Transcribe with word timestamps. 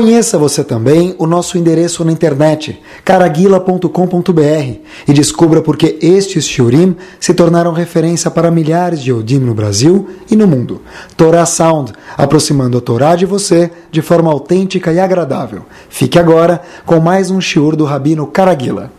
Conheça 0.00 0.38
você 0.38 0.64
também 0.64 1.14
o 1.18 1.26
nosso 1.26 1.58
endereço 1.58 2.02
na 2.06 2.10
internet, 2.10 2.82
caraguila.com.br, 3.04 4.80
e 5.06 5.12
descubra 5.12 5.60
por 5.60 5.76
que 5.76 5.98
estes 6.00 6.48
shiurim 6.48 6.96
se 7.20 7.34
tornaram 7.34 7.74
referência 7.74 8.30
para 8.30 8.50
milhares 8.50 9.02
de 9.02 9.10
Yodim 9.10 9.40
no 9.40 9.52
Brasil 9.52 10.08
e 10.30 10.34
no 10.34 10.46
mundo. 10.46 10.82
Torah 11.18 11.44
Sound, 11.44 11.92
aproximando 12.16 12.78
a 12.78 12.80
Torá 12.80 13.14
de 13.14 13.26
você 13.26 13.70
de 13.90 14.00
forma 14.00 14.32
autêntica 14.32 14.90
e 14.90 14.98
agradável. 14.98 15.66
Fique 15.90 16.18
agora 16.18 16.62
com 16.86 16.98
mais 16.98 17.30
um 17.30 17.38
shiur 17.38 17.76
do 17.76 17.84
Rabino 17.84 18.26
Caraguila. 18.26 18.90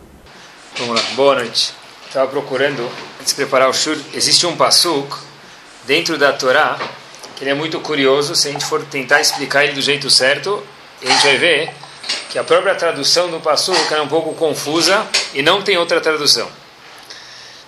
Vamos 0.78 0.94
lá, 0.94 1.02
boa 1.16 1.34
noite. 1.34 1.74
Estava 2.06 2.28
procurando, 2.28 2.80
antes 3.20 3.30
de 3.30 3.34
preparar 3.34 3.68
o 3.68 3.72
shiur, 3.72 3.98
existe 4.14 4.46
um 4.46 4.54
pasuk 4.54 5.16
dentro 5.84 6.16
da 6.16 6.32
Torá 6.32 6.78
ele 7.42 7.50
é 7.50 7.54
muito 7.54 7.80
curioso, 7.80 8.36
se 8.36 8.46
a 8.46 8.52
gente 8.52 8.64
for 8.64 8.84
tentar 8.84 9.20
explicar 9.20 9.64
ele 9.64 9.72
do 9.72 9.82
jeito 9.82 10.08
certo, 10.08 10.62
a 11.02 11.10
gente 11.10 11.22
vai 11.22 11.36
ver 11.36 11.72
que 12.30 12.38
a 12.38 12.44
própria 12.44 12.74
tradução 12.74 13.30
do 13.30 13.40
Passuco 13.40 13.94
é 13.94 14.00
um 14.00 14.08
pouco 14.08 14.34
confusa 14.34 15.06
e 15.34 15.42
não 15.42 15.62
tem 15.62 15.76
outra 15.76 16.00
tradução. 16.00 16.48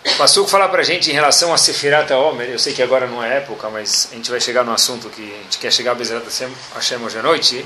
O 0.04 0.16
Passuco 0.16 0.48
fala 0.48 0.68
para 0.68 0.80
a 0.80 0.84
gente 0.84 1.10
em 1.10 1.14
relação 1.14 1.52
a 1.52 1.58
Sefirat 1.58 2.10
Omer, 2.12 2.50
eu 2.50 2.58
sei 2.58 2.74
que 2.74 2.82
agora 2.82 3.06
não 3.06 3.24
é 3.24 3.38
época, 3.38 3.70
mas 3.70 4.08
a 4.12 4.14
gente 4.14 4.30
vai 4.30 4.40
chegar 4.40 4.62
no 4.62 4.72
assunto 4.72 5.08
que 5.08 5.22
a 5.22 5.42
gente 5.42 5.58
quer 5.58 5.72
chegar 5.72 5.92
a 5.92 5.94
Bezerat 5.94 6.26
Hashem 6.74 6.98
hoje 7.02 7.18
à 7.18 7.22
noite. 7.22 7.64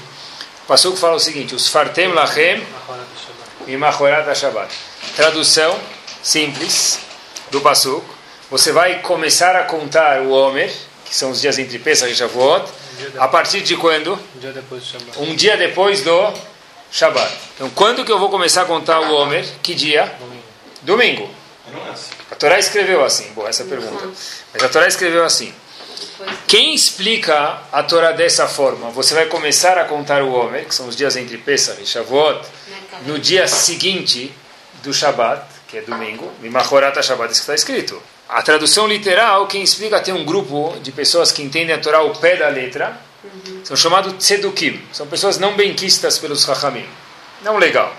O 0.64 0.66
Passuco 0.69 0.97
fala 0.97 1.16
o 1.16 1.20
seguinte, 1.20 1.55
os 1.55 1.69
Fartem 1.69 2.12
Lachem 2.12 2.64
e 3.66 3.77
Machorat 3.77 4.32
Shabbat. 4.36 4.72
Tradução 5.16 5.78
simples 6.22 7.00
do 7.50 7.60
Passuco. 7.60 8.14
Você 8.50 8.72
vai 8.72 9.00
começar 9.00 9.56
a 9.56 9.64
contar 9.64 10.22
o 10.22 10.30
Omer, 10.30 10.72
que 11.09 11.14
são 11.14 11.31
os 11.31 11.41
dias 11.41 11.59
entre 11.59 11.78
Pesach 11.78 12.12
e 12.12 12.14
Shavuot, 12.14 12.70
a 13.19 13.28
partir 13.28 13.62
de 13.62 13.77
quando? 13.77 14.12
Um 14.12 14.41
dia 14.41 14.53
depois 14.53 14.83
do 14.83 14.89
Shabbat. 14.89 15.19
Um 15.20 15.34
dia 15.34 15.56
depois 15.56 16.03
do 16.03 16.34
Shabbat. 16.91 17.33
Então, 17.55 17.70
quando 17.70 18.05
que 18.05 18.12
eu 18.12 18.19
vou 18.19 18.28
começar 18.28 18.62
a 18.62 18.65
contar 18.67 19.00
o 19.00 19.15
Homer? 19.15 19.47
Que 19.62 19.75
dia? 19.75 20.15
Domingo. 20.20 20.42
Domingo. 20.83 21.31
A 22.31 22.34
Torá 22.34 22.59
escreveu 22.59 23.05
assim. 23.05 23.33
Boa, 23.33 23.48
essa 23.48 23.62
a 23.62 23.67
pergunta. 23.67 24.11
Mas 24.53 24.62
a 24.62 24.69
Torá 24.69 24.87
escreveu 24.87 25.25
assim. 25.25 25.53
Quem 26.47 26.75
explica 26.75 27.61
a 27.72 27.83
Torá 27.83 28.12
dessa 28.12 28.47
forma? 28.47 28.91
Você 28.91 29.15
vai 29.15 29.27
começar 29.27 29.78
a 29.78 29.84
contar 29.84 30.22
o 30.22 30.33
Homer, 30.33 30.67
que 30.67 30.75
são 30.75 30.89
os 30.89 30.97
dias 30.97 31.17
entre 31.17 31.39
Pesach 31.39 31.81
e 31.83 31.87
Shavuot, 31.87 32.47
no 33.06 33.19
dia 33.19 33.47
seguinte 33.47 34.33
do 34.83 34.93
Shabbat, 34.93 35.45
que 35.69 35.77
é 35.77 35.83
domingo. 35.83 36.33
Mimachorat 36.41 37.00
Shabbat, 37.02 37.30
isso 37.30 37.42
que 37.42 37.52
está 37.52 37.55
escrito. 37.55 38.02
A 38.28 38.42
tradução 38.42 38.88
literal, 38.88 39.47
quem 39.47 39.62
explica, 39.62 40.00
tem 40.00 40.14
um 40.14 40.25
grupo 40.25 40.77
de 40.83 40.91
pessoas 40.91 41.30
que 41.30 41.42
entendem 41.42 41.75
a 41.75 41.78
Torá 41.78 41.98
ao 41.98 42.10
pé 42.14 42.36
da 42.36 42.48
letra, 42.48 42.98
uhum. 43.22 43.60
são 43.64 43.77
chamados 43.77 44.14
tzedukim, 44.14 44.83
são 44.92 45.06
pessoas 45.06 45.38
não 45.38 45.55
benquistas 45.55 46.19
pelos 46.19 46.44
hachamim, 46.44 46.86
não 47.42 47.58
legal. 47.58 47.94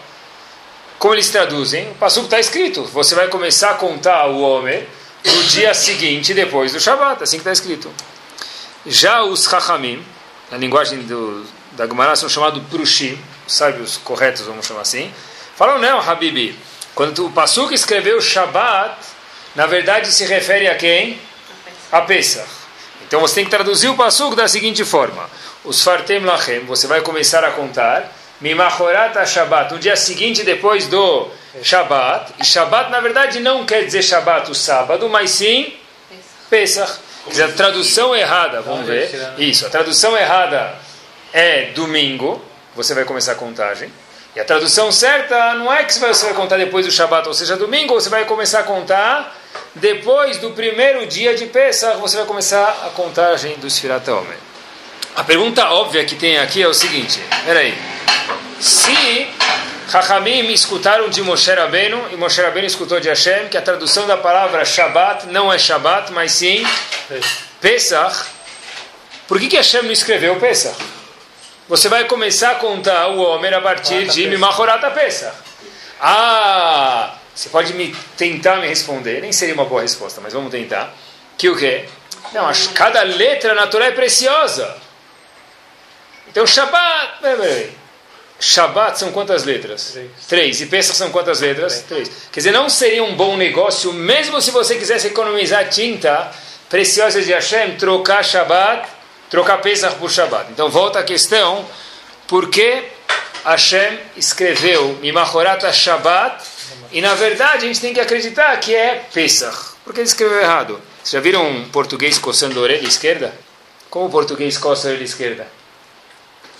Como 0.97 1.13
eles 1.13 1.29
traduzem? 1.29 1.91
O 1.91 1.95
passuco 1.95 2.25
está 2.25 2.39
escrito, 2.39 2.83
você 2.85 3.15
vai 3.15 3.27
começar 3.27 3.71
a 3.71 3.73
contar 3.75 4.27
o 4.27 4.41
Homer 4.41 4.85
no 5.23 5.43
dia 5.43 5.73
seguinte, 5.73 6.33
depois 6.33 6.73
do 6.73 6.79
Shabat, 6.79 7.23
assim 7.23 7.37
que 7.37 7.41
está 7.41 7.51
escrito. 7.51 7.91
Já 8.85 9.23
os 9.23 9.45
hachamim, 9.45 10.03
na 10.51 10.57
linguagem 10.57 11.03
do, 11.03 11.45
da 11.73 11.87
Gemara, 11.87 12.15
são 12.15 12.27
chamados 12.29 12.61
prushim, 12.69 13.17
sábios 13.47 13.97
corretos, 13.97 14.45
vamos 14.45 14.65
chamar 14.65 14.81
assim, 14.81 15.11
falam, 15.55 15.79
não, 15.79 15.99
Habibi, 15.99 16.57
quando 16.99 17.27
o 17.27 17.31
passuco 17.31 17.73
escreveu 17.73 18.19
Shabat, 18.19 18.93
na 19.55 19.65
verdade 19.65 20.11
se 20.11 20.25
refere 20.25 20.67
a 20.67 20.75
quem? 20.75 21.17
A 21.89 22.01
Pesach. 22.01 22.45
Então 23.07 23.21
você 23.21 23.35
tem 23.35 23.45
que 23.45 23.49
traduzir 23.49 23.87
o 23.87 23.95
passuco 23.95 24.35
da 24.35 24.49
seguinte 24.49 24.83
forma: 24.83 25.29
Os 25.63 25.81
fartem 25.81 26.19
lachem, 26.19 26.59
você 26.65 26.87
vai 26.87 26.99
começar 26.99 27.41
a 27.45 27.51
contar. 27.51 28.13
Mimachorat 28.41 29.15
Shabbat, 29.25 29.73
no 29.73 29.79
dia 29.79 29.95
seguinte 29.95 30.43
depois 30.43 30.87
do 30.87 31.29
Shabbat. 31.63 32.33
E 32.37 32.43
Shabbat, 32.43 32.91
na 32.91 32.99
verdade, 32.99 33.39
não 33.39 33.65
quer 33.65 33.85
dizer 33.85 34.01
Shabbat, 34.01 34.51
o 34.51 34.53
sábado, 34.53 35.07
mas 35.07 35.31
sim 35.31 35.73
Pesach. 36.49 36.99
Quer 37.23 37.29
dizer, 37.29 37.43
a 37.43 37.51
tradução 37.53 38.13
errada, 38.13 38.61
vamos 38.61 38.85
ver. 38.85 39.09
Isso, 39.37 39.65
a 39.65 39.69
tradução 39.69 40.17
errada 40.17 40.75
é 41.31 41.67
domingo, 41.67 42.43
você 42.75 42.93
vai 42.93 43.05
começar 43.05 43.31
a 43.31 43.35
contagem. 43.35 43.89
E 44.39 44.41
a 44.41 44.45
tradução 44.45 44.89
certa 44.89 45.53
não 45.55 45.69
é 45.69 45.83
que 45.83 45.93
você 45.93 46.27
vai 46.27 46.33
contar 46.33 46.55
depois 46.55 46.85
do 46.85 46.91
Shabbat, 46.93 47.27
ou 47.27 47.33
seja, 47.33 47.57
domingo, 47.57 47.93
você 47.93 48.07
vai 48.07 48.23
começar 48.23 48.61
a 48.61 48.63
contar 48.63 49.35
depois 49.75 50.37
do 50.37 50.51
primeiro 50.51 51.05
dia 51.07 51.35
de 51.35 51.45
Pesach, 51.47 51.99
você 51.99 52.15
vai 52.15 52.25
começar 52.25 52.85
a 52.85 52.89
contagem 52.91 53.57
dos 53.57 53.73
Sfirat 53.73 54.07
Omer. 54.07 54.37
A 55.13 55.25
pergunta 55.25 55.69
óbvia 55.71 56.05
que 56.05 56.15
tem 56.15 56.37
aqui 56.37 56.61
é 56.63 56.67
o 56.69 56.73
seguinte, 56.73 57.19
peraí, 57.43 57.77
se 58.61 59.27
Chachamim 59.91 60.49
escutaram 60.53 61.09
de 61.09 61.21
Moshe 61.21 61.51
Rabbeinu, 61.51 62.01
e 62.13 62.15
Moshe 62.15 62.41
Rabbeinu 62.41 62.65
escutou 62.65 62.97
de 63.01 63.09
Hashem, 63.09 63.49
que 63.49 63.57
a 63.57 63.61
tradução 63.61 64.07
da 64.07 64.15
palavra 64.15 64.63
Shabbat 64.63 65.27
não 65.27 65.51
é 65.51 65.59
Shabbat, 65.59 66.13
mas 66.13 66.31
sim 66.31 66.65
Pesach, 67.59 68.23
por 69.27 69.37
que, 69.37 69.49
que 69.49 69.57
Hashem 69.57 69.83
não 69.83 69.91
escreveu 69.91 70.37
Pesach? 70.37 70.77
Você 71.69 71.87
vai 71.87 72.05
começar 72.05 72.53
a 72.53 72.55
contar 72.55 73.09
o 73.09 73.19
Homer 73.19 73.53
a 73.53 73.61
partir 73.61 74.07
de 74.07 74.27
Mimachorata 74.27 74.89
Pesach. 74.89 75.37
Ah, 76.01 77.15
você 77.33 77.47
pode 77.49 77.73
me 77.75 77.95
tentar 78.17 78.55
me 78.55 78.67
responder, 78.67 79.21
nem 79.21 79.31
seria 79.31 79.53
uma 79.53 79.65
boa 79.65 79.83
resposta, 79.83 80.19
mas 80.19 80.33
vamos 80.33 80.49
tentar. 80.49 80.91
Que 81.37 81.47
o 81.47 81.55
quê? 81.55 81.85
Não, 82.33 82.47
acho, 82.47 82.69
cada 82.69 83.03
letra 83.03 83.53
na 83.53 83.67
Torá 83.67 83.85
é 83.85 83.91
preciosa. 83.91 84.77
Então, 86.27 86.47
Shabbat. 86.47 87.19
Shabbat 88.39 88.97
são 88.97 89.11
quantas 89.11 89.43
letras? 89.43 89.91
Três. 89.91 90.09
Três. 90.27 90.61
E 90.61 90.65
Pesach 90.65 90.97
são 90.97 91.11
quantas 91.11 91.39
letras? 91.39 91.83
Três. 91.87 92.09
Quer 92.31 92.39
dizer, 92.39 92.51
não 92.51 92.67
seria 92.67 93.03
um 93.03 93.15
bom 93.15 93.37
negócio, 93.37 93.93
mesmo 93.93 94.41
se 94.41 94.49
você 94.49 94.75
quisesse 94.75 95.05
economizar 95.05 95.69
tinta 95.69 96.31
preciosa 96.67 97.21
de 97.21 97.31
Hashem, 97.31 97.77
trocar 97.77 98.25
Shabbat, 98.25 98.89
trocar 99.29 99.57
Pesach 99.59 99.95
por 99.95 100.09
Shabbat. 100.09 100.51
Então, 100.51 100.69
volta 100.69 100.99
à 100.99 101.03
questão: 101.03 101.65
por 102.27 102.49
que 102.49 102.83
Hashem 103.45 103.99
escreveu 104.17 104.97
Mimachorata 105.01 105.71
Shabbat 105.71 106.43
e 106.91 107.01
na 107.01 107.13
verdade 107.13 107.65
a 107.65 107.67
gente 107.67 107.81
tem 107.81 107.93
que 107.93 107.99
acreditar 107.99 108.55
que 108.57 108.75
é 108.75 109.03
Pesach. 109.13 109.69
Porque 109.83 110.01
ele 110.01 110.07
escreveu 110.07 110.39
errado. 110.39 110.81
Vocês 110.97 111.13
já 111.13 111.19
viram 111.19 111.47
um 111.47 111.69
português 111.69 112.17
coçando 112.17 112.59
a 112.59 112.63
orelha 112.63 112.87
esquerda? 112.87 113.33
Como 113.89 114.05
o 114.05 114.09
português 114.09 114.57
coça 114.57 114.87
a 114.87 114.91
orelha 114.91 115.03
esquerda? 115.03 115.47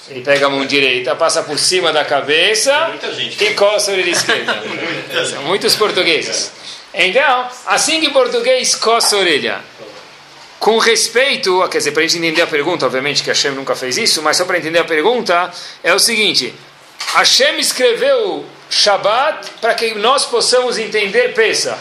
Ele 0.08 0.22
pega 0.22 0.47
a 0.47 0.50
mão 0.50 0.66
direita, 0.66 1.16
passa 1.16 1.44
por 1.44 1.59
cima 1.59 1.94
da 1.94 2.03
cabeça 2.03 2.91
e 3.40 3.53
coça 3.53 3.91
a 3.91 3.94
orelha 3.94 4.09
esquerda. 4.12 4.63
São 5.29 5.44
muitos 5.44 5.75
portugueses. 5.75 6.52
Então, 6.94 7.47
assim 7.68 8.00
que 8.00 8.09
português 8.09 8.74
coça 8.75 9.16
a 9.16 9.19
orelha, 9.19 9.59
com 10.59 10.78
respeito, 10.78 11.66
quer 11.70 11.78
dizer, 11.78 11.92
para 11.92 12.03
a 12.03 12.08
gente 12.08 12.18
entender 12.18 12.42
a 12.42 12.47
pergunta, 12.47 12.86
obviamente 12.86 13.24
que 13.24 13.30
Hashem 13.30 13.52
nunca 13.52 13.75
fez 13.75 13.97
isso, 13.97 14.22
mas 14.22 14.36
só 14.36 14.44
para 14.44 14.58
entender 14.58 14.80
a 14.80 14.84
pergunta, 14.84 15.52
é 15.81 15.94
o 15.94 16.00
seguinte: 16.00 16.53
Hashem 17.14 17.58
escreveu 17.59 18.46
Shabat 18.70 19.52
para 19.62 19.74
que 19.74 19.96
nós 19.96 20.25
possamos 20.25 20.78
entender 20.78 21.34
Pesach. 21.34 21.80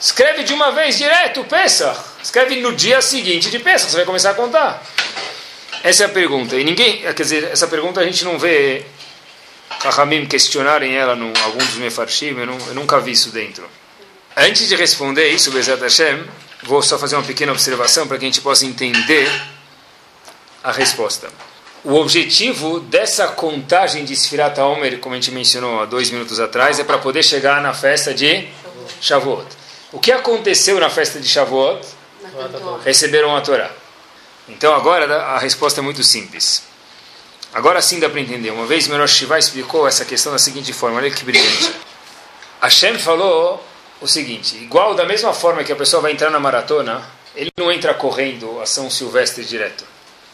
Escreve 0.00 0.42
de 0.42 0.54
uma 0.54 0.72
vez 0.72 0.96
direto 0.96 1.44
Pesach. 1.44 1.98
Escreve 2.22 2.56
no 2.56 2.72
dia 2.72 3.02
seguinte 3.02 3.50
de 3.50 3.58
Pesach. 3.58 3.90
Você 3.90 3.96
vai 3.96 4.06
começar 4.06 4.30
a 4.30 4.34
contar. 4.34 4.82
Essa 5.82 6.04
é 6.04 6.06
a 6.06 6.08
pergunta. 6.08 6.56
E 6.56 6.64
ninguém, 6.64 7.02
quer 7.02 7.12
dizer, 7.14 7.44
essa 7.52 7.68
pergunta 7.68 8.00
a 8.00 8.04
gente 8.04 8.24
não 8.24 8.38
vê 8.38 8.84
Kahamim 9.80 10.26
questionarem 10.26 10.96
ela 10.96 11.14
em 11.14 11.32
algum 11.44 11.58
dos 11.58 11.74
Mefarshim. 11.74 12.36
Eu, 12.36 12.58
eu 12.68 12.74
nunca 12.74 12.98
vi 13.00 13.12
isso 13.12 13.30
dentro. 13.30 13.68
Antes 14.36 14.68
de 14.68 14.76
responder 14.76 15.28
isso, 15.28 15.50
Bezat 15.50 15.80
Hashem, 15.80 16.24
vou 16.62 16.82
só 16.82 16.98
fazer 16.98 17.16
uma 17.16 17.24
pequena 17.24 17.52
observação 17.52 18.06
para 18.06 18.18
que 18.18 18.24
a 18.24 18.28
gente 18.28 18.40
possa 18.40 18.66
entender 18.66 19.30
a 20.62 20.72
resposta. 20.72 21.28
O 21.84 21.94
objetivo 21.94 22.80
dessa 22.80 23.28
contagem 23.28 24.04
de 24.04 24.14
Sfirat 24.14 24.58
Omer, 24.58 24.98
como 24.98 25.14
a 25.14 25.18
gente 25.18 25.30
mencionou 25.30 25.80
há 25.80 25.84
dois 25.84 26.10
minutos 26.10 26.40
atrás, 26.40 26.78
é 26.78 26.84
para 26.84 26.98
poder 26.98 27.22
chegar 27.22 27.62
na 27.62 27.72
festa 27.72 28.12
de 28.12 28.48
Shavuot. 29.00 29.46
O 29.92 30.00
que 30.00 30.10
aconteceu 30.10 30.78
na 30.80 30.90
festa 30.90 31.20
de 31.20 31.28
Shavuot? 31.28 31.86
Receberam 32.84 33.36
a 33.36 33.40
Torá. 33.40 33.70
Então 34.48 34.74
agora 34.74 35.22
a 35.22 35.38
resposta 35.38 35.80
é 35.80 35.82
muito 35.82 36.02
simples. 36.02 36.62
Agora 37.52 37.80
sim 37.80 37.98
dá 37.98 38.08
para 38.08 38.20
entender. 38.20 38.50
Uma 38.50 38.66
vez 38.66 38.88
Merosh 38.88 39.12
Shiva 39.12 39.38
explicou 39.38 39.86
essa 39.86 40.04
questão 40.04 40.32
da 40.32 40.38
seguinte 40.38 40.72
forma, 40.72 40.98
olha 40.98 41.10
que 41.10 41.24
brilhante. 41.24 41.72
Hashem 42.60 42.98
falou 42.98 43.64
o 44.00 44.06
seguinte, 44.06 44.56
igual 44.56 44.94
da 44.94 45.04
mesma 45.04 45.32
forma 45.32 45.64
que 45.64 45.72
a 45.72 45.76
pessoa 45.76 46.02
vai 46.02 46.12
entrar 46.12 46.30
na 46.30 46.38
maratona, 46.38 47.02
ele 47.34 47.50
não 47.56 47.70
entra 47.70 47.94
correndo 47.94 48.60
a 48.60 48.66
São 48.66 48.90
Silvestre 48.90 49.44
direto. 49.44 49.84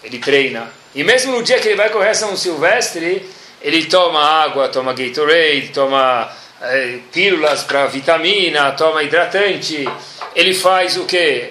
Ele 0.02 0.19
treina, 0.19 0.70
e 0.94 1.02
mesmo 1.02 1.32
no 1.32 1.43
dia 1.43 1.58
que 1.58 1.69
ele 1.69 1.76
vai 1.76 1.90
correr 1.90 2.11
a 2.11 2.14
São 2.14 2.37
Silvestre, 2.37 3.28
ele 3.62 3.87
toma 3.87 4.20
água, 4.20 4.69
toma 4.69 4.93
Gatorade, 4.93 5.70
toma 5.72 6.31
é, 6.61 6.99
pílulas 7.11 7.62
para 7.62 7.87
vitamina, 7.87 8.72
toma 8.72 9.02
hidratante. 9.02 9.88
Ele 10.34 10.52
faz 10.52 10.96
o 10.96 11.05
que? 11.05 11.50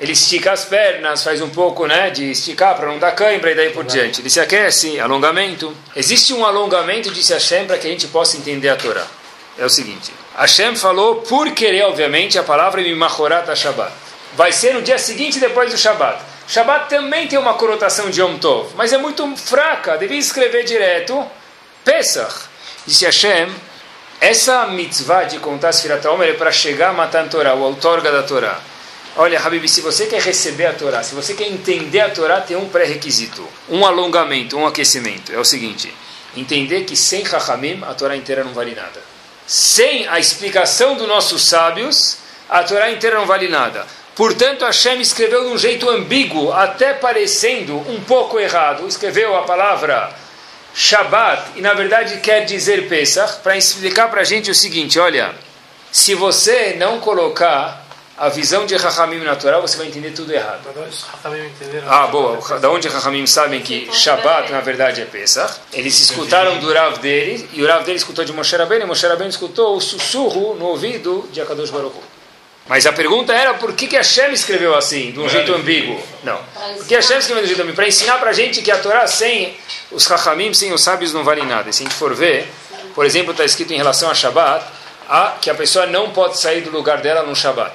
ele 0.00 0.12
estica 0.12 0.52
as 0.52 0.64
pernas, 0.64 1.24
faz 1.24 1.40
um 1.40 1.50
pouco 1.50 1.86
né, 1.86 2.10
de 2.10 2.30
esticar 2.30 2.76
para 2.76 2.86
não 2.86 2.98
dar 2.98 3.12
cãibra 3.12 3.50
e 3.50 3.54
daí 3.54 3.70
por 3.70 3.84
diante. 3.84 4.20
Ele 4.20 4.30
se 4.30 4.38
aquece, 4.38 5.00
alongamento. 5.00 5.76
Existe 5.94 6.32
um 6.32 6.46
alongamento, 6.46 7.10
disse 7.10 7.32
Hashem, 7.32 7.66
para 7.66 7.78
que 7.78 7.86
a 7.86 7.90
gente 7.90 8.06
possa 8.06 8.36
entender 8.36 8.68
a 8.68 8.76
Torá. 8.76 9.04
É 9.58 9.64
o 9.64 9.68
seguinte, 9.68 10.12
Hashem 10.38 10.76
falou, 10.76 11.16
por 11.16 11.50
querer, 11.50 11.82
obviamente, 11.82 12.38
a 12.38 12.44
palavra 12.44 12.80
Mimachorat 12.80 13.52
Shabbat. 13.56 13.92
Vai 14.36 14.52
ser 14.52 14.72
no 14.72 14.82
dia 14.82 14.96
seguinte 14.96 15.40
depois 15.40 15.72
do 15.72 15.76
Shabbat. 15.76 16.22
Shabbat 16.46 16.88
também 16.88 17.26
tem 17.26 17.36
uma 17.36 17.54
conotação 17.54 18.08
de 18.08 18.20
Yom 18.20 18.38
Tov, 18.38 18.70
mas 18.76 18.92
é 18.92 18.98
muito 18.98 19.36
fraca, 19.36 19.98
devia 19.98 20.16
escrever 20.16 20.62
direto 20.62 21.26
Pesach. 21.84 22.32
Disse 22.86 23.04
Hashem, 23.04 23.52
essa 24.20 24.64
mitzvah 24.68 25.24
de 25.24 25.40
contar 25.40 25.72
Sfirat 25.72 26.06
Omer 26.06 26.28
é 26.28 26.32
para 26.34 26.52
chegar 26.52 26.90
a 26.90 26.92
matar 26.92 27.28
Torá, 27.28 27.54
o 27.54 27.62
outorga 27.62 28.12
da 28.12 28.22
Torá. 28.22 28.60
Olha, 29.16 29.40
Habib, 29.40 29.66
se 29.66 29.80
você 29.80 30.06
quer 30.06 30.22
receber 30.22 30.66
a 30.66 30.72
Torá, 30.72 31.02
se 31.02 31.16
você 31.16 31.34
quer 31.34 31.48
entender 31.48 32.00
a 32.00 32.10
Torá, 32.10 32.40
tem 32.40 32.56
um 32.56 32.68
pré-requisito, 32.68 33.44
um 33.68 33.84
alongamento, 33.84 34.56
um 34.56 34.68
aquecimento. 34.68 35.32
É 35.32 35.38
o 35.38 35.44
seguinte, 35.44 35.92
entender 36.36 36.84
que 36.84 36.94
sem 36.94 37.24
Chachamim 37.26 37.82
a 37.82 37.92
Torá 37.92 38.14
inteira 38.14 38.44
não 38.44 38.52
vale 38.52 38.76
nada. 38.76 39.07
Sem 39.48 40.06
a 40.06 40.18
explicação 40.18 40.94
dos 40.94 41.08
nossos 41.08 41.48
sábios, 41.48 42.18
a 42.50 42.62
Torá 42.62 42.90
inteira 42.90 43.16
não 43.16 43.24
vale 43.24 43.48
nada. 43.48 43.86
Portanto, 44.14 44.62
Hashem 44.62 45.00
escreveu 45.00 45.44
de 45.44 45.48
um 45.48 45.56
jeito 45.56 45.88
ambíguo, 45.88 46.52
até 46.52 46.92
parecendo 46.92 47.78
um 47.90 47.98
pouco 48.02 48.38
errado. 48.38 48.86
Escreveu 48.86 49.34
a 49.34 49.44
palavra 49.44 50.14
Shabbat, 50.74 51.52
e 51.56 51.62
na 51.62 51.72
verdade 51.72 52.18
quer 52.18 52.44
dizer 52.44 52.90
Pesach, 52.90 53.38
para 53.42 53.56
explicar 53.56 54.10
para 54.10 54.20
a 54.20 54.24
gente 54.24 54.50
o 54.50 54.54
seguinte: 54.54 54.98
olha, 54.98 55.34
se 55.90 56.14
você 56.14 56.74
não 56.78 57.00
colocar 57.00 57.87
a 58.18 58.28
visão 58.28 58.66
de 58.66 58.76
Rahamim 58.76 59.18
natural, 59.18 59.62
você 59.62 59.76
vai 59.76 59.86
entender 59.86 60.10
tudo 60.10 60.32
errado. 60.32 60.62
Ah, 61.86 62.06
boa. 62.08 62.58
Da 62.58 62.70
onde 62.70 62.88
Rahamim 62.88 63.26
sabem 63.26 63.60
que 63.60 63.88
Shabbat 63.92 64.50
na 64.50 64.60
verdade 64.60 65.00
é 65.00 65.04
Pesach? 65.04 65.54
Eles 65.72 65.98
escutaram 66.00 66.58
do 66.58 66.72
Rav 66.72 66.98
dele, 66.98 67.48
e 67.52 67.62
o 67.62 67.66
Rav 67.66 67.84
dele 67.84 67.98
escutou 67.98 68.24
de 68.24 68.32
Moshe 68.32 68.56
Rabbeinu, 68.56 68.84
e 68.84 68.86
Moshe 68.86 69.06
Rabbeinu 69.06 69.30
escutou 69.30 69.76
o 69.76 69.80
sussurro 69.80 70.54
no 70.54 70.66
ouvido 70.66 71.28
de 71.32 71.40
Akadosh 71.40 71.70
Baruch 71.70 71.96
mas 72.68 72.84
a 72.84 72.92
pergunta 72.92 73.32
era 73.32 73.54
por 73.54 73.72
que, 73.72 73.86
que 73.86 73.96
Hashem 73.96 74.30
escreveu 74.30 74.76
assim, 74.76 75.10
de 75.10 75.18
um 75.18 75.26
jeito 75.26 75.54
ambíguo? 75.54 75.98
Não. 76.22 76.38
Porque 76.76 76.94
Hashem 76.94 77.16
escreveu 77.16 77.42
de 77.42 77.46
um 77.46 77.48
jeito 77.48 77.62
ambíguo? 77.62 77.76
Para 77.76 77.88
ensinar 77.88 78.18
para 78.18 78.28
a 78.28 78.32
gente 78.34 78.60
que 78.60 78.70
a 78.70 78.76
Torá 78.76 79.06
sem 79.06 79.56
os 79.90 80.04
Chachamim, 80.04 80.52
sem 80.52 80.70
os 80.70 80.82
sábios, 80.82 81.14
não 81.14 81.24
vale 81.24 81.42
nada. 81.44 81.70
E 81.70 81.72
se 81.72 81.82
a 81.82 81.86
gente 81.86 81.96
for 81.96 82.14
ver, 82.14 82.46
por 82.94 83.06
exemplo, 83.06 83.32
está 83.32 83.42
escrito 83.42 83.72
em 83.72 83.78
relação 83.78 84.10
a 84.10 84.14
Shabbat, 84.14 84.66
a, 85.08 85.36
que 85.40 85.48
a 85.48 85.54
pessoa 85.54 85.86
não 85.86 86.10
pode 86.10 86.38
sair 86.38 86.60
do 86.60 86.70
lugar 86.70 87.00
dela 87.00 87.22
no 87.22 87.34
Shabbat. 87.34 87.72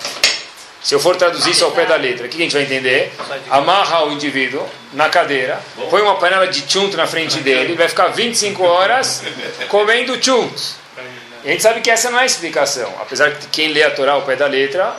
Se 0.84 0.94
eu 0.94 1.00
for 1.00 1.16
traduzir 1.16 1.52
isso 1.52 1.64
ao 1.64 1.72
pé 1.72 1.86
da 1.86 1.96
letra, 1.96 2.26
o 2.26 2.30
que 2.30 2.36
a 2.38 2.42
gente 2.42 2.54
vai 2.54 2.64
entender? 2.64 3.14
Amarra 3.50 4.06
o 4.06 4.12
indivíduo 4.12 4.68
na 4.92 5.08
cadeira, 5.08 5.62
põe 5.90 6.02
uma 6.02 6.16
panela 6.16 6.46
de 6.48 6.70
chunt 6.70 6.96
na 6.98 7.08
frente 7.08 7.40
dele, 7.40 7.74
vai 7.76 7.88
ficar 7.88 8.10
25 8.10 8.62
horas 8.64 9.24
comendo 9.70 10.22
chunt. 10.22 10.54
E 11.44 11.48
a 11.48 11.52
gente 11.52 11.64
sabe 11.64 11.82
que 11.82 11.90
essa 11.90 12.12
não 12.12 12.20
é 12.20 12.24
a 12.24 12.26
explicação. 12.26 12.94
Apesar 13.00 13.32
de 13.32 13.48
quem 13.48 13.70
lê 13.70 13.84
a 13.84 13.92
Torá 13.92 14.14
ao 14.14 14.24
pé 14.24 14.36
da 14.36 14.48
letra, 14.48 14.96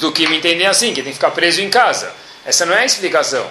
do 0.00 0.12
que 0.12 0.26
me 0.28 0.38
entendem 0.38 0.66
assim, 0.66 0.94
que 0.94 1.02
tem 1.02 1.12
que 1.12 1.18
ficar 1.18 1.30
preso 1.30 1.60
em 1.60 1.70
casa. 1.70 2.12
Essa 2.44 2.64
não 2.64 2.74
é 2.74 2.80
a 2.80 2.84
explicação. 2.86 3.46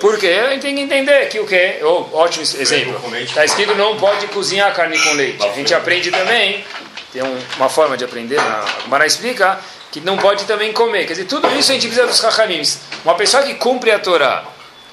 Porque 0.00 0.26
a 0.26 0.50
gente 0.50 0.62
tem 0.62 0.74
que 0.74 0.80
entender 0.80 1.28
que 1.28 1.38
o 1.38 1.46
que? 1.46 1.78
Oh, 1.82 2.16
ótimo 2.16 2.42
exemplo. 2.42 3.00
Está 3.18 3.44
escrito 3.44 3.74
não 3.74 3.96
pode 3.96 4.26
cozinhar 4.28 4.74
carne 4.74 4.98
com 4.98 5.12
leite. 5.12 5.46
A 5.46 5.52
gente 5.52 5.72
aprende 5.72 6.10
também, 6.10 6.64
tem 7.12 7.22
uma 7.56 7.68
forma 7.68 7.96
de 7.96 8.04
aprender, 8.04 8.38
a 8.38 8.64
Mara 8.88 9.06
explica, 9.06 9.60
que 9.94 10.00
não 10.00 10.16
pode 10.16 10.44
também 10.44 10.72
comer. 10.72 11.06
Quer 11.06 11.12
dizer, 11.12 11.26
tudo 11.26 11.46
isso 11.56 11.70
a 11.70 11.74
gente 11.74 11.86
precisa 11.86 12.04
dos 12.08 12.18
Chachamim. 12.18 12.60
Uma 13.04 13.14
pessoa 13.14 13.44
que 13.44 13.54
cumpre 13.54 13.92
a 13.92 13.98
Torá 14.00 14.44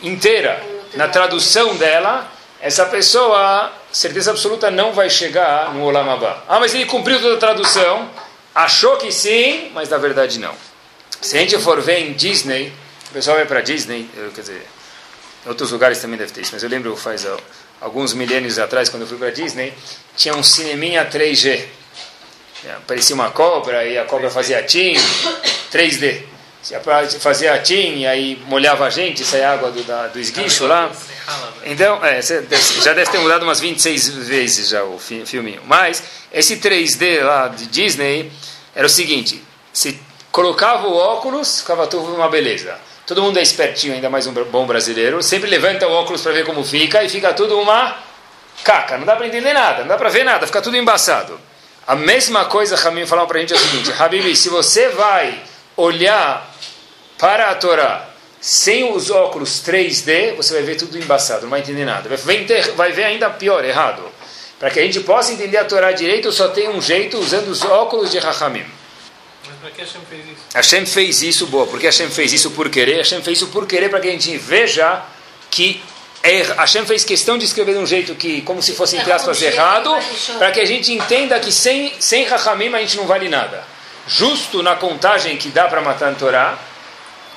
inteira, 0.03 0.63
na 0.93 1.07
tradução 1.07 1.75
dela, 1.75 2.31
essa 2.59 2.85
pessoa, 2.85 3.73
certeza 3.91 4.29
absoluta, 4.29 4.69
não 4.69 4.93
vai 4.93 5.09
chegar 5.09 5.73
no 5.73 5.85
Olam 5.85 6.07
Abba. 6.07 6.43
Ah, 6.47 6.59
mas 6.59 6.75
ele 6.75 6.85
cumpriu 6.85 7.19
toda 7.19 7.33
a 7.33 7.39
tradução, 7.39 8.11
achou 8.53 8.97
que 8.97 9.11
sim, 9.11 9.71
mas 9.73 9.89
na 9.89 9.97
verdade 9.97 10.37
não. 10.37 10.53
Se 11.19 11.35
a 11.35 11.39
gente 11.39 11.57
for 11.57 11.81
ver 11.81 11.97
em 12.01 12.13
Disney, 12.13 12.71
o 13.09 13.13
pessoal 13.13 13.37
vai 13.37 13.47
para 13.47 13.61
Disney, 13.61 14.07
quer 14.35 14.41
dizer, 14.41 14.67
em 15.43 15.49
outros 15.49 15.71
lugares 15.71 15.97
também 15.97 16.19
deve 16.19 16.31
ter 16.31 16.41
isso, 16.41 16.51
mas 16.53 16.61
eu 16.61 16.69
lembro 16.69 16.95
faz 16.95 17.25
alguns 17.79 18.13
milênios 18.13 18.59
atrás, 18.59 18.87
quando 18.87 19.01
eu 19.01 19.07
fui 19.07 19.17
para 19.17 19.31
Disney, 19.31 19.73
tinha 20.15 20.35
um 20.35 20.43
cineminha 20.43 21.09
3G. 21.09 21.80
Parecia 22.85 23.15
uma 23.15 23.31
cobra 23.31 23.85
e 23.85 23.97
a 23.97 24.05
cobra 24.05 24.29
fazia 24.29 24.61
tim, 24.63 24.93
3D. 25.71 26.23
Fazia 27.19 27.57
tim 27.59 27.99
e 27.99 28.07
aí 28.07 28.39
molhava 28.45 28.85
a 28.85 28.89
gente, 28.89 29.25
saia 29.25 29.51
água 29.51 29.71
do, 29.71 29.81
da, 29.83 30.07
do 30.07 30.19
esguicho 30.19 30.67
lá. 30.67 30.91
Então, 31.65 32.03
é, 32.05 32.21
já 32.21 32.93
deve 32.93 33.09
ter 33.09 33.17
mudado 33.17 33.43
umas 33.43 33.59
26 33.59 34.09
vezes 34.27 34.69
já 34.69 34.83
o 34.83 34.99
filminho. 34.99 35.61
Mas, 35.65 36.03
esse 36.31 36.57
3D 36.57 37.23
lá 37.23 37.47
de 37.47 37.65
Disney 37.65 38.31
era 38.75 38.85
o 38.85 38.89
seguinte: 38.89 39.43
se 39.73 39.99
colocava 40.31 40.87
o 40.87 40.95
óculos, 40.95 41.61
ficava 41.61 41.87
tudo 41.87 42.13
uma 42.13 42.29
beleza. 42.29 42.77
Todo 43.07 43.23
mundo 43.23 43.39
é 43.39 43.41
espertinho, 43.41 43.95
ainda 43.95 44.09
mais 44.09 44.27
um 44.27 44.33
bom 44.33 44.67
brasileiro. 44.67 45.21
Sempre 45.23 45.49
levanta 45.49 45.87
o 45.87 45.91
óculos 45.91 46.21
para 46.21 46.31
ver 46.31 46.45
como 46.45 46.63
fica 46.63 47.03
e 47.03 47.09
fica 47.09 47.33
tudo 47.33 47.59
uma 47.59 47.97
caca. 48.63 48.99
Não 48.99 49.05
dá 49.05 49.15
para 49.15 49.25
entender 49.25 49.53
nada, 49.53 49.81
não 49.81 49.87
dá 49.87 49.97
para 49.97 50.09
ver 50.09 50.23
nada, 50.23 50.45
fica 50.45 50.61
tudo 50.61 50.77
embaçado. 50.77 51.39
A 51.91 51.95
mesma 51.97 52.45
coisa, 52.45 52.77
Ramim 52.77 53.05
falou 53.05 53.27
para 53.27 53.37
a 53.37 53.41
gente 53.41 53.51
é 53.51 53.55
o 53.57 53.59
seguinte: 53.59 53.91
Habibi, 53.99 54.33
se 54.33 54.47
você 54.47 54.87
vai 54.87 55.43
olhar 55.75 56.49
para 57.17 57.51
a 57.51 57.55
Torá 57.55 58.07
sem 58.39 58.89
os 58.93 59.11
óculos 59.11 59.61
3D, 59.61 60.37
você 60.37 60.53
vai 60.53 60.63
ver 60.63 60.75
tudo 60.75 60.97
embaçado, 60.97 61.41
não 61.41 61.49
vai 61.49 61.59
entender 61.59 61.83
nada. 61.83 62.09
Vai, 62.77 62.93
ver 62.93 63.03
ainda 63.03 63.29
pior, 63.29 63.65
errado. 63.65 64.03
Para 64.57 64.69
que 64.69 64.79
a 64.79 64.83
gente 64.83 65.01
possa 65.01 65.33
entender 65.33 65.57
a 65.57 65.65
Torá 65.65 65.91
direito, 65.91 66.31
só 66.31 66.47
tem 66.47 66.69
um 66.69 66.81
jeito 66.81 67.17
usando 67.17 67.49
os 67.49 67.61
óculos 67.61 68.09
de 68.09 68.19
Rahamim. 68.19 68.63
Mas 69.45 69.57
para 69.59 69.71
que 69.71 69.81
Hashem 69.81 70.01
fez 70.09 70.25
isso? 70.27 70.41
Hashem 70.53 70.85
fez 70.85 71.21
isso, 71.21 71.47
boa. 71.47 71.67
Porque 71.67 71.87
Hashem 71.87 72.09
fez 72.09 72.31
isso 72.31 72.51
por 72.51 72.69
querer? 72.69 72.99
Hashem 72.99 73.21
fez 73.21 73.39
isso 73.39 73.47
por 73.47 73.67
querer 73.67 73.89
para 73.89 73.99
que 73.99 74.07
a 74.07 74.11
gente 74.11 74.37
veja 74.37 75.03
que 75.49 75.83
é, 76.23 76.41
Hashem 76.57 76.85
fez 76.85 77.03
questão 77.03 77.37
de 77.37 77.45
escrever 77.45 77.73
de 77.73 77.79
um 77.79 77.85
jeito 77.85 78.13
que, 78.15 78.41
como 78.41 78.61
se 78.61 78.75
fosse, 78.75 78.95
entre 78.95 79.11
aspas, 79.11 79.41
errado, 79.41 79.91
para 80.37 80.51
que 80.51 80.59
a 80.59 80.65
gente 80.65 80.93
entenda 80.93 81.39
que 81.39 81.51
sem, 81.51 81.93
sem 81.99 82.25
Rahamim 82.25 82.73
a 82.73 82.79
gente 82.79 82.97
não 82.97 83.07
vale 83.07 83.27
nada. 83.27 83.63
Justo 84.07 84.61
na 84.61 84.75
contagem 84.75 85.37
que 85.37 85.49
dá 85.49 85.67
para 85.67 85.81
matar 85.81 86.11
a 86.11 86.15
Torá, 86.15 86.57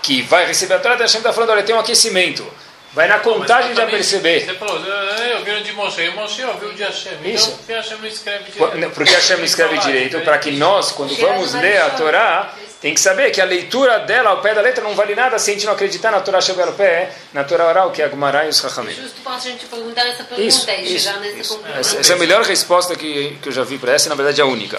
que 0.02 0.22
vai 0.22 0.46
receber 0.46 0.74
a 0.74 0.78
Torá, 0.78 0.96
Hashem 0.96 1.18
está 1.18 1.32
falando, 1.32 1.50
olha, 1.50 1.62
tem 1.62 1.74
um 1.74 1.78
aquecimento. 1.78 2.46
Vai 2.92 3.08
na 3.08 3.18
contagem 3.18 3.74
já 3.74 3.86
perceber. 3.86 4.44
Você 4.44 4.54
falou, 4.54 4.78
eu 4.78 5.44
vi 5.44 5.62
de 5.64 5.72
Moshe, 5.72 6.00
e 6.02 6.10
Moshe 6.10 6.44
ouviu 6.44 6.72
de 6.74 6.84
Hashem. 6.84 7.14
Então, 7.14 7.30
Isso. 7.32 7.50
Então, 7.50 7.60
porque 7.60 7.72
Hashem 7.72 7.98
não 7.98 8.06
escreve 8.06 8.44
direito? 8.52 8.94
Porque 8.94 9.14
Hashem 9.14 9.36
não 9.38 9.44
escreve 9.44 9.78
direito, 9.78 10.20
para 10.20 10.38
que 10.38 10.50
nós, 10.52 10.92
quando 10.92 11.16
vamos 11.16 11.54
ler 11.54 11.80
a 11.82 11.90
Torá, 11.90 12.54
tem 12.84 12.92
que 12.92 13.00
saber 13.00 13.30
que 13.30 13.40
a 13.40 13.46
leitura 13.46 14.00
dela 14.00 14.28
ao 14.28 14.42
pé 14.42 14.52
da 14.52 14.60
letra 14.60 14.84
não 14.84 14.94
vale 14.94 15.14
nada 15.14 15.38
se 15.38 15.50
a 15.50 15.54
gente 15.54 15.64
não 15.64 15.72
acreditar 15.72 16.10
na 16.10 16.20
Torá 16.20 16.38
chegar 16.38 16.68
ao 16.68 16.74
pé, 16.74 17.16
na 17.32 17.42
Torá 17.42 17.66
oral, 17.66 17.90
que 17.90 18.02
é 18.02 18.04
a 18.04 18.08
Gumará 18.08 18.44
e 18.44 18.50
os 18.50 18.58
Chachamim. 18.58 18.92
Justo 18.92 19.22
para 19.22 19.36
a 19.36 19.38
gente 19.38 19.64
perguntar 19.64 20.06
essa 20.06 20.22
pergunta 20.22 20.42
isso, 20.42 20.70
e 20.70 20.98
chegar 20.98 21.18
nessa 21.18 21.54
conclusão. 21.54 21.78
Essa, 21.78 21.96
essa 22.00 22.12
é 22.12 22.16
a 22.16 22.18
melhor 22.18 22.44
resposta 22.44 22.94
que, 22.94 23.38
que 23.40 23.48
eu 23.48 23.52
já 23.54 23.64
vi 23.64 23.78
para 23.78 23.94
essa, 23.94 24.08
e 24.08 24.10
na 24.10 24.14
verdade 24.14 24.38
é 24.38 24.44
a 24.44 24.46
única. 24.46 24.76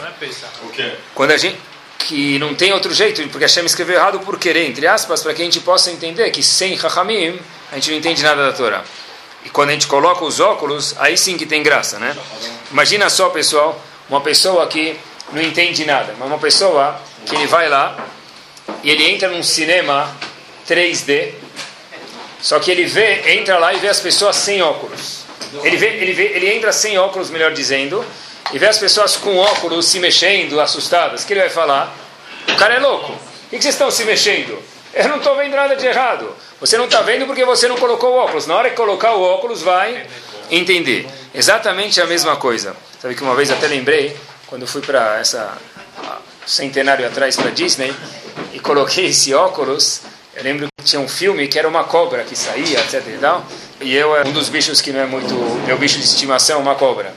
O 0.61 0.69
quê? 0.69 0.91
Quando 1.15 1.31
a 1.31 1.37
gente 1.37 1.57
que 1.97 2.37
não 2.37 2.53
tem 2.53 2.71
outro 2.73 2.93
jeito, 2.93 3.27
porque 3.29 3.45
Hashem 3.45 3.65
escreveu 3.65 3.95
errado 3.95 4.19
por 4.19 4.37
querer, 4.37 4.67
entre 4.67 4.85
aspas, 4.85 5.23
para 5.23 5.33
que 5.33 5.41
a 5.41 5.45
gente 5.45 5.59
possa 5.61 5.89
entender 5.89 6.29
que 6.29 6.43
sem 6.43 6.77
Chachamim 6.77 7.39
a 7.71 7.75
gente 7.75 7.89
não 7.89 7.97
entende 7.97 8.21
nada 8.21 8.51
da 8.51 8.53
Torá. 8.55 8.83
E 9.43 9.49
quando 9.49 9.69
a 9.69 9.71
gente 9.71 9.87
coloca 9.87 10.23
os 10.23 10.39
óculos, 10.39 10.93
aí 10.99 11.17
sim 11.17 11.37
que 11.37 11.47
tem 11.47 11.63
graça, 11.63 11.97
né? 11.97 12.15
Imagina 12.69 13.09
só, 13.09 13.29
pessoal, 13.29 13.83
uma 14.07 14.21
pessoa 14.21 14.67
que 14.67 14.95
não 15.31 15.41
entende 15.41 15.85
nada, 15.85 16.15
mas 16.17 16.27
uma 16.27 16.37
pessoa 16.37 16.99
que 17.25 17.35
ele 17.35 17.47
vai 17.47 17.67
lá 17.67 17.97
e 18.83 18.89
ele 18.89 19.09
entra 19.09 19.29
num 19.29 19.43
cinema 19.43 20.15
3D, 20.67 21.33
só 22.41 22.59
que 22.59 22.69
ele 22.69 22.85
vê, 22.85 23.37
entra 23.37 23.57
lá 23.57 23.73
e 23.73 23.77
vê 23.77 23.87
as 23.87 23.99
pessoas 23.99 24.35
sem 24.35 24.61
óculos. 24.61 25.25
Ele, 25.63 25.77
vê, 25.77 25.87
ele, 25.87 26.13
vê, 26.13 26.23
ele 26.35 26.53
entra 26.53 26.71
sem 26.71 26.97
óculos, 26.97 27.29
melhor 27.29 27.51
dizendo, 27.53 28.05
e 28.53 28.59
vê 28.59 28.67
as 28.67 28.77
pessoas 28.77 29.15
com 29.15 29.37
óculos 29.37 29.87
se 29.87 29.99
mexendo, 29.99 30.59
assustadas, 30.59 31.23
o 31.23 31.27
que 31.27 31.33
ele 31.33 31.41
vai 31.41 31.49
falar? 31.49 31.95
O 32.47 32.55
cara 32.55 32.75
é 32.75 32.79
louco. 32.79 33.11
Por 33.11 33.49
que 33.49 33.61
vocês 33.61 33.75
estão 33.75 33.89
se 33.89 34.03
mexendo? 34.03 34.61
Eu 34.93 35.09
não 35.09 35.17
estou 35.17 35.35
vendo 35.35 35.55
nada 35.55 35.75
de 35.75 35.85
errado. 35.85 36.33
Você 36.59 36.77
não 36.77 36.85
está 36.85 37.01
vendo 37.01 37.25
porque 37.25 37.43
você 37.43 37.67
não 37.67 37.77
colocou 37.77 38.11
o 38.11 38.17
óculos. 38.17 38.47
Na 38.47 38.55
hora 38.55 38.69
que 38.69 38.75
colocar 38.75 39.13
o 39.13 39.21
óculos, 39.21 39.61
vai 39.61 40.05
entender. 40.49 41.07
Exatamente 41.33 41.99
a 41.99 42.05
mesma 42.05 42.37
coisa. 42.37 42.75
Sabe 43.01 43.13
que 43.13 43.21
uma 43.21 43.35
vez 43.35 43.51
até 43.51 43.67
lembrei, 43.67 44.15
quando 44.47 44.67
fui 44.67 44.81
para 44.81 45.19
essa 45.19 45.57
centenário 46.45 47.05
atrás 47.07 47.35
para 47.35 47.49
Disney 47.49 47.93
e 48.53 48.59
coloquei 48.59 49.07
esse 49.07 49.33
óculos, 49.33 50.01
eu 50.35 50.43
lembro 50.43 50.67
que 50.77 50.85
tinha 50.85 50.99
um 50.99 51.07
filme 51.07 51.47
que 51.47 51.57
era 51.57 51.67
uma 51.67 51.83
cobra 51.85 52.23
que 52.23 52.35
saía, 52.35 52.79
etc 52.79 53.03
e 53.07 53.17
tal. 53.17 53.43
E 53.81 53.95
eu, 53.95 54.13
um 54.25 54.31
dos 54.31 54.49
bichos 54.49 54.81
que 54.81 54.91
não 54.91 54.99
é 54.99 55.05
muito. 55.05 55.33
Meu 55.65 55.77
bicho 55.77 55.97
de 55.97 56.05
estimação 56.05 56.59
é 56.59 56.61
uma 56.61 56.75
cobra. 56.75 57.13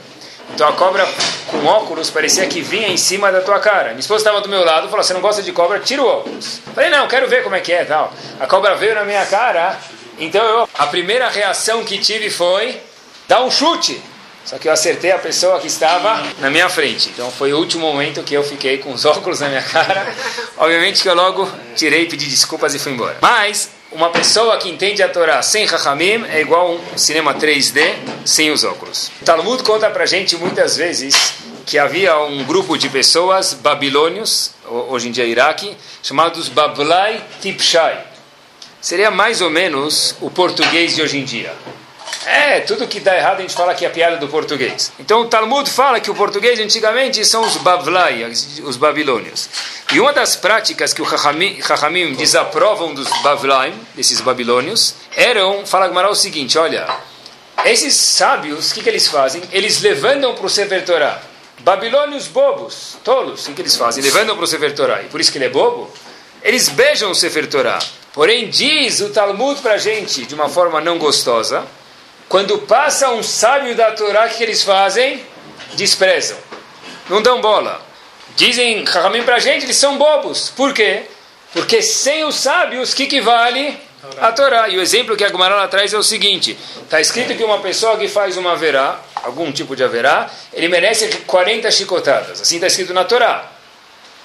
Então 0.53 0.67
a 0.67 0.73
cobra 0.73 1.07
com 1.47 1.65
óculos 1.65 2.09
parecia 2.09 2.45
que 2.47 2.61
vinha 2.61 2.87
em 2.87 2.97
cima 2.97 3.31
da 3.31 3.41
tua 3.41 3.59
cara. 3.59 3.89
Minha 3.89 3.99
esposa 3.99 4.21
estava 4.21 4.41
do 4.41 4.49
meu 4.49 4.65
lado, 4.65 4.89
falou: 4.89 5.03
"Você 5.03 5.13
não 5.13 5.21
gosta 5.21 5.41
de 5.41 5.51
cobra? 5.51 5.79
Tira 5.79 6.01
o 6.01 6.07
óculos". 6.07 6.61
Falei: 6.73 6.89
"Não, 6.89 7.07
quero 7.07 7.27
ver 7.27 7.43
como 7.43 7.55
é 7.55 7.61
que 7.61 7.71
é", 7.71 7.85
tal. 7.85 8.11
A 8.39 8.47
cobra 8.47 8.75
veio 8.75 8.95
na 8.95 9.03
minha 9.03 9.25
cara. 9.25 9.77
Então 10.17 10.43
eu, 10.43 10.69
a 10.77 10.87
primeira 10.87 11.29
reação 11.29 11.83
que 11.83 11.97
tive 11.97 12.29
foi 12.29 12.81
dar 13.27 13.43
um 13.43 13.51
chute. 13.51 14.01
Só 14.49 14.57
que 14.57 14.67
eu 14.67 14.71
acertei 14.71 15.11
a 15.11 15.19
pessoa 15.19 15.59
que 15.59 15.67
estava 15.67 16.23
na 16.39 16.49
minha 16.49 16.67
frente. 16.67 17.09
Então 17.09 17.29
foi 17.29 17.53
o 17.53 17.57
último 17.59 17.85
momento 17.85 18.23
que 18.23 18.33
eu 18.33 18.43
fiquei 18.43 18.79
com 18.79 18.91
os 18.91 19.05
óculos 19.05 19.41
na 19.41 19.47
minha 19.47 19.61
cara. 19.61 20.11
Obviamente 20.57 21.03
que 21.03 21.07
eu 21.07 21.13
logo 21.13 21.47
tirei, 21.75 22.07
pedi 22.07 22.25
desculpas 22.25 22.73
e 22.73 22.79
fui 22.79 22.93
embora. 22.93 23.19
Mas 23.21 23.69
uma 23.91 24.09
pessoa 24.09 24.57
que 24.57 24.67
entende 24.67 25.03
a 25.03 25.07
Torá 25.07 25.43
sem 25.43 25.67
Rahamim 25.67 26.25
é 26.31 26.41
igual 26.41 26.73
um 26.73 26.97
cinema 26.97 27.35
3D 27.35 27.93
sem 28.25 28.49
os 28.49 28.63
óculos. 28.63 29.11
O 29.21 29.25
Talmud 29.25 29.61
conta 29.61 29.87
pra 29.91 30.07
gente 30.07 30.35
muitas 30.35 30.75
vezes 30.75 31.35
que 31.63 31.77
havia 31.77 32.17
um 32.17 32.43
grupo 32.43 32.75
de 32.75 32.89
pessoas 32.89 33.53
babilônios, 33.53 34.49
hoje 34.67 35.09
em 35.09 35.11
dia 35.11 35.25
Iraque, 35.25 35.77
chamados 36.01 36.49
Bablai 36.49 37.23
Tipshai. 37.39 38.03
Seria 38.81 39.11
mais 39.11 39.41
ou 39.41 39.51
menos 39.51 40.15
o 40.19 40.31
português 40.31 40.95
de 40.95 41.03
hoje 41.03 41.19
em 41.19 41.23
dia. 41.23 41.53
É, 42.25 42.59
tudo 42.61 42.87
que 42.87 42.99
dá 42.99 43.15
errado 43.15 43.39
a 43.39 43.41
gente 43.41 43.53
fala 43.53 43.73
que 43.73 43.85
é 43.85 43.89
piada 43.89 44.17
do 44.17 44.27
português. 44.27 44.91
Então 44.99 45.21
o 45.21 45.25
Talmud 45.27 45.69
fala 45.69 45.99
que 45.99 46.11
o 46.11 46.15
português 46.15 46.59
antigamente 46.59 47.23
são 47.23 47.41
os 47.41 47.55
Bavlai, 47.57 48.23
os 48.63 48.75
babilônios. 48.75 49.49
E 49.93 49.99
uma 49.99 50.11
das 50.11 50.35
práticas 50.35 50.93
que 50.93 51.01
o 51.01 51.05
Chachamim 51.05 52.13
desaprovam 52.13 52.93
dos 52.93 53.07
Bavlaim, 53.21 53.73
desses 53.95 54.19
babilônios, 54.21 54.95
eram, 55.15 55.65
fala 55.65 55.87
Gmará 55.87 56.09
o 56.09 56.15
seguinte, 56.15 56.57
olha, 56.57 56.87
esses 57.65 57.95
sábios, 57.95 58.71
o 58.71 58.73
que, 58.73 58.83
que 58.83 58.89
eles 58.89 59.07
fazem? 59.07 59.41
Eles 59.51 59.81
levantam 59.81 60.35
para 60.35 60.45
o 60.45 60.49
Sefer 60.49 60.83
Torah. 60.85 61.21
Babilônios 61.59 62.27
bobos, 62.27 62.97
tolos, 63.03 63.43
o 63.43 63.45
que, 63.47 63.55
que 63.55 63.61
eles 63.61 63.75
fazem? 63.75 64.03
Levantam 64.03 64.35
para 64.35 64.43
o 64.43 64.47
Sefer 64.47 64.73
Torah. 64.75 65.01
E 65.01 65.05
por 65.05 65.19
isso 65.19 65.31
que 65.31 65.37
ele 65.37 65.45
é 65.45 65.49
bobo? 65.49 65.91
Eles 66.41 66.69
beijam 66.69 67.11
o 67.11 67.15
Sefer 67.15 67.47
Torah. 67.47 67.79
Porém, 68.13 68.49
diz 68.49 69.01
o 69.01 69.09
Talmud 69.09 69.61
para 69.61 69.73
a 69.73 69.77
gente, 69.77 70.25
de 70.25 70.33
uma 70.33 70.49
forma 70.49 70.79
não 70.79 70.97
gostosa, 70.97 71.65
quando 72.29 72.59
passa 72.59 73.09
um 73.09 73.23
sábio 73.23 73.75
da 73.75 73.91
Torá, 73.91 74.27
o 74.27 74.29
que 74.29 74.43
eles 74.43 74.63
fazem? 74.63 75.25
Desprezam. 75.73 76.37
Não 77.09 77.23
dão 77.23 77.41
bola. 77.41 77.81
Dizem, 78.35 78.85
Rahamim 78.85 79.23
para 79.23 79.37
a 79.37 79.39
gente, 79.39 79.65
eles 79.65 79.75
são 79.75 79.97
bobos. 79.97 80.51
Por 80.55 80.71
quê? 80.71 81.01
Porque 81.51 81.81
sem 81.81 82.23
os 82.23 82.35
sábios, 82.35 82.93
o 82.93 82.95
que, 82.95 83.07
que 83.07 83.19
vale? 83.19 83.75
A 84.21 84.31
Torá. 84.31 84.69
E 84.69 84.77
o 84.77 84.81
exemplo 84.81 85.17
que 85.17 85.23
a 85.23 85.29
Gumarala 85.29 85.67
traz 85.67 85.91
é 85.91 85.97
o 85.97 86.03
seguinte: 86.03 86.55
está 86.83 87.01
escrito 87.01 87.35
que 87.35 87.43
uma 87.43 87.59
pessoa 87.59 87.97
que 87.97 88.07
faz 88.07 88.37
uma 88.37 88.55
verá, 88.55 88.99
algum 89.15 89.51
tipo 89.51 89.75
de 89.75 89.83
haverá, 89.83 90.29
ele 90.53 90.67
merece 90.67 91.07
40 91.25 91.69
chicotadas. 91.71 92.41
Assim 92.41 92.55
está 92.55 92.67
escrito 92.67 92.93
na 92.93 93.03
Torá. 93.03 93.51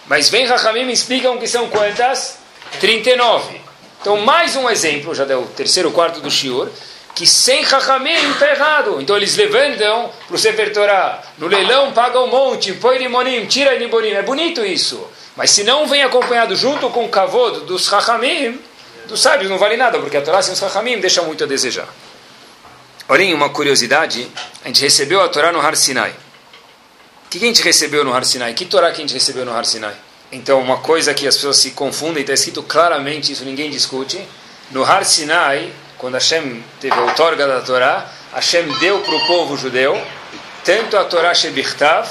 Mas 0.06 0.28
vem 0.28 0.44
Rahamim 0.44 0.90
e 0.90 0.92
explicam 0.92 1.38
que 1.38 1.48
são 1.48 1.70
quantas? 1.70 2.38
39. 2.78 3.60
Então, 4.00 4.18
mais 4.18 4.54
um 4.54 4.68
exemplo, 4.68 5.14
já 5.14 5.24
deu 5.24 5.40
o 5.40 5.46
terceiro 5.46 5.90
quarto 5.90 6.20
do 6.20 6.30
Shiur 6.30 6.68
que 7.14 7.26
sem 7.26 7.64
Chachamim 7.64 8.30
está 8.32 8.50
errado. 8.50 9.00
Então 9.00 9.16
eles 9.16 9.36
levantam 9.36 10.10
para 10.26 10.34
o 10.34 10.38
Sefer 10.38 10.72
Torah. 10.72 11.22
No 11.38 11.46
leilão 11.46 11.92
paga 11.92 12.20
um 12.20 12.26
monte, 12.26 12.72
põe 12.72 12.98
limonim, 12.98 13.46
tira 13.46 13.76
limonim. 13.76 14.10
É 14.10 14.22
bonito 14.22 14.64
isso. 14.64 15.06
Mas 15.36 15.50
se 15.50 15.62
não 15.62 15.86
vem 15.86 16.02
acompanhado 16.02 16.56
junto 16.56 16.90
com 16.90 17.04
o 17.04 17.08
kavod 17.08 17.60
dos 17.66 17.86
Chachamim, 17.86 18.60
dos 19.06 19.20
sábios 19.20 19.50
não 19.50 19.58
vale 19.58 19.76
nada, 19.76 19.98
porque 19.98 20.16
a 20.16 20.22
Torá 20.22 20.42
sem 20.42 20.54
os 20.54 20.58
Chachamim 20.58 20.98
deixa 20.98 21.22
muito 21.22 21.44
a 21.44 21.46
desejar. 21.46 21.88
Olhem, 23.08 23.34
uma 23.34 23.50
curiosidade, 23.50 24.28
a 24.64 24.68
gente 24.68 24.80
recebeu 24.80 25.20
a 25.20 25.28
Torá 25.28 25.52
no 25.52 25.60
Har 25.60 25.76
Sinai. 25.76 26.10
O 27.26 27.28
que 27.28 27.38
a 27.38 27.40
gente 27.40 27.62
recebeu 27.62 28.04
no 28.04 28.14
Har 28.14 28.24
Sinai? 28.24 28.54
Que 28.54 28.64
Torá 28.64 28.90
que 28.90 28.98
a 28.98 29.00
gente 29.00 29.12
recebeu 29.12 29.44
no 29.44 29.54
Har 29.54 29.64
Sinai? 29.64 29.94
Então, 30.32 30.60
uma 30.60 30.78
coisa 30.78 31.12
que 31.12 31.28
as 31.28 31.36
pessoas 31.36 31.58
se 31.58 31.72
confundem, 31.72 32.22
está 32.22 32.32
escrito 32.32 32.62
claramente, 32.62 33.30
isso 33.32 33.44
ninguém 33.44 33.70
discute. 33.70 34.20
No 34.70 34.82
Har 34.82 35.04
Sinai, 35.04 35.72
quando 36.04 36.16
Hashem 36.16 36.62
teve 36.82 36.92
a 36.92 37.00
outorga 37.00 37.46
da 37.46 37.62
Torá, 37.62 38.06
Hashem 38.34 38.68
deu 38.78 39.00
para 39.00 39.14
o 39.14 39.26
povo 39.26 39.56
judeu 39.56 39.98
tanto 40.62 40.98
a 40.98 41.04
Torá 41.04 41.32
Shebichtav 41.32 42.06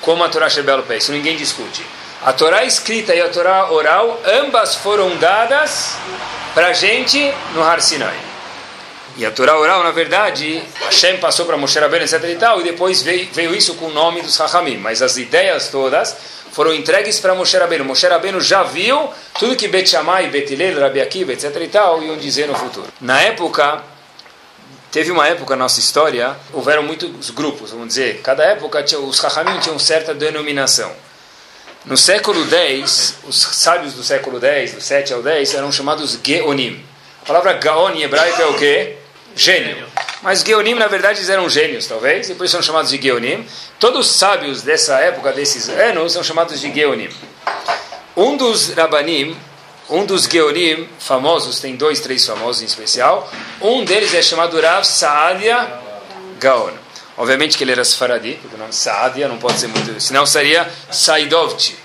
como 0.00 0.22
a 0.22 0.28
Torá 0.28 0.48
Shebel 0.48 0.84
Pei. 0.84 0.98
Isso 0.98 1.10
ninguém 1.10 1.36
discute. 1.36 1.84
A 2.22 2.32
Torá 2.32 2.64
escrita 2.64 3.12
e 3.16 3.20
a 3.20 3.28
Torá 3.28 3.72
oral, 3.72 4.22
ambas 4.44 4.76
foram 4.76 5.16
dadas 5.16 5.96
para 6.54 6.68
a 6.68 6.72
gente 6.72 7.34
no 7.52 7.64
Har 7.64 7.82
Sinai. 7.82 8.16
E 9.16 9.26
a 9.26 9.32
Torá 9.32 9.58
oral, 9.58 9.82
na 9.82 9.90
verdade, 9.90 10.62
Hashem 10.84 11.18
passou 11.18 11.46
para 11.46 11.56
Moshe 11.56 11.80
Rabbeinu, 11.80 12.04
etc. 12.04 12.22
e 12.30 12.36
tal, 12.36 12.60
e 12.60 12.62
depois 12.62 13.02
veio, 13.02 13.28
veio 13.32 13.56
isso 13.56 13.74
com 13.74 13.86
o 13.86 13.92
nome 13.92 14.22
dos 14.22 14.36
Hachamim. 14.36 14.76
Mas 14.76 15.02
as 15.02 15.16
ideias 15.16 15.68
todas 15.68 16.16
foram 16.56 16.72
entregues 16.72 17.20
para 17.20 17.34
Moshe 17.34 17.54
Rabbeinu. 17.54 17.84
Moshe 17.84 18.06
Rabbeinu 18.06 18.40
já 18.40 18.62
viu 18.62 19.10
tudo 19.38 19.54
que 19.54 19.68
Bet 19.68 19.90
Shammai, 19.90 20.30
Bet 20.30 20.50
Hillel, 20.50 20.80
Rabi 20.80 21.02
Akiva, 21.02 21.34
etc. 21.34 21.54
e 21.60 21.68
tal, 21.68 22.02
iam 22.02 22.16
dizer 22.16 22.48
no 22.48 22.54
futuro. 22.54 22.86
Na 22.98 23.20
época, 23.20 23.82
teve 24.90 25.10
uma 25.10 25.28
época 25.28 25.54
na 25.54 25.64
nossa 25.64 25.80
história, 25.80 26.34
houveram 26.54 26.82
muitos 26.82 27.28
grupos, 27.28 27.72
vamos 27.72 27.88
dizer. 27.88 28.22
Cada 28.22 28.42
época, 28.42 28.82
os 28.82 29.18
Chachamim 29.18 29.58
tinham 29.60 29.78
certa 29.78 30.14
denominação. 30.14 30.90
No 31.84 31.94
século 31.94 32.42
X, 32.50 33.16
os 33.24 33.36
sábios 33.38 33.92
do 33.92 34.02
século 34.02 34.42
X, 34.42 34.72
do 34.72 34.80
7 34.80 35.12
ao 35.12 35.22
10, 35.22 35.52
eram 35.56 35.70
chamados 35.70 36.18
Geonim. 36.24 36.82
A 37.20 37.26
palavra 37.26 37.52
Gaon 37.52 37.90
em 37.90 38.02
hebraico 38.02 38.40
é 38.40 38.46
o 38.46 38.54
quê? 38.54 38.96
Gênio. 39.34 39.86
Mas 40.22 40.42
Geonim, 40.42 40.74
na 40.74 40.86
verdade, 40.86 41.30
eram 41.30 41.48
gênios, 41.48 41.86
talvez, 41.86 42.30
e 42.30 42.34
por 42.34 42.44
isso 42.44 42.52
são 42.52 42.62
chamados 42.62 42.90
de 42.90 43.00
Geonim. 43.00 43.46
Todos 43.78 44.06
os 44.06 44.16
sábios 44.16 44.62
dessa 44.62 44.98
época, 44.98 45.32
desses 45.32 45.68
anos, 45.68 46.12
são 46.12 46.24
chamados 46.24 46.60
de 46.60 46.72
Geonim. 46.72 47.08
Um 48.16 48.36
dos 48.36 48.70
Rabanim, 48.70 49.36
um 49.90 50.04
dos 50.04 50.24
Geonim 50.24 50.88
famosos, 50.98 51.60
tem 51.60 51.76
dois, 51.76 52.00
três 52.00 52.26
famosos 52.26 52.62
em 52.62 52.64
especial, 52.64 53.30
um 53.60 53.84
deles 53.84 54.14
é 54.14 54.22
chamado 54.22 54.60
Rav 54.60 54.84
Saadia 54.84 55.68
Gaon. 56.40 56.72
Obviamente 57.18 57.56
que 57.56 57.64
ele 57.64 57.72
era 57.72 57.82
Sfaradi, 57.82 58.38
porque 58.40 58.56
o 58.56 58.58
nome 58.58 58.72
Saadia 58.72 59.28
não 59.28 59.38
pode 59.38 59.58
ser 59.58 59.68
muito... 59.68 60.00
Senão 60.00 60.26
seria 60.26 60.68
Saidovti. 60.90 61.76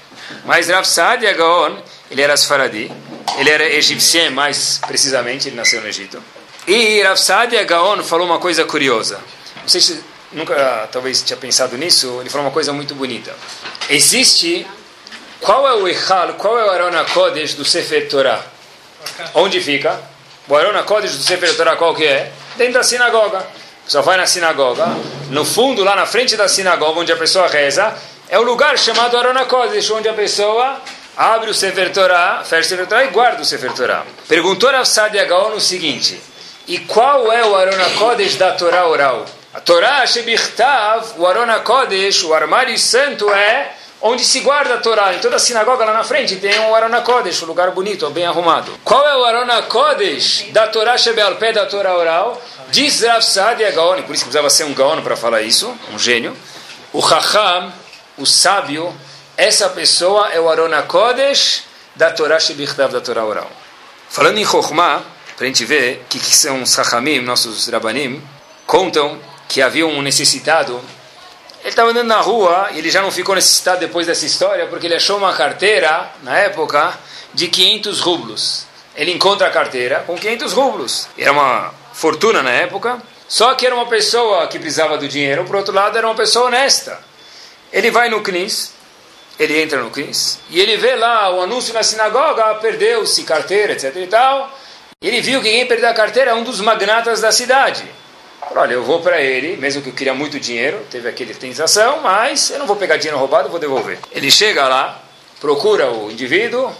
Mas 0.46 0.70
Rav 0.70 0.86
Saadia 0.86 1.34
Gaon, 1.34 1.78
ele 2.10 2.22
era 2.22 2.36
Sfaradi, 2.36 2.92
ele 3.38 3.50
era 3.50 3.66
egípcio, 3.66 4.32
mais 4.32 4.80
precisamente, 4.86 5.48
ele 5.48 5.56
nasceu 5.56 5.82
no 5.82 5.88
Egito. 5.88 6.22
E 6.68 7.02
Rav 7.02 7.18
Saadia 7.18 7.64
Gaon 7.64 8.04
falou 8.04 8.26
uma 8.26 8.40
coisa 8.40 8.64
curiosa. 8.66 9.20
Não 9.62 9.70
sei 9.70 9.82
se 9.82 10.04
nunca 10.32 10.88
talvez 10.92 11.22
tinha 11.22 11.38
pensado 11.38 11.78
nisso. 11.78 12.20
Ele 12.22 12.30
falou 12.30 12.46
uma 12.46 12.54
coisa 12.54 12.72
muito 12.72 12.94
bonita. 12.94 13.34
Existe 13.90 14.68
qual 15.40 15.68
é 15.68 15.74
o 15.74 15.88
Echal, 15.88 16.34
qual 16.34 16.60
é 16.60 16.66
o 16.66 16.70
Arona 16.70 17.04
Kodesh 17.06 17.56
do 17.56 17.66
Sefer 17.66 18.08
Torah? 18.08 18.44
Onde 19.34 19.60
fica? 19.60 20.00
O 20.48 20.56
Arona 20.56 20.84
Kodesh 20.84 21.16
do 21.18 21.24
Sefer 21.24 21.56
Torah 21.56 21.76
qual 21.76 21.96
que 21.96 22.06
é? 22.06 22.32
Dentro 22.58 22.74
da 22.74 22.84
sinagoga. 22.84 23.46
Só 23.88 24.04
vai 24.04 24.18
na 24.18 24.28
sinagoga. 24.28 24.86
No 25.32 25.44
fundo, 25.44 25.84
lá 25.84 25.96
na 25.96 26.06
frente 26.06 26.38
da 26.38 26.48
sinagoga, 26.48 27.00
onde 27.00 27.12
a 27.12 27.18
pessoa 27.18 27.48
reza, 27.48 27.94
é 28.30 28.38
o 28.38 28.44
lugar 28.44 28.78
chamado 28.78 29.18
Arona 29.18 29.46
Kodesh, 29.46 29.90
onde 29.90 30.08
a 30.08 30.14
pessoa 30.14 30.80
abre 31.18 31.50
o 31.50 31.54
Sefer 31.54 31.92
Torah, 31.92 32.44
fecha 32.46 32.68
o 32.68 32.70
Sefer 32.70 32.88
Torah 32.88 33.04
e 33.04 33.08
guarda 33.08 33.42
o 33.42 33.46
Sefer 33.46 33.74
Torah. 33.74 34.06
Perguntou 34.28 34.70
Rav 34.70 34.86
Saadia 34.86 35.26
Gaon 35.26 35.56
o 35.56 35.60
seguinte... 35.60 36.22
E 36.72 36.80
qual 36.80 37.30
é 37.34 37.46
o 37.46 37.54
Arona 37.54 37.90
Kodesh 38.00 38.36
da 38.36 38.54
Torá 38.54 38.88
oral? 38.88 39.26
A 39.54 39.60
Torá 39.60 40.08
Shebichtav, 40.08 41.06
o 41.18 41.28
Arona 41.28 41.60
Kodesh, 41.60 42.24
o 42.24 42.34
armário 42.34 42.80
santo 42.80 43.30
é 43.30 43.74
onde 44.00 44.24
se 44.24 44.40
guarda 44.40 44.76
a 44.76 44.78
Torá. 44.78 45.14
Em 45.14 45.20
toda 45.20 45.36
a 45.36 45.40
sinagoga 45.40 45.84
lá 45.84 45.92
na 45.92 46.06
frente 46.06 46.38
tem 46.38 46.58
um 46.62 46.74
Arona 46.74 47.02
Kodesh, 47.02 47.44
um 47.44 47.48
lugar 47.48 47.72
bonito, 47.72 48.10
bem 48.12 48.26
arrumado. 48.26 48.72
Qual 48.86 49.06
é 49.06 49.18
o 49.18 49.26
Arona 49.26 49.64
Kodesh 49.64 50.46
da 50.54 50.66
Torá 50.68 50.98
Shebel 50.98 51.36
Pé 51.36 51.52
da 51.52 51.66
Torá 51.66 51.94
oral? 51.94 52.42
Diz 52.70 53.02
Rav 53.02 53.22
Saadia 53.22 53.70
Gaon, 53.72 54.04
por 54.04 54.16
isso 54.16 54.24
que 54.24 54.30
precisava 54.30 54.50
ser 54.50 54.64
um 54.64 54.74
Gaon 54.74 55.02
para 55.02 55.18
falar 55.18 55.42
isso, 55.42 55.78
um 55.94 56.00
gênio. 56.00 56.34
O 56.94 57.06
Chacham, 57.06 57.74
o 58.18 58.26
sábio, 58.26 58.96
essa 59.36 59.68
pessoa 59.68 60.30
é 60.30 60.40
o 60.40 60.50
Arona 60.50 60.84
Kodesh 60.84 61.64
da 61.98 62.12
Torá 62.12 62.40
Shebichtav 62.40 62.94
da 62.94 63.02
Torá 63.02 63.26
oral. 63.26 63.52
Falando 64.10 64.38
em 64.38 64.46
Chokhmah, 64.46 65.02
para 65.42 65.48
a 65.48 65.50
gente 65.50 65.66
ver 65.66 66.06
que, 66.08 66.20
que 66.20 66.36
são 66.36 66.62
os 66.62 66.76
Hachamim, 66.76 67.20
nossos 67.22 67.68
Rabanim, 67.68 68.22
contam 68.68 69.18
que 69.48 69.60
havia 69.60 69.88
um 69.88 70.00
necessitado. 70.00 70.80
Ele 71.62 71.70
estava 71.70 71.90
andando 71.90 72.10
na 72.10 72.22
rua 72.22 72.70
e 72.74 72.78
ele 72.78 72.92
já 72.92 73.02
não 73.02 73.12
ficou 73.12 73.34
necessitado 73.34 73.80
depois 73.80 74.06
dessa 74.06 74.24
história, 74.24 74.68
porque 74.68 74.86
ele 74.86 74.94
achou 74.94 75.18
uma 75.18 75.34
carteira, 75.34 76.12
na 76.22 76.38
época, 76.38 76.94
de 77.34 77.48
500 77.48 78.00
rublos. 78.02 78.68
Ele 78.96 79.12
encontra 79.12 79.48
a 79.48 79.50
carteira 79.50 80.04
com 80.06 80.16
500 80.16 80.54
rublos. 80.54 81.08
Era 81.18 81.32
uma 81.32 81.74
fortuna 81.92 82.44
na 82.44 82.52
época, 82.52 83.02
só 83.28 83.56
que 83.56 83.66
era 83.66 83.74
uma 83.74 83.88
pessoa 83.88 84.46
que 84.46 84.60
precisava 84.60 84.96
do 84.96 85.08
dinheiro, 85.08 85.44
por 85.46 85.56
outro 85.56 85.74
lado, 85.74 85.98
era 85.98 86.06
uma 86.06 86.14
pessoa 86.14 86.50
honesta. 86.50 87.00
Ele 87.74 87.90
vai 87.90 88.10
no 88.10 88.22
CNIS, 88.22 88.74
ele 89.40 89.60
entra 89.60 89.82
no 89.82 89.90
CNIS, 89.90 90.38
e 90.52 90.62
ele 90.62 90.78
vê 90.78 90.96
lá 90.96 91.34
o 91.34 91.42
anúncio 91.42 91.74
na 91.74 91.82
sinagoga, 91.82 92.54
perdeu-se 92.62 93.24
carteira, 93.24 93.74
etc 93.74 93.96
e 93.96 94.06
tal. 94.06 94.62
Ele 95.04 95.20
viu 95.20 95.42
que 95.42 95.50
quem 95.50 95.66
perdeu 95.66 95.90
a 95.90 95.96
carteira 95.96 96.30
é 96.30 96.34
um 96.36 96.44
dos 96.44 96.62
magnatas 96.62 97.22
da 97.22 97.32
cidade. 97.32 97.84
Falou, 98.40 98.60
olha, 98.60 98.74
eu 98.74 98.84
vou 98.84 99.02
para 99.02 99.20
ele, 99.20 99.58
mesmo 99.58 99.82
que 99.82 99.90
eu 99.90 99.94
queria 99.94 100.14
muito 100.14 100.40
dinheiro, 100.40 100.86
teve 100.92 101.10
aquele 101.10 101.34
tentação, 101.34 102.02
mas 102.02 102.52
eu 102.52 102.60
não 102.60 102.68
vou 102.68 102.76
pegar 102.76 102.98
dinheiro 102.98 103.18
roubado, 103.18 103.50
vou 103.50 103.60
devolver. 103.60 103.98
Ele 104.12 104.30
chega 104.30 104.68
lá, 104.68 105.02
procura 105.40 105.90
o 105.92 106.12
indivíduo, 106.12 106.72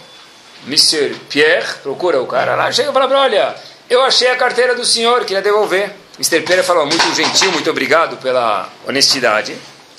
Monsieur 0.64 1.16
Pierre, 1.28 1.66
procura 1.82 2.22
o 2.22 2.26
cara 2.28 2.54
lá, 2.54 2.70
chega 2.70 2.90
e 2.90 2.92
fala, 2.92 3.12
olha, 3.18 3.56
eu 3.90 4.00
achei 4.02 4.28
a 4.28 4.36
carteira 4.36 4.72
do 4.76 4.84
senhor, 4.84 5.24
queria 5.24 5.42
devolver. 5.42 5.90
Mr. 6.14 6.42
Pierre 6.42 6.62
falou, 6.62 6.86
muito 6.86 7.12
gentil, 7.16 7.50
muito 7.50 7.70
obrigado 7.70 8.18
pela 8.18 8.68
honestidade. 8.86 9.56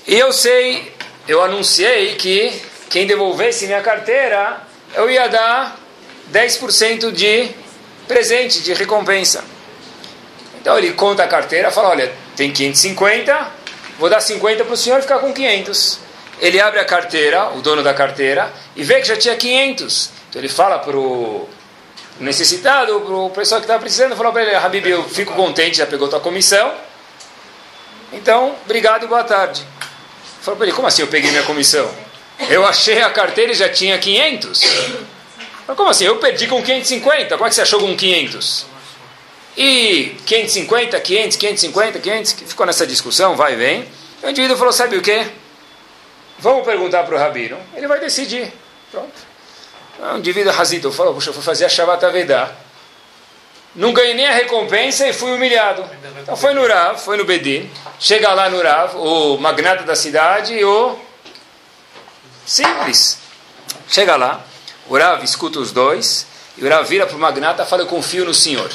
E 0.08 0.18
eu 0.18 0.32
sei, 0.32 0.94
eu 1.28 1.44
anunciei 1.44 2.16
que 2.16 2.54
quem 2.90 3.06
devolvesse 3.06 3.66
minha 3.66 3.82
carteira, 3.82 4.62
eu 4.96 5.10
ia 5.10 5.28
dar 5.28 5.78
10% 6.32 7.12
de 7.12 7.63
presente, 8.08 8.62
de 8.62 8.74
recompensa. 8.74 9.44
Então 10.60 10.78
ele 10.78 10.94
conta 10.94 11.24
a 11.24 11.28
carteira, 11.28 11.72
fala, 11.72 11.90
olha, 11.90 12.12
tem 12.36 12.52
550, 12.52 13.52
vou 14.00 14.10
dar 14.10 14.22
50 14.22 14.64
para 14.64 14.74
o 14.74 14.78
senhor 14.78 15.02
ficar 15.02 15.20
com 15.20 15.34
500. 15.34 16.00
Ele 16.40 16.60
abre 16.60 16.80
a 16.80 16.86
carteira, 16.86 17.50
o 17.50 17.62
dono 17.62 17.84
da 17.84 17.94
carteira, 17.94 18.52
e 18.76 18.84
vê 18.84 19.00
que 19.02 19.08
já 19.08 19.16
tinha 19.16 19.36
500. 19.36 20.10
Então 20.30 20.42
ele 20.42 20.50
fala 20.50 20.80
para 20.80 20.98
o 20.98 21.48
necessitado, 22.20 23.00
para 23.02 23.14
o 23.14 23.30
pessoal 23.30 23.60
que 23.60 23.66
estava 23.66 23.80
precisando, 23.80 24.16
falou 24.16 24.32
para 24.32 24.44
ele, 24.44 24.56
Habib, 24.56 24.88
eu 24.88 25.04
fico 25.04 25.34
contente, 25.34 25.78
já 25.78 25.86
pegou 25.86 26.08
tua 26.08 26.20
comissão. 26.20 26.74
Então, 28.12 28.56
obrigado 28.66 29.04
e 29.04 29.08
boa 29.08 29.24
tarde. 29.24 29.66
Falou 30.42 30.58
para 30.58 30.68
ele, 30.68 30.76
como 30.76 30.88
assim 30.88 31.02
eu 31.02 31.08
peguei 31.08 31.32
minha 31.32 31.44
comissão? 31.44 31.90
Eu 32.50 32.66
achei 32.66 33.02
a 33.02 33.10
carteira 33.10 33.52
e 33.52 33.56
já 33.56 33.70
tinha 33.70 33.98
500. 33.98 34.62
Mas 35.68 35.78
como 35.78 35.90
assim? 35.90 36.06
Eu 36.06 36.18
perdi 36.18 36.48
com 36.48 36.62
550. 36.62 37.36
Como 37.36 37.46
é 37.46 37.50
que 37.50 37.56
você 37.56 37.62
achou 37.62 37.80
com 37.80 37.96
500? 37.96 38.66
E 39.56 40.16
550, 40.26 41.00
500, 41.00 41.38
550, 41.38 42.00
500, 42.00 42.32
ficou 42.48 42.66
nessa 42.66 42.88
discussão, 42.88 43.36
vai 43.36 43.54
e 43.54 43.56
vem. 43.56 43.88
O 44.24 44.30
indivíduo 44.30 44.58
falou: 44.58 44.74
sabe 44.74 44.98
o 44.98 45.02
que? 45.02 45.28
Vamos 46.40 46.66
perguntar 46.66 47.04
para 47.04 47.16
o 47.16 47.20
rabino, 47.20 47.58
ele 47.76 47.88
vai 47.88 48.00
decidir. 48.00 48.52
Pronto. 48.92 49.14
O 50.00 50.18
indivíduo 50.18 50.52
razito 50.52 50.92
falou: 50.92 51.14
puxa, 51.14 51.30
eu 51.30 51.34
fui 51.34 51.44
fazer 51.44 51.66
a 51.66 51.70
Shabbat 51.70 52.04
Avedá. 52.04 52.52
Não 53.76 53.92
ganhei 53.92 54.14
nem 54.14 54.28
a 54.28 54.34
recompensa 54.34 55.08
e 55.08 55.14
fui 55.14 55.32
humilhado. 55.32 55.84
Então 56.22 56.36
foi 56.36 56.54
no 56.54 56.66
Rav, 56.68 57.00
foi 57.00 57.18
no 57.18 57.26
Bedin. 57.26 57.70
Chega 58.00 58.32
lá 58.32 58.50
no 58.50 58.62
Rav, 58.62 58.96
o 58.96 59.38
magnata 59.38 59.84
da 59.84 59.96
cidade, 59.96 60.64
o. 60.64 60.98
Simples. 62.46 63.20
Chega 63.88 64.16
lá, 64.16 64.44
o 64.88 64.98
Rav 64.98 65.24
escuta 65.24 65.60
os 65.60 65.72
dois, 65.72 66.26
e 66.58 66.66
o 66.66 66.70
Rav 66.70 66.88
vira 66.88 67.06
para 67.06 67.16
o 67.16 67.20
magnata 67.20 67.64
e 67.64 67.66
fala: 67.66 67.84
Eu 67.84 67.88
confio 67.88 68.26
no 68.26 68.34
senhor. 68.34 68.70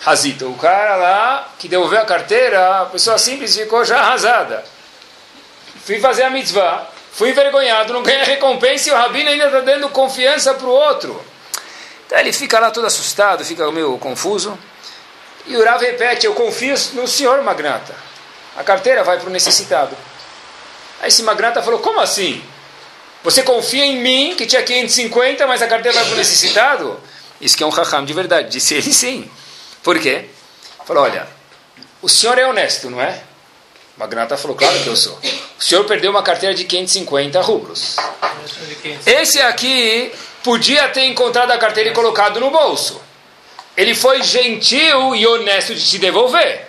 Razito. 0.00 0.48
O 0.48 0.56
cara 0.56 0.96
lá 0.96 1.48
que 1.58 1.68
devolveu 1.68 2.00
a 2.00 2.04
carteira, 2.04 2.82
a 2.82 2.86
pessoa 2.86 3.18
simples 3.18 3.56
ficou 3.56 3.84
já 3.84 3.98
arrasada. 3.98 4.64
Fui 5.84 6.00
fazer 6.00 6.22
a 6.24 6.30
mitzvah, 6.30 6.86
fui 7.12 7.30
envergonhado, 7.30 7.92
não 7.92 8.02
ganhei 8.02 8.24
recompensa 8.24 8.88
e 8.88 8.92
o 8.92 8.96
rabino 8.96 9.30
ainda 9.30 9.46
está 9.46 9.60
dando 9.60 9.88
confiança 9.90 10.54
para 10.54 10.66
o 10.66 10.70
outro. 10.70 11.24
Então 12.06 12.18
ele 12.18 12.32
fica 12.32 12.58
lá 12.58 12.70
todo 12.70 12.86
assustado, 12.86 13.44
fica 13.44 13.70
meio 13.70 13.96
confuso. 13.98 14.58
E 15.46 15.56
o 15.56 15.64
Rav 15.64 15.82
repete: 15.82 16.26
Eu 16.26 16.34
confio 16.34 16.74
no 16.94 17.06
senhor, 17.06 17.42
magnata. 17.42 17.94
A 18.56 18.64
carteira 18.64 19.04
vai 19.04 19.18
para 19.18 19.28
o 19.28 19.32
necessitado. 19.32 19.96
Aí 21.00 21.08
esse 21.08 21.22
magnata 21.22 21.62
falou: 21.62 21.80
Como 21.80 22.00
assim? 22.00 22.42
Você 23.24 23.42
confia 23.42 23.86
em 23.86 23.96
mim, 23.96 24.34
que 24.36 24.46
tinha 24.46 24.62
550, 24.62 25.46
mas 25.46 25.62
a 25.62 25.66
carteira 25.66 25.96
vai 25.96 26.04
para 26.04 26.14
o 26.14 26.16
necessitado? 26.18 27.00
Isso 27.40 27.56
que 27.56 27.62
é 27.62 27.66
um 27.66 27.70
raham 27.70 28.04
de 28.04 28.12
verdade. 28.12 28.50
Disse 28.50 28.74
ele 28.74 28.92
sim. 28.92 29.30
Por 29.82 29.98
quê? 29.98 30.26
Falou, 30.84 31.04
olha, 31.04 31.26
o 32.02 32.08
senhor 32.08 32.38
é 32.38 32.46
honesto, 32.46 32.90
não 32.90 33.00
é? 33.00 33.22
O 33.96 34.00
magnata 34.00 34.36
falou, 34.36 34.54
claro 34.54 34.78
que 34.78 34.86
eu 34.86 34.96
sou. 34.96 35.18
O 35.58 35.62
senhor 35.62 35.84
perdeu 35.84 36.10
uma 36.10 36.22
carteira 36.22 36.54
de 36.54 36.64
550 36.64 37.40
rublos. 37.40 37.96
Esse 39.06 39.40
aqui 39.40 40.12
podia 40.42 40.86
ter 40.90 41.06
encontrado 41.06 41.50
a 41.50 41.56
carteira 41.56 41.90
e 41.90 41.94
colocado 41.94 42.38
no 42.38 42.50
bolso. 42.50 43.00
Ele 43.74 43.94
foi 43.94 44.22
gentil 44.22 45.16
e 45.16 45.26
honesto 45.26 45.74
de 45.74 45.82
te 45.82 45.98
devolver. 45.98 46.68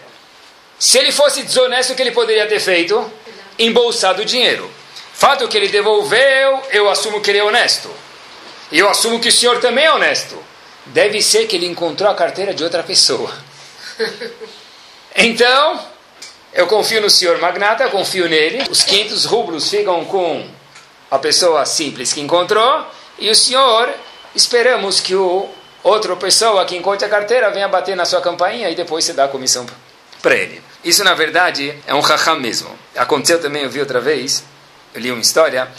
Se 0.80 0.98
ele 0.98 1.12
fosse 1.12 1.44
desonesto, 1.44 1.92
o 1.92 1.96
que 1.98 2.02
ele 2.02 2.12
poderia 2.12 2.48
ter 2.48 2.62
feito? 2.62 3.12
Embolsado 3.60 4.22
o 4.22 4.26
dinheiro. 4.26 4.72
Fato 5.16 5.48
que 5.48 5.56
ele 5.56 5.70
devolveu, 5.70 6.62
eu 6.72 6.90
assumo 6.90 7.22
que 7.22 7.32
ele 7.32 7.40
é 7.40 7.44
honesto. 7.44 7.90
E 8.70 8.80
eu 8.80 8.90
assumo 8.90 9.20
que 9.20 9.30
o 9.30 9.32
senhor 9.32 9.62
também 9.62 9.86
é 9.86 9.92
honesto. 9.92 10.38
Deve 10.88 11.22
ser 11.22 11.48
que 11.48 11.56
ele 11.56 11.66
encontrou 11.66 12.12
a 12.12 12.14
carteira 12.14 12.54
de 12.54 12.64
outra 12.64 12.84
pessoa. 12.84 13.34
Então, 15.18 15.80
eu 16.52 16.68
confio 16.68 17.00
no 17.00 17.10
senhor 17.10 17.40
magnata, 17.40 17.84
eu 17.84 17.90
confio 17.90 18.28
nele. 18.28 18.66
Os 18.70 18.84
500 18.84 19.24
rublos 19.24 19.70
ficam 19.70 20.04
com 20.04 20.46
a 21.10 21.18
pessoa 21.18 21.66
simples 21.66 22.12
que 22.12 22.20
encontrou. 22.20 22.86
E 23.18 23.30
o 23.30 23.36
senhor, 23.36 23.94
esperamos 24.36 25.00
que 25.00 25.16
o 25.16 25.50
outra 25.82 26.14
pessoa 26.18 26.66
que 26.66 26.76
encontre 26.76 27.06
a 27.06 27.10
carteira 27.10 27.50
venha 27.50 27.70
bater 27.70 27.96
na 27.96 28.04
sua 28.04 28.20
campainha 28.20 28.70
e 28.70 28.76
depois 28.76 29.06
você 29.06 29.14
dá 29.14 29.24
a 29.24 29.30
comissão 29.30 29.66
para 30.22 30.36
ele. 30.36 30.62
Isso, 30.84 31.02
na 31.02 31.14
verdade, 31.14 31.74
é 31.88 31.94
um 31.94 32.02
raham 32.02 32.42
mesmo. 32.42 32.70
Aconteceu 32.94 33.40
também, 33.40 33.64
eu 33.64 33.70
vi 33.70 33.80
outra 33.80 34.02
vez, 34.02 34.44
li 34.96 35.12
uma 35.12 35.22
história, 35.22 35.70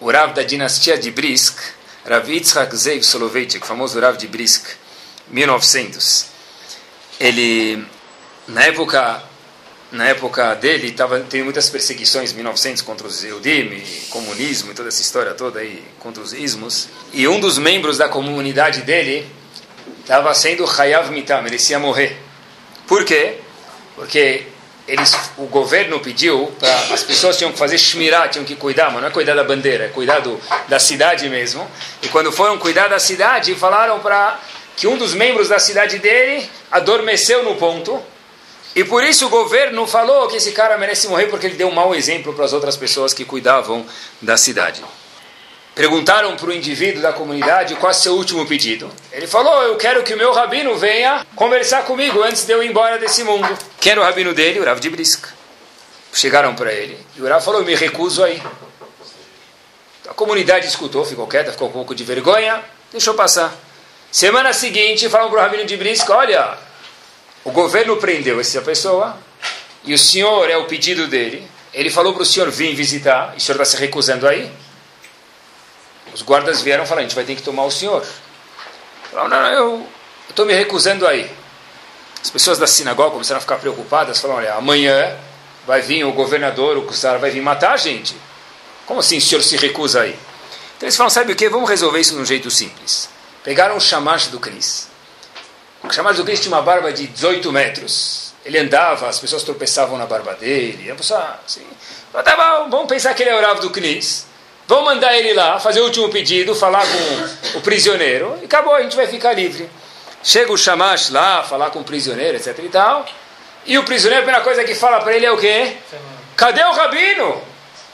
o 0.00 0.10
Rav 0.10 0.34
da 0.34 0.42
dinastia 0.42 0.98
de 0.98 1.10
Brisk, 1.10 1.58
Rav 2.04 2.28
Yitzhak 2.30 2.74
Zev 2.76 3.02
Soloveitchik, 3.02 3.66
famoso 3.66 3.98
Rav 3.98 4.16
de 4.16 4.26
Brisk, 4.26 4.66
1900. 5.28 6.26
Ele, 7.18 7.84
na 8.46 8.64
época, 8.64 9.22
na 9.90 10.08
época 10.08 10.54
dele, 10.54 10.92
tava, 10.92 11.20
teve 11.20 11.42
muitas 11.42 11.70
perseguições, 11.70 12.32
1900, 12.32 12.82
contra 12.82 13.06
os 13.06 13.24
Eudim, 13.24 13.82
comunismo 14.10 14.70
e 14.70 14.74
toda 14.74 14.88
essa 14.88 15.00
história 15.00 15.32
toda 15.34 15.60
aí, 15.60 15.82
contra 15.98 16.22
os 16.22 16.32
ismos. 16.32 16.88
E 17.12 17.26
um 17.26 17.40
dos 17.40 17.58
membros 17.58 17.96
da 17.96 18.08
comunidade 18.08 18.82
dele 18.82 19.26
estava 20.00 20.34
sendo 20.34 20.64
Hayav 20.64 21.10
Mitam, 21.10 21.42
merecia 21.42 21.78
morrer. 21.78 22.16
Por 22.86 23.04
quê? 23.04 23.38
Porque 23.94 24.46
eles, 24.88 25.14
o 25.36 25.46
governo 25.46 25.98
pediu 25.98 26.52
para 26.58 26.94
as 26.94 27.02
pessoas 27.02 27.36
tinham 27.36 27.52
que 27.52 27.58
fazer 27.58 27.76
shmirá, 27.76 28.28
tinham 28.28 28.44
que 28.44 28.54
cuidar, 28.54 28.90
mas 28.90 29.00
não 29.00 29.08
é 29.08 29.10
cuidar 29.10 29.34
da 29.34 29.42
bandeira, 29.42 29.86
é 29.86 29.88
cuidar 29.88 30.20
do, 30.20 30.40
da 30.68 30.78
cidade 30.78 31.28
mesmo. 31.28 31.68
E 32.02 32.08
quando 32.08 32.30
foram 32.30 32.58
cuidar 32.58 32.88
da 32.88 32.98
cidade, 32.98 33.54
falaram 33.54 33.98
para 33.98 34.40
que 34.76 34.86
um 34.86 34.96
dos 34.96 35.14
membros 35.14 35.48
da 35.48 35.58
cidade 35.58 35.98
dele 35.98 36.48
adormeceu 36.70 37.42
no 37.42 37.56
ponto. 37.56 38.00
E 38.76 38.84
por 38.84 39.02
isso 39.02 39.26
o 39.26 39.28
governo 39.28 39.86
falou 39.86 40.28
que 40.28 40.36
esse 40.36 40.52
cara 40.52 40.76
merece 40.76 41.08
morrer 41.08 41.26
porque 41.26 41.46
ele 41.46 41.56
deu 41.56 41.68
um 41.68 41.72
mau 41.72 41.94
exemplo 41.94 42.32
para 42.34 42.44
as 42.44 42.52
outras 42.52 42.76
pessoas 42.76 43.14
que 43.14 43.24
cuidavam 43.24 43.84
da 44.20 44.36
cidade. 44.36 44.84
Perguntaram 45.76 46.34
para 46.36 46.48
o 46.48 46.54
indivíduo 46.54 47.02
da 47.02 47.12
comunidade 47.12 47.74
qual 47.76 47.90
é 47.90 47.94
seu 47.94 48.14
último 48.14 48.46
pedido. 48.46 48.90
Ele 49.12 49.26
falou: 49.26 49.62
Eu 49.62 49.76
quero 49.76 50.02
que 50.02 50.14
o 50.14 50.16
meu 50.16 50.32
rabino 50.32 50.74
venha 50.78 51.26
conversar 51.36 51.84
comigo 51.84 52.22
antes 52.22 52.46
de 52.46 52.52
eu 52.54 52.62
ir 52.62 52.70
embora 52.70 52.98
desse 52.98 53.22
mundo. 53.22 53.46
Quem 53.78 53.92
era 53.92 54.00
o 54.00 54.04
rabino 54.04 54.32
dele? 54.32 54.58
O 54.58 54.64
Rav 54.64 54.80
de 54.80 54.88
Brisk. 54.88 55.26
Chegaram 56.14 56.54
para 56.54 56.72
ele 56.72 56.98
e 57.14 57.20
o 57.20 57.28
Rav 57.28 57.44
falou: 57.44 57.60
Eu 57.60 57.66
me 57.66 57.74
recuso 57.74 58.24
aí. 58.24 58.42
A 60.08 60.14
comunidade 60.14 60.66
escutou, 60.66 61.04
ficou 61.04 61.26
quieta, 61.26 61.52
ficou 61.52 61.68
um 61.68 61.72
pouco 61.72 61.94
de 61.94 62.04
vergonha, 62.04 62.64
deixou 62.90 63.12
passar. 63.12 63.54
Semana 64.10 64.54
seguinte, 64.54 65.10
falam 65.10 65.28
para 65.28 65.40
o 65.40 65.42
rabino 65.42 65.66
de 65.66 65.76
Brisk: 65.76 66.08
Olha, 66.08 66.56
o 67.44 67.50
governo 67.50 67.98
prendeu 67.98 68.40
essa 68.40 68.62
pessoa 68.62 69.18
e 69.84 69.92
o 69.92 69.98
senhor 69.98 70.48
é 70.48 70.56
o 70.56 70.64
pedido 70.64 71.06
dele. 71.06 71.46
Ele 71.74 71.90
falou 71.90 72.14
para 72.14 72.22
o 72.22 72.24
senhor 72.24 72.50
vir 72.50 72.74
visitar 72.74 73.34
e 73.34 73.36
o 73.36 73.40
senhor 73.42 73.60
está 73.60 73.76
se 73.76 73.76
recusando 73.76 74.26
aí? 74.26 74.50
Os 76.12 76.22
guardas 76.22 76.62
vieram 76.62 76.86
falar, 76.86 77.00
a 77.00 77.02
gente 77.02 77.14
vai 77.14 77.24
ter 77.24 77.34
que 77.34 77.42
tomar 77.42 77.64
o 77.64 77.70
senhor. 77.70 78.04
Falaram, 79.10 79.28
não, 79.28 79.42
não, 79.42 79.50
eu 79.50 79.86
estou 80.28 80.46
me 80.46 80.54
recusando 80.54 81.06
aí. 81.06 81.30
As 82.22 82.30
pessoas 82.30 82.58
da 82.58 82.66
sinagoga 82.66 83.12
começaram 83.12 83.38
a 83.38 83.40
ficar 83.40 83.56
preocupadas, 83.56 84.18
falaram, 84.18 84.40
olha, 84.40 84.54
amanhã 84.54 85.16
vai 85.66 85.80
vir 85.80 86.04
o 86.04 86.12
governador, 86.12 86.76
o 86.76 86.82
Kussar, 86.82 87.18
vai 87.18 87.30
vir 87.30 87.40
matar 87.40 87.72
a 87.72 87.76
gente. 87.76 88.16
Como 88.84 89.00
assim 89.00 89.18
o 89.18 89.20
senhor 89.20 89.42
se 89.42 89.56
recusa 89.56 90.02
aí? 90.02 90.18
Então 90.76 90.86
eles 90.86 90.96
falaram, 90.96 91.10
sabe 91.10 91.32
o 91.32 91.36
que? 91.36 91.48
Vamos 91.48 91.68
resolver 91.68 92.00
isso 92.00 92.14
de 92.14 92.20
um 92.20 92.24
jeito 92.24 92.50
simples. 92.50 93.08
Pegaram 93.42 93.76
o 93.76 93.80
chamash 93.80 94.26
do 94.28 94.38
Cris. 94.38 94.88
O 95.82 95.92
chamash 95.92 96.16
do 96.16 96.24
Cris 96.24 96.40
tinha 96.40 96.54
uma 96.54 96.62
barba 96.62 96.92
de 96.92 97.06
18 97.06 97.52
metros. 97.52 98.32
Ele 98.44 98.58
andava, 98.58 99.08
as 99.08 99.18
pessoas 99.18 99.42
tropeçavam 99.42 99.98
na 99.98 100.06
barba 100.06 100.34
dele. 100.34 100.90
A 100.90 100.94
pessoa 100.94 101.40
assim, 101.44 101.66
tá 102.12 102.36
bom, 102.36 102.70
vamos 102.70 102.86
pensar 102.86 103.14
que 103.14 103.22
ele 103.22 103.30
é 103.30 103.36
o 103.36 103.40
Rav 103.40 103.60
do 103.60 103.70
Cris. 103.70 104.26
Vamos 104.68 104.84
mandar 104.84 105.16
ele 105.16 105.32
lá, 105.32 105.60
fazer 105.60 105.80
o 105.80 105.84
último 105.84 106.08
pedido, 106.08 106.54
falar 106.54 106.84
com 106.84 107.58
o 107.58 107.60
prisioneiro, 107.60 108.36
e 108.42 108.46
acabou, 108.46 108.74
a 108.74 108.82
gente 108.82 108.96
vai 108.96 109.06
ficar 109.06 109.32
livre. 109.32 109.70
Chega 110.24 110.52
o 110.52 110.58
Shamash 110.58 111.10
lá, 111.10 111.44
falar 111.44 111.70
com 111.70 111.78
o 111.78 111.84
prisioneiro, 111.84 112.36
etc 112.36 112.58
e 112.58 112.68
tal, 112.68 113.06
e 113.64 113.78
o 113.78 113.84
prisioneiro, 113.84 114.22
a 114.22 114.24
primeira 114.24 114.44
coisa 114.44 114.64
que 114.64 114.74
fala 114.74 115.00
para 115.00 115.14
ele 115.14 115.24
é 115.24 115.30
o 115.30 115.38
quê? 115.38 115.76
Cadê 116.36 116.64
o 116.64 116.72
rabino? 116.72 117.40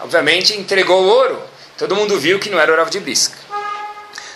Obviamente 0.00 0.58
entregou 0.58 1.02
o 1.02 1.06
ouro. 1.06 1.42
Todo 1.76 1.94
mundo 1.94 2.18
viu 2.18 2.38
que 2.38 2.48
não 2.48 2.58
era 2.58 2.72
o 2.72 2.76
Rav 2.76 2.90
de 2.90 3.00
Brisk. 3.00 3.34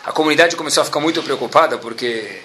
A 0.04 0.12
comunidade 0.12 0.56
começou 0.56 0.82
a 0.82 0.84
ficar 0.84 1.00
muito 1.00 1.22
preocupada 1.22 1.78
porque 1.78 2.42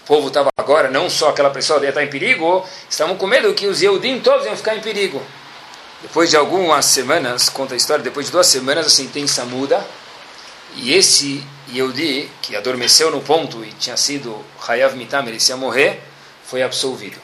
o 0.00 0.06
povo 0.06 0.28
estava 0.28 0.48
agora, 0.56 0.90
não 0.90 1.08
só 1.08 1.28
aquela 1.28 1.50
pessoa 1.50 1.80
ia 1.82 1.90
estar 1.90 2.02
em 2.02 2.08
perigo, 2.08 2.66
estavam 2.88 3.16
com 3.16 3.26
medo 3.26 3.52
que 3.54 3.66
os 3.66 3.82
Yehudim 3.82 4.20
todos 4.20 4.46
iam 4.46 4.56
ficar 4.56 4.74
em 4.76 4.80
perigo. 4.80 5.22
Depois 6.04 6.28
de 6.28 6.36
algumas 6.36 6.84
semanas, 6.84 7.48
conta 7.48 7.72
a 7.72 7.76
história, 7.78 8.04
depois 8.04 8.26
de 8.26 8.32
duas 8.32 8.46
semanas 8.46 8.86
a 8.86 8.90
sentença 8.90 9.42
muda, 9.46 9.82
e 10.76 10.92
esse 10.92 11.42
Yehudi, 11.72 12.30
que 12.42 12.54
adormeceu 12.54 13.10
no 13.10 13.22
ponto 13.22 13.64
e 13.64 13.72
tinha 13.72 13.96
sido 13.96 14.44
Hayav 14.68 14.94
Mitam, 14.96 15.22
merecia 15.22 15.56
morrer, 15.56 16.02
foi 16.44 16.62
absolvido. 16.62 17.18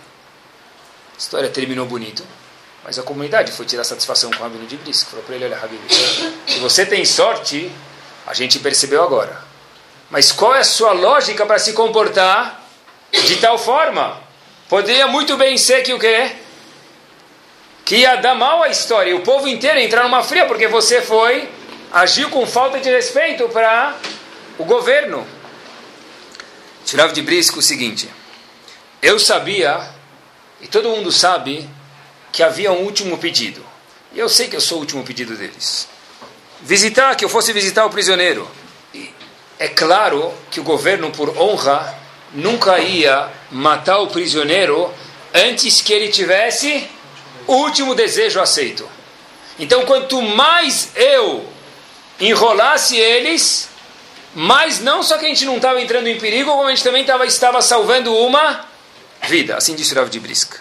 A 1.15 1.19
história 1.19 1.51
terminou 1.51 1.85
bonito, 1.85 2.25
mas 2.83 2.99
a 2.99 3.03
comunidade 3.03 3.53
foi 3.53 3.67
tirar 3.67 3.85
satisfação 3.85 4.31
com 4.31 4.39
o 4.39 4.43
Rabino 4.43 4.67
de 4.67 4.79
Bris, 4.79 5.03
falou 5.03 5.23
para 5.27 5.35
ele, 5.35 5.45
olha 5.45 5.59
Rabino, 5.59 5.83
se 6.47 6.59
você 6.59 6.87
tem 6.87 7.05
sorte, 7.05 7.71
a 8.27 8.33
gente 8.33 8.59
percebeu 8.61 9.05
agora. 9.05 9.45
Mas 10.09 10.33
qual 10.33 10.55
é 10.55 10.61
a 10.61 10.65
sua 10.65 10.93
lógica 10.93 11.45
para 11.45 11.59
se 11.59 11.75
comportar 11.75 12.67
de 13.13 13.37
tal 13.37 13.59
forma? 13.59 14.19
Poderia 14.71 15.07
muito 15.07 15.37
bem 15.37 15.59
ser 15.59 15.83
que 15.83 15.93
o 15.93 15.99
quê? 15.99 16.33
Que 17.91 17.97
ia 17.97 18.15
dar 18.15 18.37
mal 18.37 18.63
a 18.63 18.69
história, 18.69 19.11
e 19.11 19.15
o 19.15 19.23
povo 19.23 19.49
inteiro 19.49 19.77
ia 19.77 19.85
entrar 19.85 20.05
numa 20.05 20.23
fria, 20.23 20.47
porque 20.47 20.69
você 20.69 21.03
foi, 21.03 21.49
agiu 21.91 22.31
com 22.31 22.47
falta 22.47 22.79
de 22.79 22.89
respeito 22.89 23.49
para 23.49 23.97
o 24.57 24.65
governo. 24.65 25.27
Tirava 26.85 27.13
de 27.13 27.21
Brisco 27.21 27.59
o 27.59 27.63
seguinte, 27.63 28.09
eu 29.03 29.19
sabia, 29.19 29.91
e 30.61 30.69
todo 30.69 30.89
mundo 30.89 31.11
sabe, 31.11 31.69
que 32.31 32.45
havia 32.45 32.71
um 32.71 32.85
último 32.85 33.19
pedido. 33.19 33.61
E 34.13 34.21
eu 34.21 34.29
sei 34.29 34.47
que 34.47 34.55
eu 34.55 34.61
sou 34.61 34.79
o 34.79 34.83
último 34.83 35.03
pedido 35.03 35.35
deles. 35.35 35.89
Visitar, 36.61 37.17
que 37.17 37.25
eu 37.25 37.29
fosse 37.29 37.53
visitar 37.53 37.85
o 37.85 37.91
prisioneiro. 37.91 38.49
E 38.95 39.13
é 39.59 39.67
claro 39.67 40.33
que 40.49 40.61
o 40.61 40.63
governo, 40.63 41.11
por 41.11 41.37
honra, 41.37 41.93
nunca 42.33 42.79
ia 42.79 43.29
matar 43.51 43.99
o 43.99 44.07
prisioneiro 44.07 44.95
antes 45.35 45.81
que 45.81 45.93
ele 45.93 46.07
tivesse 46.07 46.89
último 47.55 47.95
desejo 47.95 48.41
aceito. 48.41 48.89
Então, 49.59 49.85
quanto 49.85 50.21
mais 50.23 50.91
eu 50.95 51.47
enrolasse 52.19 52.97
eles, 52.97 53.69
mais 54.35 54.81
não 54.81 55.03
só 55.03 55.19
que 55.19 55.27
a 55.27 55.29
gente 55.29 55.45
não 55.45 55.57
estava 55.57 55.81
entrando 55.81 56.07
em 56.07 56.19
perigo, 56.19 56.51
como 56.51 56.67
a 56.67 56.71
gente 56.71 56.85
também 56.85 57.05
tava, 57.05 57.27
estava 57.27 57.61
salvando 57.61 58.15
uma 58.15 58.65
vida. 59.23 59.57
Assim 59.57 59.75
disse 59.75 59.99
o 59.99 60.09
de 60.09 60.21
Brisk. 60.21 60.55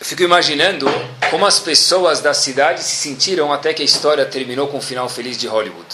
Eu 0.00 0.06
fico 0.06 0.22
imaginando 0.22 0.86
como 1.28 1.44
as 1.44 1.58
pessoas 1.58 2.20
da 2.20 2.32
cidade 2.32 2.82
se 2.82 2.96
sentiram 2.96 3.52
até 3.52 3.74
que 3.74 3.82
a 3.82 3.84
história 3.84 4.24
terminou 4.24 4.68
com 4.68 4.78
um 4.78 4.82
final 4.82 5.08
feliz 5.08 5.36
de 5.36 5.48
Hollywood. 5.48 5.88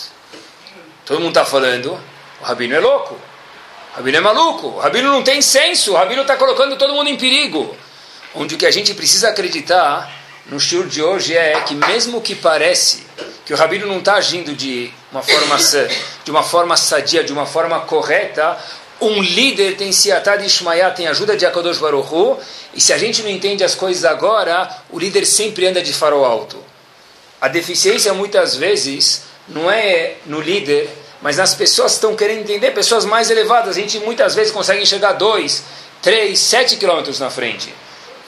Todo 1.06 1.20
mundo 1.20 1.30
está 1.30 1.44
falando, 1.44 1.98
o 2.40 2.44
Rabino 2.44 2.74
é 2.74 2.80
louco, 2.80 3.14
o 3.14 3.96
Rabino 3.96 4.16
é 4.18 4.20
maluco, 4.20 4.66
o 4.68 4.78
Rabino 4.78 5.10
não 5.10 5.22
tem 5.22 5.40
senso, 5.40 5.92
o 5.92 5.96
Rabino 5.96 6.22
está 6.22 6.36
colocando 6.36 6.76
todo 6.76 6.94
mundo 6.94 7.08
em 7.08 7.16
perigo. 7.16 7.76
Onde 8.34 8.56
o 8.56 8.58
que 8.58 8.66
a 8.66 8.70
gente 8.70 8.92
precisa 8.94 9.28
acreditar 9.28 10.10
no 10.46 10.58
show 10.58 10.84
de 10.84 11.00
hoje 11.00 11.36
é 11.36 11.60
que 11.60 11.74
mesmo 11.74 12.20
que 12.20 12.34
parece 12.34 13.06
que 13.46 13.54
o 13.54 13.56
Rabino 13.56 13.86
não 13.86 13.98
está 13.98 14.14
agindo 14.14 14.54
de 14.54 14.92
uma 15.12 15.22
forma 15.22 15.56
de 16.24 16.30
uma 16.30 16.42
forma 16.42 16.76
sadia, 16.76 17.22
de 17.22 17.32
uma 17.32 17.46
forma 17.46 17.80
correta, 17.80 18.58
um 19.00 19.22
líder 19.22 19.76
tem 19.76 19.92
siatá 19.92 20.36
de 20.36 20.46
Ishmael, 20.46 20.92
tem 20.94 21.06
ajuda 21.06 21.36
de 21.36 21.46
Akadosh 21.46 21.78
Baruch 21.78 22.42
e 22.74 22.80
se 22.80 22.92
a 22.92 22.98
gente 22.98 23.22
não 23.22 23.30
entende 23.30 23.62
as 23.62 23.74
coisas 23.74 24.04
agora, 24.04 24.68
o 24.90 24.98
líder 24.98 25.24
sempre 25.26 25.66
anda 25.66 25.80
de 25.80 25.92
farol 25.92 26.24
alto. 26.24 26.58
A 27.40 27.46
deficiência 27.46 28.12
muitas 28.14 28.56
vezes 28.56 29.22
não 29.46 29.70
é 29.70 30.14
no 30.26 30.40
líder, 30.40 30.90
mas 31.22 31.36
nas 31.36 31.54
pessoas 31.54 31.92
que 31.92 31.96
estão 31.98 32.16
querendo 32.16 32.40
entender, 32.40 32.72
pessoas 32.72 33.04
mais 33.04 33.30
elevadas. 33.30 33.76
A 33.76 33.80
gente 33.80 33.98
muitas 34.00 34.34
vezes 34.34 34.52
consegue 34.52 34.82
enxergar 34.82 35.12
2, 35.12 35.62
3, 36.02 36.38
7 36.38 36.76
quilômetros 36.76 37.20
na 37.20 37.30
frente. 37.30 37.72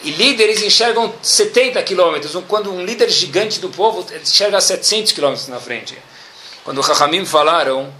E 0.07 0.12
líderes 0.12 0.62
enxergam 0.62 1.12
70 1.21 1.83
quilômetros. 1.83 2.33
Quando 2.47 2.73
um 2.73 2.85
líder 2.85 3.11
gigante 3.11 3.59
do 3.59 3.71
povo 3.71 4.07
enxerga 4.14 4.61
700 4.61 5.11
quilômetros 5.11 5.49
na 5.49 5.59
frente. 5.59 5.99
Quando 6.62 6.81
Rahamim 6.81 7.27
falaram, 7.27 7.92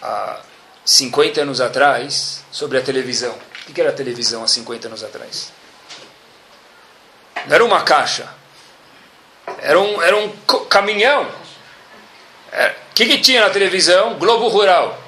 há 0.00 0.40
50 0.86 1.42
anos 1.42 1.60
atrás, 1.60 2.42
sobre 2.50 2.78
a 2.78 2.80
televisão. 2.80 3.34
O 3.68 3.74
que 3.74 3.78
era 3.78 3.90
a 3.90 3.92
televisão 3.92 4.42
há 4.42 4.48
50 4.48 4.88
anos 4.88 5.04
atrás? 5.04 5.52
Não 7.46 7.54
era 7.54 7.62
uma 7.62 7.82
caixa. 7.82 8.30
Era 9.58 9.78
um, 9.78 10.00
era 10.00 10.16
um 10.16 10.30
caminhão. 10.70 11.24
O 11.24 11.28
é, 12.52 12.74
que, 12.94 13.04
que 13.04 13.18
tinha 13.18 13.42
na 13.42 13.50
televisão? 13.50 14.14
Globo 14.14 14.48
Rural. 14.48 14.98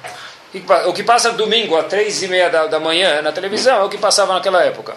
O 0.85 0.93
que 0.93 1.01
passa 1.01 1.31
domingo 1.31 1.75
às 1.75 1.87
três 1.87 2.21
e 2.21 2.27
meia 2.27 2.47
da, 2.47 2.67
da 2.67 2.79
manhã 2.79 3.23
na 3.23 3.31
televisão 3.31 3.81
é 3.81 3.83
o 3.83 3.89
que 3.89 3.97
passava 3.97 4.35
naquela 4.35 4.63
época. 4.63 4.95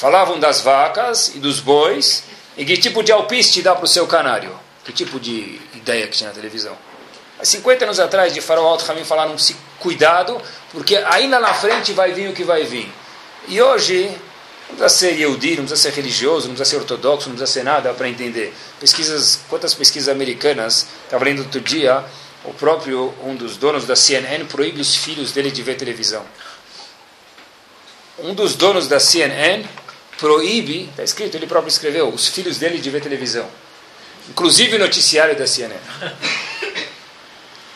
Falavam 0.00 0.40
das 0.40 0.62
vacas 0.62 1.30
e 1.34 1.38
dos 1.38 1.60
bois 1.60 2.22
e 2.56 2.64
que 2.64 2.78
tipo 2.78 3.02
de 3.02 3.12
alpiste 3.12 3.60
dá 3.60 3.74
para 3.74 3.84
o 3.84 3.86
seu 3.86 4.06
canário. 4.06 4.58
Que 4.82 4.94
tipo 4.94 5.20
de 5.20 5.60
ideia 5.74 6.06
que 6.06 6.16
tinha 6.16 6.30
na 6.30 6.34
televisão. 6.34 6.74
Há 7.38 7.44
50 7.44 7.84
anos 7.84 8.00
atrás, 8.00 8.32
de 8.32 8.40
Farol 8.40 8.66
Alto 8.66 8.86
Caminho, 8.86 9.04
falaram 9.04 9.36
se 9.36 9.54
cuidado, 9.78 10.40
porque 10.72 10.96
ainda 10.96 11.38
na 11.38 11.52
frente 11.52 11.92
vai 11.92 12.14
vir 12.14 12.30
o 12.30 12.32
que 12.32 12.44
vai 12.44 12.64
vir. 12.64 12.90
E 13.46 13.60
hoje, 13.60 14.10
não 14.70 14.76
precisa 14.76 14.88
ser 14.88 15.20
Yehudi, 15.20 15.56
não 15.56 15.66
precisa 15.66 15.90
ser 15.90 15.94
religioso, 15.94 16.48
não 16.48 16.54
precisa 16.54 16.78
ser 16.78 16.82
ortodoxo, 16.82 17.28
não 17.28 17.36
precisa 17.36 17.60
ser 17.60 17.62
nada 17.62 17.92
para 17.92 18.08
entender. 18.08 18.54
Pesquisas, 18.80 19.40
quantas 19.50 19.74
pesquisas 19.74 20.08
americanas, 20.08 20.86
estava 21.04 21.26
lendo 21.26 21.40
outro 21.40 21.60
dia, 21.60 22.02
o 22.42 22.54
próprio, 22.54 23.12
um 23.22 23.36
dos 23.36 23.58
donos 23.58 23.84
da 23.84 23.94
CNN 23.94 24.46
proíbe 24.46 24.80
os 24.80 24.96
filhos 24.96 25.32
dele 25.32 25.50
de 25.50 25.62
ver 25.62 25.74
televisão. 25.74 26.24
Um 28.18 28.34
dos 28.34 28.54
donos 28.54 28.86
da 28.88 28.98
CNN 28.98 29.66
proíbe, 30.20 30.88
está 30.90 31.02
escrito, 31.02 31.36
ele 31.36 31.46
próprio 31.46 31.70
escreveu, 31.70 32.08
os 32.08 32.28
filhos 32.28 32.58
dele 32.58 32.78
de 32.78 32.90
ver 32.90 33.00
televisão. 33.00 33.48
Inclusive 34.28 34.76
o 34.76 34.78
noticiário 34.78 35.34
da 35.36 35.46
CNN. 35.46 35.74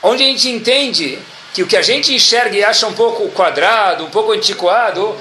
Onde 0.02 0.22
a 0.22 0.26
gente 0.26 0.50
entende 0.50 1.18
que 1.54 1.62
o 1.62 1.66
que 1.66 1.76
a 1.76 1.82
gente 1.82 2.14
enxerga 2.14 2.54
e 2.56 2.62
acha 2.62 2.86
um 2.86 2.92
pouco 2.92 3.28
quadrado, 3.30 4.04
um 4.04 4.10
pouco 4.10 4.32
antiquado, 4.32 5.16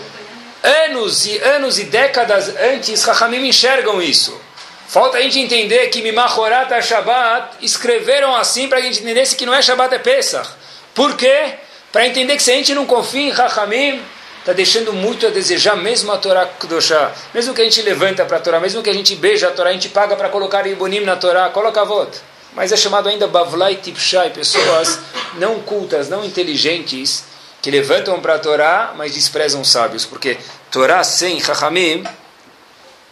anos 0.61 1.25
e 1.25 1.37
anos 1.39 1.79
e 1.79 1.85
décadas 1.85 2.49
antes, 2.57 3.03
Rahamim 3.05 3.47
enxergam 3.47 4.01
isso. 4.01 4.39
Falta 4.87 5.17
a 5.17 5.21
gente 5.21 5.39
entender 5.39 5.87
que 5.87 6.01
Mimachorat 6.01 6.69
Shabbat 6.81 7.57
escreveram 7.61 8.35
assim 8.35 8.67
para 8.67 8.79
a 8.79 8.81
gente 8.81 9.01
entendesse 9.01 9.35
que 9.35 9.45
não 9.45 9.53
é 9.53 9.61
Shabbat, 9.61 9.95
é 9.95 9.99
Pesach. 9.99 10.49
Por 10.93 11.15
quê? 11.15 11.53
Para 11.91 12.05
entender 12.05 12.35
que 12.35 12.43
se 12.43 12.51
a 12.51 12.55
gente 12.55 12.75
não 12.75 12.85
confia 12.85 13.21
em 13.21 13.31
Rahamim, 13.31 14.01
está 14.43 14.53
deixando 14.53 14.91
muito 14.91 15.25
a 15.25 15.29
desejar 15.29 15.75
mesmo 15.75 16.11
a 16.11 16.17
Torá 16.17 16.45
Kudoshá. 16.45 17.11
Mesmo 17.33 17.53
que 17.53 17.61
a 17.61 17.63
gente 17.63 17.81
levanta 17.81 18.25
para 18.25 18.37
a 18.37 18.39
Torá, 18.39 18.59
mesmo 18.59 18.83
que 18.83 18.89
a 18.89 18.93
gente 18.93 19.15
beija 19.15 19.47
a 19.47 19.51
Torá, 19.51 19.69
a 19.69 19.73
gente 19.73 19.89
paga 19.89 20.15
para 20.15 20.29
colocar 20.29 20.67
Ibonim 20.67 20.99
na 20.99 21.15
Torá, 21.15 21.49
coloca 21.49 21.81
a 21.81 21.85
voto 21.85 22.33
mas 22.55 22.71
é 22.71 22.77
chamado 22.77 23.09
ainda 23.09 23.27
Bavlai 23.27 23.75
Tipshai, 23.77 24.29
pessoas 24.29 24.99
não 25.35 25.59
cultas, 25.61 26.09
não 26.09 26.23
inteligentes, 26.23 27.25
que 27.61 27.71
levantam 27.71 28.19
para 28.19 28.35
a 28.35 28.39
Torá, 28.39 28.93
mas 28.95 29.13
desprezam 29.13 29.61
os 29.61 29.69
sábios, 29.69 30.05
porque 30.05 30.37
Torá 30.69 31.03
sem 31.03 31.39
Chachamim 31.39 32.03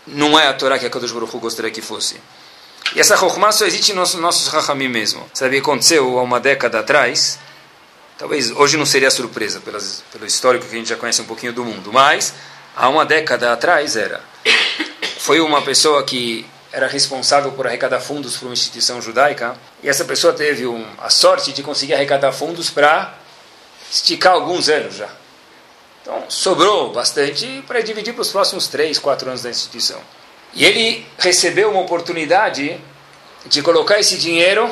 não 0.05 0.37
é 0.37 0.47
a 0.47 0.53
Torá 0.53 0.77
que 0.77 0.85
a 0.85 0.89
Kadosh 0.89 1.11
Baruch 1.11 1.37
gostaria 1.37 1.71
que 1.71 1.81
fosse. 1.81 2.19
E 2.95 2.99
essa 2.99 3.15
Chokhmah 3.15 3.51
só 3.51 3.65
existe 3.65 3.93
nos 3.93 4.13
nossos 4.15 4.51
Chachamim 4.51 4.89
mesmo. 4.89 5.29
Sabe 5.33 5.49
o 5.49 5.61
que 5.61 5.69
aconteceu 5.69 6.19
há 6.19 6.21
uma 6.21 6.39
década 6.39 6.79
atrás? 6.79 7.39
Talvez 8.21 8.51
hoje 8.51 8.77
não 8.77 8.85
seria 8.85 9.09
surpresa, 9.09 9.59
pelas, 9.61 10.03
pelo 10.11 10.27
histórico 10.27 10.67
que 10.67 10.75
a 10.75 10.77
gente 10.77 10.89
já 10.89 10.95
conhece 10.95 11.19
um 11.23 11.25
pouquinho 11.25 11.51
do 11.51 11.65
mundo, 11.65 11.91
mas 11.91 12.35
há 12.75 12.87
uma 12.87 13.03
década 13.03 13.51
atrás 13.51 13.95
era. 13.95 14.21
Foi 15.17 15.39
uma 15.39 15.63
pessoa 15.63 16.03
que 16.03 16.45
era 16.71 16.85
responsável 16.85 17.51
por 17.53 17.65
arrecadar 17.65 17.99
fundos 17.99 18.37
para 18.37 18.45
uma 18.47 18.53
instituição 18.53 19.01
judaica, 19.01 19.57
e 19.81 19.89
essa 19.89 20.05
pessoa 20.05 20.33
teve 20.33 20.67
um, 20.67 20.85
a 20.99 21.09
sorte 21.09 21.51
de 21.51 21.63
conseguir 21.63 21.95
arrecadar 21.95 22.31
fundos 22.31 22.69
para 22.69 23.17
esticar 23.91 24.33
alguns 24.33 24.69
anos 24.69 24.97
já. 24.97 25.09
Então, 26.03 26.23
sobrou 26.29 26.93
bastante 26.93 27.63
para 27.65 27.81
dividir 27.81 28.13
para 28.13 28.21
os 28.21 28.29
próximos 28.29 28.67
três, 28.67 28.99
quatro 28.99 29.29
anos 29.29 29.41
da 29.41 29.49
instituição. 29.49 29.99
E 30.53 30.63
ele 30.63 31.07
recebeu 31.17 31.71
uma 31.71 31.81
oportunidade 31.81 32.79
de 33.47 33.63
colocar 33.63 33.99
esse 33.99 34.15
dinheiro 34.15 34.69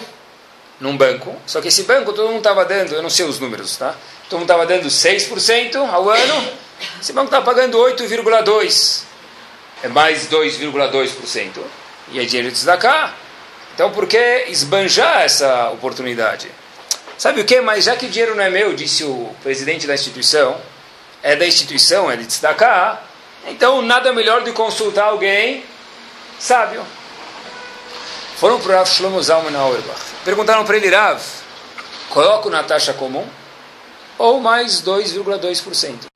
num 0.80 0.96
banco, 0.96 1.36
só 1.46 1.60
que 1.62 1.68
esse 1.68 1.84
banco 1.84 2.14
todo 2.14 2.28
mundo 2.28 2.38
estava 2.38 2.64
dando, 2.64 2.94
eu 2.94 3.02
não 3.02 3.10
sei 3.10 3.26
os 3.26 3.40
números, 3.40 3.76
tá? 3.76 3.96
Todo 4.30 4.40
mundo 4.40 4.52
estava 4.52 4.66
dando 4.66 4.88
6% 4.88 5.76
ao 5.76 6.10
ano, 6.10 6.48
esse 7.02 7.12
banco 7.12 7.26
estava 7.26 7.44
pagando 7.44 7.78
8,2%, 7.78 9.04
é 9.84 9.88
mais 9.88 10.30
2,2% 10.30 11.60
e 12.12 12.20
é 12.20 12.26
dinheiro 12.26 12.52
de 12.52 12.78
cá. 12.78 13.14
Então, 13.74 13.92
por 13.92 14.08
que 14.08 14.46
esbanjar 14.48 15.22
essa 15.22 15.70
oportunidade? 15.70 16.50
Sabe 17.18 17.42
o 17.42 17.46
que? 17.46 17.60
Mas 17.62 17.86
já 17.86 17.96
que 17.96 18.06
o 18.06 18.10
dinheiro 18.10 18.36
não 18.36 18.44
é 18.44 18.50
meu, 18.50 18.74
disse 18.74 19.04
o 19.04 19.34
presidente 19.44 19.86
da 19.86 19.94
instituição, 19.94 20.60
é 21.22 21.36
da 21.36 21.46
instituição, 21.46 22.10
é 22.10 22.16
de 22.16 22.28
cá. 22.58 23.02
então 23.48 23.82
nada 23.82 24.14
melhor 24.14 24.42
do 24.42 24.46
que 24.46 24.52
consultar 24.54 25.06
alguém 25.06 25.64
sábio. 26.40 26.86
Foram 28.38 28.60
para 28.60 28.72
o 28.72 28.76
Rav 28.76 28.90
Shlomo 28.90 29.22
Zalman 29.22 29.56
Auerbach. 29.56 30.09
Perguntaram 30.24 30.66
para 30.66 30.78
ele, 30.78 30.90
Rav, 30.90 31.22
coloco 32.10 32.50
na 32.50 32.64
taxa 32.64 32.94
comum? 32.94 33.28
ou 34.20 34.42
mais 34.42 34.82
2,2%. 34.82 36.08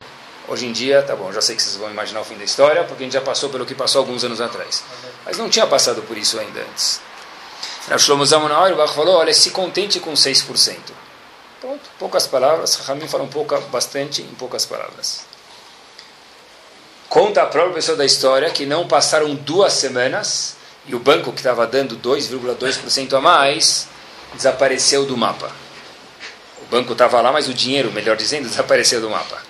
Hoje 0.46 0.68
em 0.68 0.74
dia, 0.74 1.02
tá 1.02 1.16
bom, 1.16 1.32
já 1.32 1.42
sei 1.42 1.56
que 1.56 1.63
vocês 1.63 1.78
vão 1.78 1.89
imaginar 1.89 2.20
o 2.20 2.26
fim 2.26 2.36
da 2.36 2.44
história, 2.44 2.84
porque 2.84 3.02
a 3.02 3.06
gente 3.06 3.13
já 3.13 3.22
passou 3.22 3.50
pelo 3.50 3.66
que 3.66 3.74
passou 3.74 4.00
alguns 4.00 4.26
anos 4.26 4.42
atrás. 4.42 4.84
Mas 5.26 5.38
não 5.38 5.50
tinha 5.50 5.66
passado 5.66 6.02
por 6.02 6.18
isso 6.18 6.38
ainda 6.38 6.60
antes. 6.60 7.00
Rav 7.88 8.00
Shlomo 8.00 8.26
Auerbach 8.54 8.94
falou, 8.94 9.16
olha, 9.16 9.34
se 9.34 9.52
contente 9.52 10.02
com 10.02 10.12
6%. 10.13 10.76
Pronto, 11.62 11.89
poucas 11.98 12.28
palavras, 12.28 12.76
Ramim 12.76 13.08
fala 13.08 13.24
um 13.24 13.30
pouco, 13.30 13.58
bastante 13.72 14.22
em 14.22 14.36
poucas 14.36 14.66
palavras. 14.66 15.22
Conta 17.08 17.44
a 17.44 17.46
própria 17.46 17.76
pessoa 17.76 17.98
da 17.98 18.04
história 18.04 18.50
que 18.50 18.66
não 18.66 18.86
passaram 18.86 19.34
duas 19.34 19.72
semanas 19.72 20.58
e 20.86 20.94
o 20.94 21.00
banco 21.00 21.32
que 21.32 21.39
estava 21.39 21.66
dando 21.66 21.96
2,2% 21.98 23.13
a 23.13 23.22
mais 23.22 23.88
desapareceu 24.36 25.06
do 25.06 25.17
mapa. 25.17 25.52
O 26.62 26.65
banco 26.65 26.93
estava 26.93 27.22
lá, 27.22 27.32
mas 27.32 27.48
o 27.48 27.54
dinheiro, 27.54 27.91
melhor 27.91 28.15
dizendo, 28.15 28.48
desapareceu 28.50 29.02
do 29.02 29.10
mapa. 29.10 29.41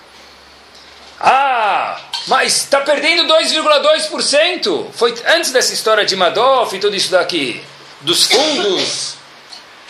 Ah, 1.20 2.00
mas 2.28 2.58
está 2.58 2.82
perdendo 2.82 3.32
2,2%. 3.34 4.88
Foi 4.94 5.14
antes 5.28 5.52
dessa 5.52 5.74
história 5.74 6.06
de 6.06 6.16
Madoff 6.16 6.76
e 6.76 6.80
tudo 6.80 6.96
isso 6.96 7.12
daqui, 7.12 7.64
dos 8.02 8.26
fundos. 8.26 9.16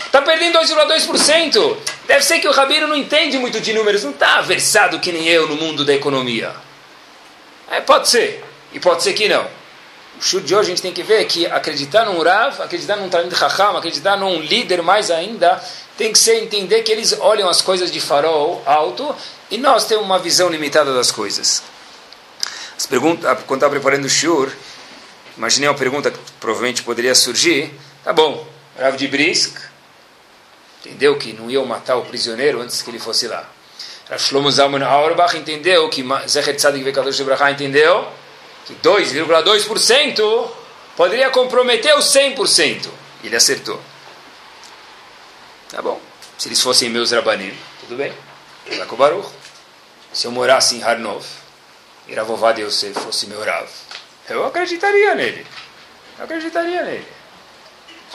Está 0.05 0.21
perdendo 0.21 0.59
2,2%. 0.59 1.77
Deve 2.05 2.23
ser 2.23 2.39
que 2.39 2.47
o 2.47 2.51
Rabino 2.51 2.87
não 2.87 2.95
entende 2.95 3.37
muito 3.39 3.59
de 3.59 3.73
números, 3.73 4.03
não 4.03 4.11
está 4.11 4.41
versado 4.41 4.99
que 4.99 5.11
nem 5.11 5.27
eu 5.27 5.47
no 5.47 5.55
mundo 5.55 5.83
da 5.83 5.93
economia. 5.93 6.53
É, 7.71 7.81
pode 7.81 8.09
ser, 8.09 8.43
e 8.71 8.79
pode 8.79 9.01
ser 9.01 9.13
que 9.13 9.27
não. 9.27 9.47
O 10.17 10.21
chute 10.21 10.45
de 10.45 10.55
hoje 10.55 10.67
a 10.67 10.69
gente 10.69 10.81
tem 10.81 10.93
que 10.93 11.03
ver 11.03 11.25
que 11.25 11.45
acreditar 11.45 12.05
num 12.05 12.21
Rav, 12.21 12.61
acreditar 12.61 12.95
num 12.95 13.09
Talmud 13.09 13.35
Chacham, 13.35 13.75
acreditar 13.75 14.15
num 14.15 14.39
líder 14.39 14.81
mais 14.81 15.09
ainda, 15.09 15.61
tem 15.97 16.11
que 16.11 16.19
ser 16.19 16.41
entender 16.41 16.81
que 16.83 16.91
eles 16.91 17.13
olham 17.19 17.49
as 17.49 17.61
coisas 17.61 17.91
de 17.91 17.99
farol 17.99 18.61
alto 18.65 19.15
e 19.51 19.57
nós 19.57 19.85
temos 19.85 20.05
uma 20.05 20.19
visão 20.19 20.49
limitada 20.49 20.93
das 20.93 21.11
coisas. 21.11 21.63
As 22.77 22.85
perguntas, 22.85 23.37
quando 23.45 23.59
estava 23.59 23.71
preparando 23.71 24.05
o 24.05 24.09
Shur, 24.09 24.51
imaginei 25.37 25.69
uma 25.69 25.75
pergunta 25.75 26.09
que 26.09 26.17
provavelmente 26.39 26.83
poderia 26.83 27.13
surgir. 27.13 27.73
Tá 28.03 28.13
bom, 28.13 28.47
Rav 28.79 28.95
de 28.95 29.07
Brisk, 29.07 29.57
entendeu 30.85 31.17
que 31.17 31.33
não 31.33 31.49
iam 31.49 31.65
matar 31.65 31.97
o 31.97 32.03
prisioneiro 32.03 32.61
antes 32.61 32.81
que 32.81 32.89
ele 32.89 32.99
fosse 32.99 33.27
lá. 33.27 33.47
Rav 34.09 34.21
Shlomo 34.21 34.51
Zalman 34.51 34.83
Auerbach 34.83 35.35
entendeu 35.37 35.89
que 35.89 36.03
Zecher 36.27 36.55
Tzadik 36.55 36.83
Vekadosh 36.83 37.19
entendeu 37.51 38.07
2,2% 38.81 40.51
poderia 40.95 41.29
comprometer 41.29 41.97
os 41.97 42.05
100%. 42.05 42.87
Ele 43.23 43.35
acertou. 43.35 43.79
Tá 45.69 45.81
bom. 45.81 45.99
Se 46.37 46.47
eles 46.47 46.61
fossem 46.61 46.89
meus 46.89 47.11
rabanim, 47.11 47.55
tudo 47.81 47.95
bem. 47.95 48.13
Baruch. 48.97 49.29
Se 50.11 50.25
eu 50.25 50.31
morasse 50.31 50.75
em 50.75 50.83
Harnov, 50.83 51.25
e 52.07 52.13
Ravovad 52.13 52.59
Yosef 52.61 52.93
fosse 52.99 53.27
meu 53.27 53.43
Rav, 53.43 53.67
eu 54.29 54.45
acreditaria 54.45 55.15
nele. 55.15 55.45
Eu 56.17 56.25
acreditaria 56.25 56.83
nele. 56.83 57.07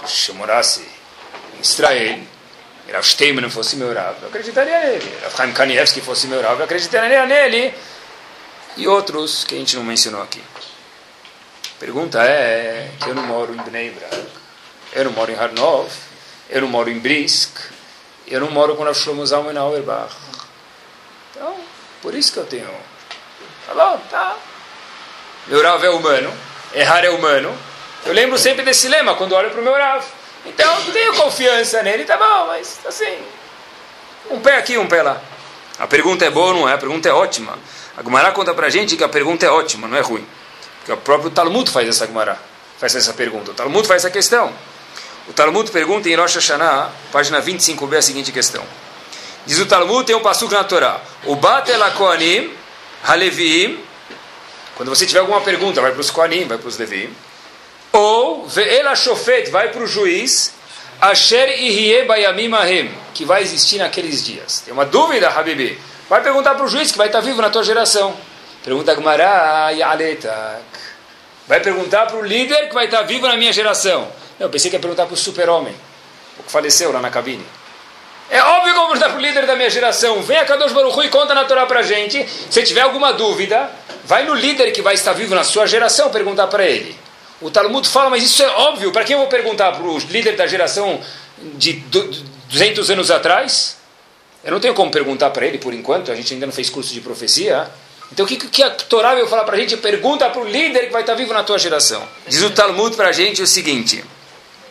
Se 0.07 0.29
eu 0.29 0.35
morasse 0.35 0.87
em 1.57 1.61
Israel, 1.61 2.21
Rav 2.93 3.05
Steinman 3.05 3.51
fosse 3.51 3.77
meu 3.77 3.93
Rav, 3.93 4.17
eu 4.23 4.29
acreditaria 4.29 4.81
nele. 4.81 5.19
Rav 5.23 5.37
Chaim 5.37 5.53
Kanievski 5.53 6.01
fosse 6.01 6.27
meu 6.27 6.41
Rav, 6.41 6.59
eu 6.59 6.65
acreditaria 6.65 7.27
nele. 7.27 7.75
E 8.79 8.87
outros 8.87 9.43
que 9.43 9.57
a 9.57 9.59
gente 9.59 9.75
não 9.75 9.83
mencionou 9.83 10.23
aqui. 10.23 10.41
Pergunta 11.81 12.23
é 12.23 12.89
eu 13.09 13.15
não 13.15 13.25
moro 13.25 13.53
em 13.53 13.57
Bnei 13.57 13.91
Brak, 13.91 14.29
eu 14.93 15.05
não 15.05 15.11
moro 15.11 15.33
em 15.33 15.35
Harnov, 15.35 15.91
eu 16.49 16.61
não 16.61 16.69
moro 16.69 16.89
em 16.89 17.01
Brisk, 17.01 17.59
eu 18.29 18.41
não 18.41 18.53
moro 18.53 18.77
com 18.77 18.85
Rav 18.85 18.95
Shlomo 18.95 19.27
Zalman 19.27 19.59
Auerbach. 19.59 20.15
Então, 21.33 21.57
por 22.01 22.15
isso 22.15 22.33
que 22.33 22.39
eu 22.39 22.47
tenho... 22.47 22.71
Tá 23.67 23.75
bom, 23.75 24.01
tá. 24.09 24.37
Meu 25.49 25.61
Rav 25.61 25.85
é 25.85 25.91
humano, 25.91 26.33
errar 26.73 27.05
é 27.05 27.11
humano. 27.11 27.53
Eu 28.07 28.13
lembro 28.13 28.39
sempre 28.39 28.65
desse 28.65 28.87
lema 28.87 29.17
quando 29.17 29.33
olho 29.33 29.51
para 29.51 29.61
o 29.61 29.65
meu 29.65 29.75
Rav. 29.75 30.05
Então, 30.47 30.87
eu 30.87 30.93
tenho 30.93 31.17
confiança 31.17 31.83
nele, 31.83 32.05
tá 32.05 32.17
bom, 32.17 32.47
mas 32.47 32.79
assim, 32.87 33.19
um 34.31 34.39
pé 34.39 34.57
aqui, 34.57 34.79
um 34.79 34.87
pé 34.87 35.03
lá. 35.03 35.21
A 35.79 35.87
pergunta 35.87 36.25
é 36.25 36.31
boa, 36.31 36.53
não 36.53 36.69
é? 36.69 36.75
A 36.75 36.79
pergunta 36.79 37.09
é 37.09 37.13
ótima. 37.13 37.59
A 37.97 38.03
Gumará 38.03 38.33
conta 38.33 38.53
pra 38.55 38.69
gente 38.69 38.97
que 38.97 39.05
a 39.05 39.09
pergunta 39.09 39.47
é 39.47 39.51
ótima, 39.51 39.87
não 39.87 39.97
é 39.97 40.01
ruim. 40.01 40.27
Porque 40.79 40.93
o 40.93 40.97
próprio 40.97 41.31
Talmud 41.31 41.71
faz 41.71 41.89
essa 41.89 42.07
Gumará, 42.07 42.37
faz 42.79 42.95
essa 42.95 43.13
pergunta. 43.13 43.51
O 43.51 43.55
Talmud 43.55 43.87
faz 43.87 44.05
essa 44.05 44.11
questão. 44.11 44.53
O 45.29 45.33
Talmud 45.33 45.71
pergunta 45.71 46.09
em 46.09 46.15
Rosh 46.15 46.37
Hashanah, 46.37 46.91
página 47.13 47.43
25b, 47.43 47.97
a 47.97 48.03
seguinte 48.03 48.33
questão. 48.33 48.65
Diz 49.47 49.59
o 49.59 49.67
Talmud, 49.67 50.05
tem 50.05 50.17
um 50.17 50.21
passuco 50.21 50.55
na 50.55 50.65
Torá. 50.65 51.01
O 51.25 51.37
Batel 51.37 51.81
Koanim, 51.93 52.53
Haleviim, 53.05 53.79
quando 54.75 54.91
você 54.91 55.07
tiver 55.07 55.21
alguma 55.21 55.41
pergunta, 55.41 55.81
vai 55.81 55.91
para 55.91 56.01
os 56.01 56.11
Koanim, 56.11 56.47
vai 56.47 56.57
para 56.57 56.69
os 56.69 56.79
Leviim. 56.79 57.13
Ou 57.93 58.47
Ve'ela 58.47 58.95
Shofet 58.95 59.51
vai 59.51 59.71
para 59.71 59.83
o 59.83 59.87
juiz, 59.87 60.53
Asher 61.01 61.63
Ihye 61.63 62.05
Bayamim 62.05 62.51
que 63.15 63.25
vai 63.25 63.43
existir 63.43 63.79
naqueles 63.79 64.25
dias. 64.25 64.61
Tem 64.61 64.75
uma 64.75 64.85
dúvida, 64.85 65.29
Habibi? 65.29 65.79
Vai 66.09 66.23
perguntar 66.23 66.55
para 66.55 66.65
o 66.65 66.69
juiz 66.69 66.91
que 66.91 66.99
vai 66.99 67.07
estar 67.07 67.21
vivo 67.21 67.41
na 67.41 67.51
tua 67.51 67.63
geração. 67.63 68.17
Pergunta 68.65 68.95
Gmará 68.95 69.71
Yaletak. 69.71 70.63
Vai 71.47 71.61
perguntar 71.61 72.07
para 72.07 72.17
o 72.17 72.23
líder 72.23 72.69
que 72.69 72.75
vai 72.75 72.87
estar 72.87 73.03
vivo 73.03 73.29
na 73.29 73.37
minha 73.37 73.53
geração. 73.53 74.09
Não, 74.39 74.47
eu 74.47 74.51
pensei 74.51 74.71
que 74.71 74.77
ia 74.77 74.81
perguntar 74.81 75.07
para 75.07 75.15
o 75.15 75.17
super-homem, 75.17 75.75
o 76.39 76.43
que 76.43 76.51
faleceu 76.51 76.93
lá 76.93 77.01
na 77.01 77.11
cabine. 77.11 77.47
É 78.31 78.43
óbvio 78.43 78.73
que 78.73 78.79
eu 78.79 78.83
vou 78.83 78.87
perguntar 78.89 79.09
para 79.11 79.19
o 79.19 79.23
líder 79.23 79.47
da 79.47 79.57
minha 79.57 79.71
geração. 79.71 80.21
Vem 80.23 80.37
a 80.37 80.45
Kadosh 80.45 80.73
Baruch 80.73 81.01
e 81.01 81.09
conta 81.09 81.35
na 81.35 81.45
Torá 81.45 81.65
para 81.65 81.83
gente. 81.83 82.29
Se 82.51 82.63
tiver 82.63 82.83
alguma 82.83 83.13
dúvida, 83.13 83.71
vai 84.05 84.25
no 84.25 84.35
líder 84.35 84.73
que 84.73 84.83
vai 84.83 84.95
estar 84.95 85.13
vivo 85.13 85.35
na 85.35 85.45
sua 85.45 85.67
geração 85.67 86.11
perguntar 86.11 86.49
para 86.49 86.65
ele. 86.65 86.95
O 87.41 87.51
Talmud 87.51 87.89
fala, 87.89 88.11
mas 88.11 88.23
isso 88.23 88.43
é 88.43 88.49
óbvio. 88.49 88.91
Para 88.91 89.05
quem 89.05 89.15
eu 89.15 89.21
vou 89.21 89.29
perguntar? 89.29 89.73
Para 89.73 89.85
o 89.85 89.99
líder 89.99 90.37
da 90.37 90.47
geração 90.47 91.01
de 91.55 91.75
200 91.75 92.91
anos 92.91 93.11
atrás? 93.11 93.77
Eu 94.43 94.53
não 94.53 94.61
tenho 94.61 94.75
como 94.75 94.91
perguntar 94.91 95.31
para 95.31 95.47
ele 95.47 95.59
por 95.59 95.75
enquanto, 95.75 96.11
a 96.11 96.15
gente 96.15 96.33
ainda 96.33 96.47
não 96.47 96.53
fez 96.53 96.71
curso 96.71 96.93
de 96.93 97.01
profecia. 97.01 97.71
Então 98.11 98.25
o 98.25 98.29
que, 98.29 98.37
que 98.37 98.63
a 98.63 98.71
Torá 98.71 99.15
veio 99.15 99.27
falar 99.29 99.45
para 99.45 99.57
a 99.57 99.61
gente? 99.61 99.77
Pergunta 99.77 100.29
para 100.31 100.41
o 100.41 100.49
líder 100.49 100.87
que 100.87 100.93
vai 100.93 101.03
estar 101.03 101.15
vivo 101.15 101.33
na 101.33 101.43
tua 101.45 101.59
geração. 101.59 102.07
Diz 102.27 102.43
o 102.43 102.51
Talmud 102.51 102.97
para 102.97 103.09
a 103.09 103.13
gente 103.13 103.43
o 103.43 103.47
seguinte: 103.47 104.03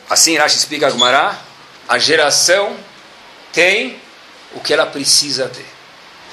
assim 0.10 0.36
Rashi 0.38 0.58
explica 0.58 0.88
a 0.88 0.90
Gumará, 0.90 1.40
a 1.88 1.98
geração 1.98 2.76
tem 3.54 4.00
o 4.54 4.60
que 4.60 4.74
ela 4.74 4.86
precisa 4.86 5.48
ter. 5.48 5.77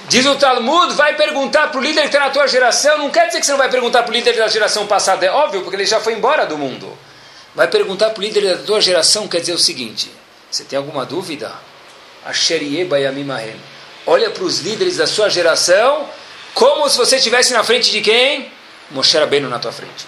Diz 0.09 0.27
o 0.27 0.37
Talmud, 0.37 0.95
vai 0.95 1.17
perguntar 1.17 1.69
para 1.69 1.81
o 1.81 1.83
líder 1.83 2.03
que 2.03 2.07
está 2.09 2.21
na 2.21 2.31
tua 2.31 2.47
geração, 2.47 2.99
não 2.99 3.11
quer 3.11 3.27
dizer 3.27 3.41
que 3.41 3.47
você 3.47 3.53
não 3.53 3.59
vai 3.59 3.71
perguntar 3.71 4.03
para 4.03 4.11
o 4.11 4.15
líder 4.15 4.37
da 4.37 4.49
geração 4.49 4.87
passada, 4.87 5.25
é 5.25 5.31
óbvio, 5.31 5.63
porque 5.63 5.77
ele 5.77 5.87
já 5.87 5.99
foi 5.99 6.13
embora 6.13 6.45
do 6.47 6.59
mundo. 6.59 6.97
Vai 7.55 7.69
perguntar 7.69 8.11
para 8.11 8.21
o 8.21 8.23
líder 8.23 8.57
da 8.57 8.63
tua 8.63 8.81
geração, 8.81 9.27
quer 9.27 9.41
dizer 9.41 9.55
o 9.55 9.59
seguinte, 9.59 10.11
você 10.51 10.63
tem 10.65 10.77
alguma 10.77 11.07
dúvida? 11.07 11.53
Olha 14.07 14.31
para 14.31 14.45
os 14.45 14.61
líderes 14.61 14.99
da 14.99 15.07
sua 15.07 15.31
geração, 15.31 16.09
como 16.53 16.89
se 16.89 16.99
você 16.99 17.17
estivesse 17.17 17.53
na 17.53 17.65
frente 17.65 17.91
de 17.91 18.01
quem? 18.01 18.53
Moshe 18.91 19.17
Rabbeinu 19.17 19.49
na 19.49 19.59
tua 19.59 19.73
frente. 19.73 20.07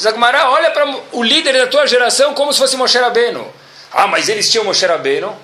Zagmará, 0.00 0.50
olha 0.50 0.70
para 0.70 0.86
o 1.12 1.22
líder 1.22 1.52
da 1.52 1.66
tua 1.66 1.86
geração 1.86 2.34
como 2.34 2.52
se 2.52 2.58
fosse 2.58 2.76
Moshe 2.76 2.98
Rabbeinu. 2.98 3.52
Ah, 3.92 4.06
mas 4.06 4.28
eles 4.28 4.48
tinham 4.50 4.64
Moshe 4.64 4.86
Rabbeinu. 4.86 5.36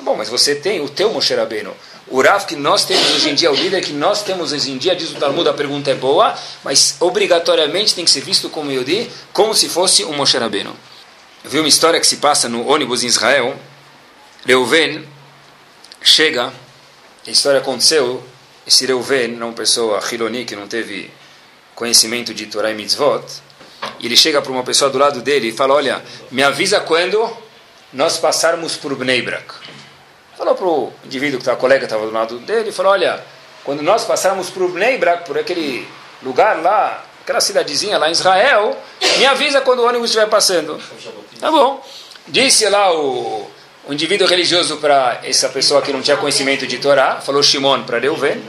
Bom, 0.00 0.14
mas 0.14 0.28
você 0.28 0.54
tem 0.54 0.80
o 0.80 0.88
teu 0.88 1.10
Moshe 1.10 1.34
Rabbeinu. 1.34 1.74
O 2.06 2.20
Rav 2.20 2.44
que 2.44 2.54
nós 2.54 2.84
temos 2.84 3.10
hoje 3.14 3.30
em 3.30 3.34
dia, 3.34 3.50
o 3.50 3.54
líder 3.54 3.82
que 3.82 3.92
nós 3.92 4.22
temos 4.22 4.52
hoje 4.52 4.70
em 4.70 4.76
dia, 4.76 4.94
diz 4.94 5.10
o 5.10 5.14
Talmud, 5.14 5.48
a 5.48 5.54
pergunta 5.54 5.90
é 5.90 5.94
boa, 5.94 6.34
mas 6.62 6.96
obrigatoriamente 7.00 7.94
tem 7.94 8.04
que 8.04 8.10
ser 8.10 8.20
visto 8.20 8.50
como 8.50 8.70
Yodi, 8.70 9.10
como 9.32 9.54
se 9.54 9.70
fosse 9.70 10.04
um 10.04 10.12
Moshe 10.12 10.36
Rabbeinu. 10.36 10.76
Eu 11.42 11.50
vi 11.50 11.58
uma 11.58 11.68
história 11.68 11.98
que 11.98 12.06
se 12.06 12.18
passa 12.18 12.48
no 12.48 12.66
ônibus 12.68 13.02
em 13.02 13.06
Israel. 13.06 13.56
Reuven 14.44 15.08
chega, 16.02 16.52
a 17.26 17.30
história 17.30 17.60
aconteceu, 17.60 18.22
esse 18.66 18.84
Reuven, 18.84 19.34
uma 19.42 19.52
pessoa 19.52 20.02
Hiloni 20.10 20.44
que 20.44 20.54
não 20.54 20.68
teve 20.68 21.10
conhecimento 21.74 22.34
de 22.34 22.46
Torah 22.46 22.70
e 22.70 22.74
Mitzvot, 22.74 23.24
e 23.98 24.06
ele 24.06 24.16
chega 24.16 24.42
para 24.42 24.52
uma 24.52 24.62
pessoa 24.62 24.90
do 24.90 24.98
lado 24.98 25.22
dele 25.22 25.48
e 25.48 25.52
fala, 25.52 25.74
olha, 25.74 26.04
me 26.30 26.42
avisa 26.42 26.80
quando 26.80 27.34
nós 27.92 28.18
passarmos 28.18 28.76
por 28.76 28.94
Bnei 28.94 29.22
Brak. 29.22 29.63
Falou 30.36 30.54
para 30.54 30.66
o 30.66 30.92
indivíduo 31.04 31.38
que 31.38 31.42
estava, 31.42 31.58
colega 31.58 31.84
estava 31.84 32.04
do 32.04 32.12
lado 32.12 32.38
dele, 32.40 32.72
falou, 32.72 32.92
olha, 32.92 33.22
quando 33.62 33.82
nós 33.82 34.04
passarmos 34.04 34.50
por 34.50 34.68
Bnei 34.70 34.98
Brak, 34.98 35.26
por 35.26 35.38
aquele 35.38 35.86
lugar 36.22 36.60
lá, 36.60 37.04
aquela 37.22 37.40
cidadezinha 37.40 37.98
lá 37.98 38.08
em 38.08 38.12
Israel, 38.12 38.76
me 39.18 39.26
avisa 39.26 39.60
quando 39.60 39.80
o 39.80 39.86
ônibus 39.86 40.10
estiver 40.10 40.28
passando. 40.28 40.80
Tá 41.40 41.50
bom. 41.50 41.84
Disse 42.26 42.68
lá 42.68 42.92
o, 42.92 43.48
o 43.86 43.92
indivíduo 43.92 44.26
religioso 44.26 44.78
para 44.78 45.20
essa 45.22 45.48
pessoa 45.48 45.80
que 45.82 45.92
não 45.92 46.02
tinha 46.02 46.16
conhecimento 46.16 46.66
de 46.66 46.78
Torá, 46.78 47.20
falou 47.20 47.42
Shimon 47.42 47.84
para 47.84 47.98
Reuven, 47.98 48.42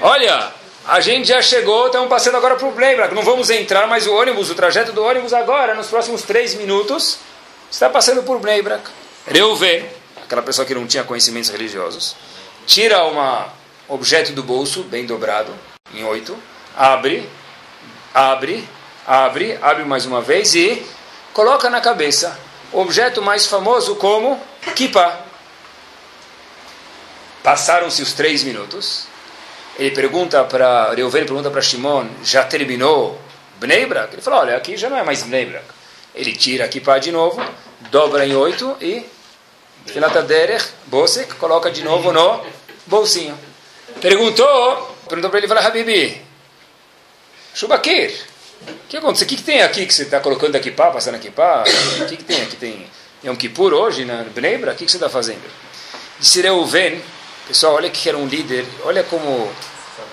olha, 0.00 0.52
a 0.86 1.00
gente 1.00 1.28
já 1.28 1.42
chegou, 1.42 1.86
estamos 1.86 2.08
passando 2.08 2.36
agora 2.36 2.54
para 2.56 2.68
o 2.68 3.14
não 3.14 3.22
vamos 3.22 3.50
entrar, 3.50 3.86
mas 3.86 4.06
o 4.06 4.14
ônibus, 4.14 4.50
o 4.50 4.54
trajeto 4.54 4.92
do 4.92 5.02
ônibus 5.02 5.32
agora, 5.32 5.74
nos 5.74 5.88
próximos 5.88 6.22
três 6.22 6.54
minutos, 6.54 7.18
está 7.70 7.88
passando 7.88 8.22
por 8.22 8.38
Bnei 8.38 8.62
Brak. 8.62 8.84
Reuven, 9.26 9.84
aquela 10.24 10.42
pessoa 10.42 10.66
que 10.66 10.74
não 10.74 10.86
tinha 10.86 11.04
conhecimentos 11.04 11.50
religiosos, 11.50 12.16
tira 12.66 13.04
um 13.04 13.46
objeto 13.88 14.32
do 14.32 14.42
bolso, 14.42 14.82
bem 14.84 15.06
dobrado, 15.06 15.52
em 15.94 16.04
oito, 16.04 16.36
abre, 16.76 17.28
abre, 18.12 18.66
abre, 19.06 19.58
abre 19.60 19.84
mais 19.84 20.06
uma 20.06 20.20
vez 20.20 20.54
e 20.54 20.84
coloca 21.32 21.68
na 21.70 21.80
cabeça. 21.80 22.38
O 22.72 22.80
objeto 22.80 23.22
mais 23.22 23.46
famoso 23.46 23.96
como 23.96 24.40
kippah. 24.74 25.20
Passaram-se 27.42 28.02
os 28.02 28.12
três 28.12 28.42
minutos. 28.42 29.06
Ele 29.78 29.90
pergunta 29.90 30.42
para 30.44 30.92
Reuven 30.94 31.24
pergunta 31.24 31.50
para 31.50 31.60
Shimon, 31.60 32.06
já 32.22 32.44
terminou 32.44 33.20
Bnei 33.58 33.86
Brak? 33.86 34.14
Ele 34.14 34.22
falou, 34.22 34.40
olha, 34.40 34.56
aqui 34.56 34.76
já 34.76 34.88
não 34.88 34.96
é 34.96 35.02
mais 35.02 35.22
Bnei 35.22 35.46
Brak. 35.46 35.64
Ele 36.14 36.32
tira 36.34 36.64
a 36.64 36.68
kippah 36.68 36.98
de 36.98 37.10
novo, 37.10 37.42
dobra 37.90 38.24
em 38.24 38.34
oito 38.34 38.76
e 38.80 39.04
Filata 39.86 40.22
Derech, 40.22 40.64
Bosek, 40.86 41.34
coloca 41.34 41.70
de 41.70 41.82
novo 41.82 42.12
no 42.12 42.44
bolsinho. 42.86 43.38
Perguntou, 44.00 44.96
perguntou 45.08 45.30
para 45.30 45.38
ele, 45.38 45.48
fala, 45.48 45.60
Habibi, 45.60 46.20
Shubakir, 47.54 48.12
o 48.62 48.88
que 48.88 48.96
aconteceu? 48.96 49.26
O 49.26 49.28
que, 49.28 49.36
que 49.36 49.42
tem 49.42 49.62
aqui 49.62 49.86
que 49.86 49.94
você 49.94 50.02
está 50.02 50.20
colocando 50.20 50.56
aqui 50.56 50.70
pá, 50.70 50.90
passando 50.90 51.14
aqui 51.16 51.30
pá? 51.30 51.64
O 52.00 52.06
que, 52.06 52.16
que 52.16 52.24
tem 52.24 52.42
aqui? 52.42 52.56
Tem 52.56 52.86
Yom 53.24 53.36
Kippur 53.36 53.72
hoje 53.72 54.04
na 54.04 54.24
Bnebra? 54.24 54.72
O 54.72 54.74
que, 54.74 54.84
que 54.84 54.90
você 54.90 54.96
está 54.96 55.08
fazendo? 55.08 55.42
Disse 56.18 56.40
Reuven, 56.40 57.00
pessoal, 57.46 57.74
olha 57.74 57.90
que 57.90 58.08
era 58.08 58.18
um 58.18 58.26
líder, 58.26 58.64
olha 58.84 59.02
como 59.04 59.50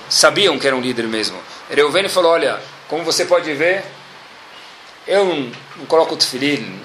sabiam 0.10 0.60
que 0.60 0.68
era 0.68 0.76
um 0.76 0.82
líder 0.82 1.08
mesmo. 1.08 1.42
Reuven 1.70 2.10
falou, 2.10 2.32
olha, 2.32 2.60
como 2.88 3.04
você 3.04 3.26
pode 3.26 3.52
ver, 3.54 3.84
eu 5.08 5.26
não, 5.26 5.52
não 5.78 5.86
coloco 5.88 6.16
tefilim, 6.16 6.80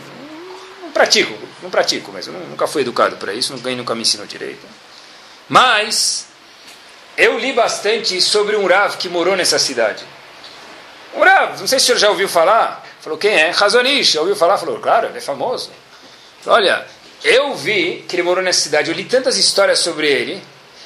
não 0.83 0.90
pratico, 0.90 1.35
não 1.62 1.71
pratico 1.71 2.12
mesmo, 2.12 2.33
nunca 2.51 2.66
fui 2.66 2.83
educado 2.83 3.16
para 3.16 3.33
isso, 3.33 3.53
nunca, 3.55 3.71
nunca 3.71 3.95
me 3.95 4.03
ensinou 4.03 4.27
direito. 4.27 4.66
Mas 5.49 6.27
eu 7.16 7.38
li 7.38 7.53
bastante 7.53 8.21
sobre 8.21 8.57
um 8.57 8.66
Rav 8.66 8.97
que 8.97 9.09
morou 9.09 9.37
nessa 9.37 9.59
cidade. 9.59 10.05
Um 11.14 11.21
Rav, 11.21 11.59
não 11.61 11.66
sei 11.66 11.79
se 11.79 11.85
o 11.85 11.87
senhor 11.87 11.99
já 11.99 12.11
ouviu 12.11 12.29
falar. 12.29 12.85
Falou, 13.01 13.19
quem 13.19 13.33
é? 13.33 13.51
Razonish. 13.51 14.16
Ouviu 14.16 14.37
falar? 14.37 14.59
Falou, 14.59 14.79
claro, 14.79 15.07
ele 15.07 15.19
é 15.19 15.21
famoso. 15.21 15.71
Falou, 16.42 16.59
Olha, 16.59 16.87
eu 17.25 17.55
vi 17.55 18.05
que 18.09 18.16
ele 18.16 18.23
morou 18.23 18.42
nessa 18.42 18.61
cidade, 18.61 18.90
eu 18.90 18.97
li 18.97 19.05
tantas 19.05 19.37
histórias 19.37 19.79
sobre 19.79 20.09
ele. 20.09 20.42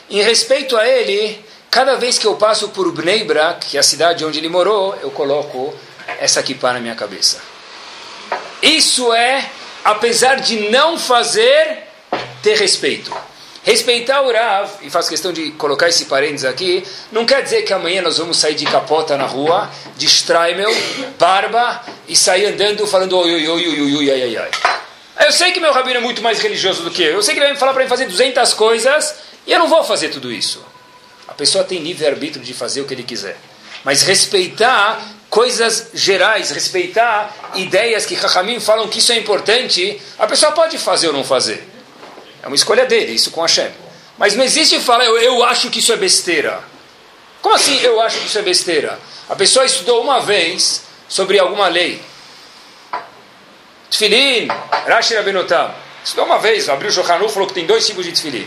Em 0.08 0.22
respeito 0.22 0.76
a 0.76 0.86
ele, 0.86 1.44
cada 1.70 1.96
vez 1.96 2.18
que 2.18 2.26
eu 2.26 2.36
passo 2.36 2.68
por 2.68 2.90
Bnei 2.92 3.24
Brak, 3.24 3.66
que 3.66 3.76
é 3.76 3.80
a 3.80 3.82
cidade 3.82 4.24
onde 4.24 4.38
ele 4.38 4.48
morou, 4.48 4.96
eu 5.02 5.10
coloco 5.10 5.74
essa 6.18 6.42
kippah 6.42 6.74
na 6.74 6.80
minha 6.80 6.94
cabeça. 6.94 7.40
Isso 8.62 9.12
é, 9.12 9.50
apesar 9.84 10.36
de 10.36 10.70
não 10.70 10.98
fazer, 10.98 11.78
ter 12.42 12.56
respeito. 12.56 13.14
Respeitar 13.62 14.22
o 14.22 14.32
Rav, 14.32 14.70
e 14.80 14.88
faço 14.88 15.10
questão 15.10 15.32
de 15.32 15.50
colocar 15.52 15.88
esse 15.88 16.06
parênteses 16.06 16.46
aqui, 16.46 16.82
não 17.12 17.26
quer 17.26 17.42
dizer 17.42 17.62
que 17.62 17.72
amanhã 17.72 18.00
nós 18.00 18.16
vamos 18.16 18.38
sair 18.38 18.54
de 18.54 18.64
capota 18.64 19.18
na 19.18 19.26
rua, 19.26 19.70
de 19.96 20.06
Streimel, 20.06 20.74
barba, 21.18 21.82
e 22.08 22.16
sair 22.16 22.46
andando 22.46 22.86
falando 22.86 23.18
oi, 23.18 23.34
oi, 23.34 23.48
oi, 23.48 23.68
oi, 23.68 23.80
oi, 23.82 23.96
oi, 23.96 24.10
ai, 24.10 24.36
ai. 24.36 24.50
Eu 25.26 25.32
sei 25.32 25.52
que 25.52 25.60
meu 25.60 25.72
rabino 25.72 25.98
é 25.98 26.00
muito 26.00 26.22
mais 26.22 26.40
religioso 26.40 26.82
do 26.82 26.90
que 26.90 27.02
eu, 27.02 27.12
eu 27.16 27.22
sei 27.22 27.34
que 27.34 27.40
ele 27.40 27.46
vai 27.46 27.54
me 27.54 27.60
falar 27.60 27.74
para 27.74 27.86
fazer 27.86 28.06
200 28.06 28.54
coisas, 28.54 29.14
e 29.46 29.52
eu 29.52 29.58
não 29.58 29.68
vou 29.68 29.84
fazer 29.84 30.08
tudo 30.08 30.32
isso. 30.32 30.64
A 31.28 31.34
pessoa 31.34 31.62
tem 31.62 31.80
livre-arbítrio 31.80 32.42
de 32.42 32.54
fazer 32.54 32.80
o 32.80 32.86
que 32.86 32.94
ele 32.94 33.02
quiser. 33.02 33.36
Mas 33.84 34.02
respeitar 34.02 35.00
coisas 35.30 35.90
gerais, 35.94 36.50
respeitar 36.50 37.52
ideias 37.54 38.04
que 38.04 38.16
Rahamim 38.16 38.58
falam 38.58 38.88
que 38.88 38.98
isso 38.98 39.12
é 39.12 39.16
importante, 39.16 40.02
a 40.18 40.26
pessoa 40.26 40.50
pode 40.52 40.76
fazer 40.76 41.06
ou 41.06 41.12
não 41.12 41.24
fazer. 41.24 41.66
É 42.42 42.48
uma 42.48 42.56
escolha 42.56 42.84
dele, 42.84 43.12
isso 43.12 43.30
com 43.30 43.40
Hashem. 43.40 43.70
Mas 44.18 44.34
não 44.34 44.44
existe 44.44 44.78
falar, 44.80 45.04
eu, 45.04 45.16
eu 45.18 45.44
acho 45.44 45.70
que 45.70 45.78
isso 45.78 45.92
é 45.92 45.96
besteira. 45.96 46.62
Como 47.40 47.54
assim 47.54 47.78
eu 47.80 48.00
acho 48.00 48.18
que 48.18 48.26
isso 48.26 48.38
é 48.38 48.42
besteira? 48.42 48.98
A 49.28 49.36
pessoa 49.36 49.64
estudou 49.64 50.02
uma 50.02 50.20
vez 50.20 50.82
sobre 51.08 51.38
alguma 51.38 51.68
lei. 51.68 52.02
Tfilin, 53.88 54.48
Rashi 54.86 55.14
Rabinotam. 55.14 55.72
Estudou 56.04 56.24
uma 56.24 56.38
vez, 56.38 56.68
abriu 56.68 56.90
o 56.90 56.92
Johanu 56.92 57.28
falou 57.28 57.46
que 57.46 57.54
tem 57.54 57.66
dois 57.66 57.86
tipos 57.86 58.04
de 58.04 58.12
tfilin. 58.12 58.46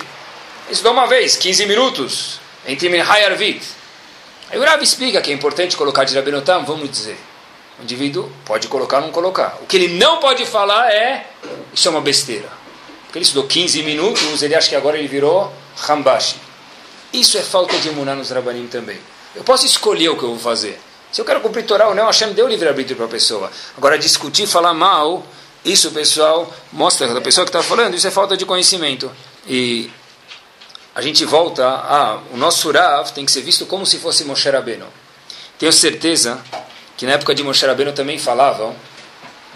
Estudou 0.69 0.93
uma 0.93 1.08
vez, 1.08 1.36
15 1.36 1.65
minutos, 1.65 2.39
entre 2.65 2.89
Minhai 2.89 3.26
Arvit. 3.26 3.63
Aí 4.49 4.60
o 4.60 4.63
Rav 4.63 4.82
explica 4.84 5.21
que 5.21 5.32
é 5.32 5.34
importante 5.34 5.75
colocar 5.75 6.03
de 6.03 6.15
Rabinotam, 6.15 6.65
vamos 6.65 6.89
dizer. 6.89 7.17
O 7.79 7.84
indivíduo 7.84 8.32
pode 8.45 8.67
colocar 8.67 8.97
ou 8.97 9.03
não 9.03 9.12
colocar. 9.12 9.58
O 9.62 9.65
que 9.65 9.77
ele 9.77 9.97
não 9.97 10.19
pode 10.19 10.45
falar 10.45 10.91
é, 10.91 11.27
isso 11.73 11.88
é 11.88 11.91
uma 11.91 12.01
besteira. 12.01 12.49
Porque 13.06 13.19
ele 13.19 13.25
estudou 13.25 13.47
15 13.47 13.84
minutos, 13.84 14.41
ele 14.41 14.56
acha 14.56 14.69
que 14.69 14.75
agora 14.75 14.97
ele 14.97 15.08
virou 15.08 15.51
Hambashi. 15.88 16.36
Isso 17.12 17.38
é 17.38 17.41
falta 17.41 17.77
de 17.77 17.89
emunar 17.89 18.15
nos 18.15 18.32
Rabanim 18.32 18.67
também. 18.67 18.97
Eu 19.36 19.43
posso 19.43 19.65
escolher 19.65 20.10
o 20.10 20.17
que 20.17 20.23
eu 20.23 20.29
vou 20.29 20.39
fazer. 20.39 20.79
Se 21.12 21.21
eu 21.21 21.25
quero 21.25 21.41
cumprir 21.41 21.63
Torá 21.63 21.88
ou 21.88 21.95
não, 21.95 22.08
Hashem 22.08 22.34
deu 22.34 22.47
livre-arbítrio 22.47 22.95
para 22.95 23.06
a 23.06 23.10
pessoa. 23.10 23.51
Agora, 23.77 23.99
discutir, 23.99 24.47
falar 24.47 24.73
mal, 24.73 25.23
isso, 25.63 25.91
pessoal, 25.91 26.51
mostra 26.71 27.13
da 27.13 27.21
pessoa 27.21 27.45
que 27.45 27.49
está 27.49 27.62
falando, 27.62 27.93
isso 27.95 28.08
é 28.08 28.12
falta 28.12 28.36
de 28.36 28.45
conhecimento. 28.45 29.12
E 29.47 29.91
a 30.95 31.01
gente 31.01 31.25
volta 31.25 31.67
a... 31.67 32.19
O 32.32 32.38
nosso 32.38 32.71
Rav 32.71 33.12
tem 33.12 33.25
que 33.25 33.32
ser 33.32 33.41
visto 33.41 33.65
como 33.65 33.86
se 33.86 33.97
fosse 33.99 34.23
Moshe 34.23 34.49
Rabbeinu. 34.49 34.88
Tenho 35.58 35.73
certeza 35.73 36.39
que 36.95 37.06
na 37.06 37.13
época 37.13 37.34
de 37.34 37.43
Moshe 37.43 37.65
Rabbeinu 37.65 37.93
também 37.93 38.19
falavam 38.19 38.75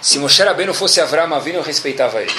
se 0.02 0.20
Moshe 0.20 0.44
Rabbeinu 0.44 0.74
fosse 0.74 1.02
Avram 1.02 1.34
Avinu, 1.34 1.58
eu 1.58 1.64
respeitava 1.64 2.22
ele. 2.22 2.34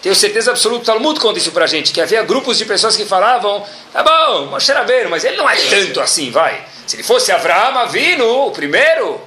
Tenho 0.00 0.14
certeza 0.16 0.50
absoluta, 0.50 0.82
o 0.82 0.84
Talmud 0.84 1.20
conta 1.20 1.38
isso 1.38 1.52
pra 1.52 1.66
gente, 1.66 1.92
que 1.92 2.00
havia 2.00 2.24
grupos 2.24 2.58
de 2.58 2.64
pessoas 2.64 2.96
que 2.96 3.04
falavam, 3.04 3.64
tá 3.92 4.02
bom, 4.02 4.46
Moshe 4.46 4.72
Rabbeinu, 4.72 5.08
mas 5.08 5.22
ele 5.22 5.36
não 5.36 5.48
é 5.48 5.56
tanto 5.56 6.00
assim, 6.00 6.30
vai. 6.30 6.66
Se 6.86 6.96
ele 6.96 7.04
fosse 7.04 7.30
Avraham 7.30 7.78
Avinu, 7.78 8.48
o 8.48 8.50
primeiro, 8.50 9.20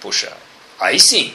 puxa, 0.00 0.32
aí 0.78 1.00
sim. 1.00 1.34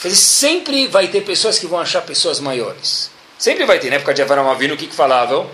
Quer 0.00 0.08
dizer, 0.08 0.20
sempre 0.20 0.86
vai 0.86 1.08
ter 1.08 1.20
pessoas 1.20 1.58
que 1.58 1.66
vão 1.66 1.78
achar 1.78 2.00
pessoas 2.00 2.40
maiores. 2.40 3.10
Sempre 3.38 3.66
vai 3.66 3.78
ter. 3.78 3.90
Na 3.90 3.96
época 3.96 4.14
de 4.14 4.22
Avraham 4.22 4.50
Avinu, 4.50 4.74
o 4.74 4.76
que, 4.78 4.86
que 4.86 4.94
falavam? 4.94 5.48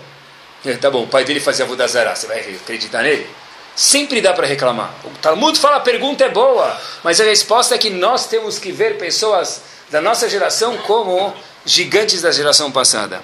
É, 0.65 0.73
tá 0.75 0.89
bom, 0.89 1.03
o 1.03 1.07
pai 1.07 1.23
dele 1.23 1.39
fazia 1.39 1.65
Vodazara, 1.65 2.15
você 2.15 2.27
vai 2.27 2.39
acreditar 2.39 3.03
nele? 3.03 3.29
Sempre 3.75 4.21
dá 4.21 4.33
para 4.33 4.47
reclamar. 4.47 4.93
O 5.03 5.09
Talmud 5.21 5.57
fala, 5.59 5.77
a 5.77 5.81
pergunta 5.81 6.25
é 6.25 6.29
boa, 6.29 6.75
mas 7.03 7.21
a 7.21 7.23
resposta 7.23 7.75
é 7.75 7.77
que 7.77 7.89
nós 7.89 8.27
temos 8.27 8.57
que 8.57 8.71
ver 8.71 8.97
pessoas 8.97 9.61
da 9.89 10.01
nossa 10.01 10.27
geração 10.27 10.77
como 10.79 11.33
gigantes 11.65 12.21
da 12.21 12.31
geração 12.31 12.71
passada. 12.71 13.21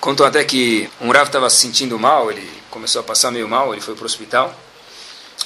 Contou 0.00 0.26
até 0.26 0.44
que 0.44 0.90
um 1.00 1.10
Rav 1.10 1.26
estava 1.26 1.48
se 1.48 1.56
sentindo 1.56 1.98
mal, 1.98 2.30
ele 2.30 2.46
começou 2.70 3.00
a 3.00 3.04
passar 3.04 3.30
meio 3.30 3.48
mal, 3.48 3.72
ele 3.72 3.80
foi 3.80 3.94
para 3.94 4.02
o 4.02 4.06
hospital. 4.06 4.54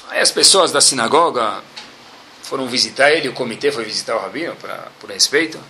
Aí 0.08 0.20
as 0.20 0.30
pessoas 0.30 0.72
da 0.72 0.80
sinagoga 0.80 1.62
foram 2.42 2.66
visitar 2.66 3.12
ele, 3.12 3.28
o 3.28 3.32
comitê 3.32 3.70
foi 3.70 3.84
visitar 3.84 4.16
o 4.16 4.18
Rabino, 4.18 4.56
pra, 4.56 4.88
por 4.98 5.10
respeito. 5.10 5.60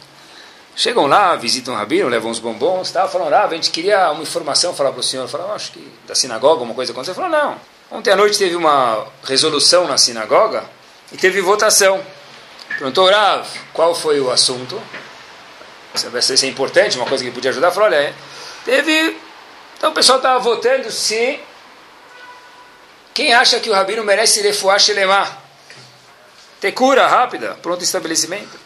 Chegam 0.79 1.07
lá, 1.07 1.35
visitam 1.37 1.73
o 1.73 1.77
Rabino, 1.77 2.07
levam 2.07 2.31
uns 2.31 2.39
bombons, 2.39 2.91
tá? 2.91 3.09
falam, 3.09 3.31
Rav, 3.31 3.51
a 3.51 3.57
gente 3.57 3.71
queria 3.71 4.11
uma 4.11 4.23
informação 4.23 4.75
falar 4.75 4.93
para 4.93 5.01
o 5.01 5.03
senhor. 5.03 5.27
Falaram, 5.27 5.55
acho 5.55 5.73
que 5.73 5.93
da 6.07 6.15
sinagoga, 6.15 6.63
uma 6.63 6.75
coisa 6.75 6.93
aconteceu. 6.93 7.15
Falou, 7.15 7.31
não. 7.31 7.59
Ontem 7.91 8.11
à 8.11 8.17
noite 8.17 8.37
teve 8.37 8.55
uma 8.55 9.07
resolução 9.25 9.89
na 9.89 9.97
sinagoga 9.97 10.65
e 11.11 11.17
teve 11.17 11.41
votação. 11.41 12.05
Perguntou, 12.69 13.09
Rav, 13.09 13.49
qual 13.73 13.95
foi 13.95 14.21
o 14.21 14.31
assunto? 14.31 14.79
se 15.95 16.45
é 16.45 16.49
importante, 16.51 16.99
uma 16.99 17.07
coisa 17.07 17.25
que 17.25 17.31
podia 17.31 17.51
ajudar, 17.51 17.71
falou, 17.71 17.89
olha, 17.89 18.15
teve... 18.63 19.17
Então 19.79 19.93
o 19.93 19.95
pessoal 19.95 20.19
estava 20.19 20.39
votando 20.39 20.91
se... 20.91 21.41
Quem 23.15 23.33
acha 23.33 23.59
que 23.61 23.71
o 23.71 23.73
Rabino 23.73 24.05
merece 24.05 24.43
lefuar 24.43 24.79
Shelemah? 24.79 25.39
Ter 26.61 26.73
cura 26.73 27.07
rápida, 27.07 27.57
pronto 27.63 27.83
estabelecimento. 27.83 28.66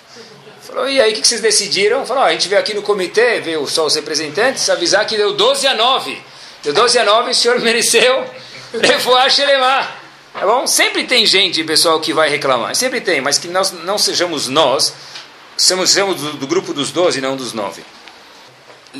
Falou, 0.70 0.88
e 0.88 1.00
aí 1.00 1.12
o 1.12 1.16
que 1.16 1.26
vocês 1.26 1.40
decidiram? 1.40 2.06
Falou, 2.06 2.22
a 2.22 2.30
gente 2.30 2.46
veio 2.46 2.60
aqui 2.60 2.72
no 2.74 2.82
comitê, 2.82 3.40
veio 3.40 3.66
só 3.66 3.86
os 3.86 3.96
representantes, 3.96 4.70
avisar 4.70 5.04
que 5.04 5.16
deu 5.16 5.32
12 5.32 5.66
a 5.66 5.74
9. 5.74 6.22
Deu 6.62 6.72
12 6.72 6.96
a 6.96 7.04
9 7.04 7.30
o 7.32 7.34
senhor 7.34 7.58
mereceu 7.60 8.24
lefuar 8.74 9.28
Shelemah. 9.28 9.96
Tá 10.32 10.46
bom? 10.46 10.68
Sempre 10.68 11.04
tem 11.04 11.26
gente, 11.26 11.64
pessoal, 11.64 11.98
que 11.98 12.12
vai 12.12 12.28
reclamar. 12.28 12.76
Sempre 12.76 13.00
tem, 13.00 13.20
mas 13.20 13.36
que 13.36 13.48
nós 13.48 13.72
não 13.72 13.98
sejamos 13.98 14.46
nós 14.46 14.94
somos, 15.56 15.90
somos 15.90 16.20
do, 16.20 16.34
do, 16.34 16.46
grupo 16.46 16.72
dos 16.72 16.92
12 16.92 17.20
não 17.20 17.36
dos 17.36 17.52
9. 17.52 17.82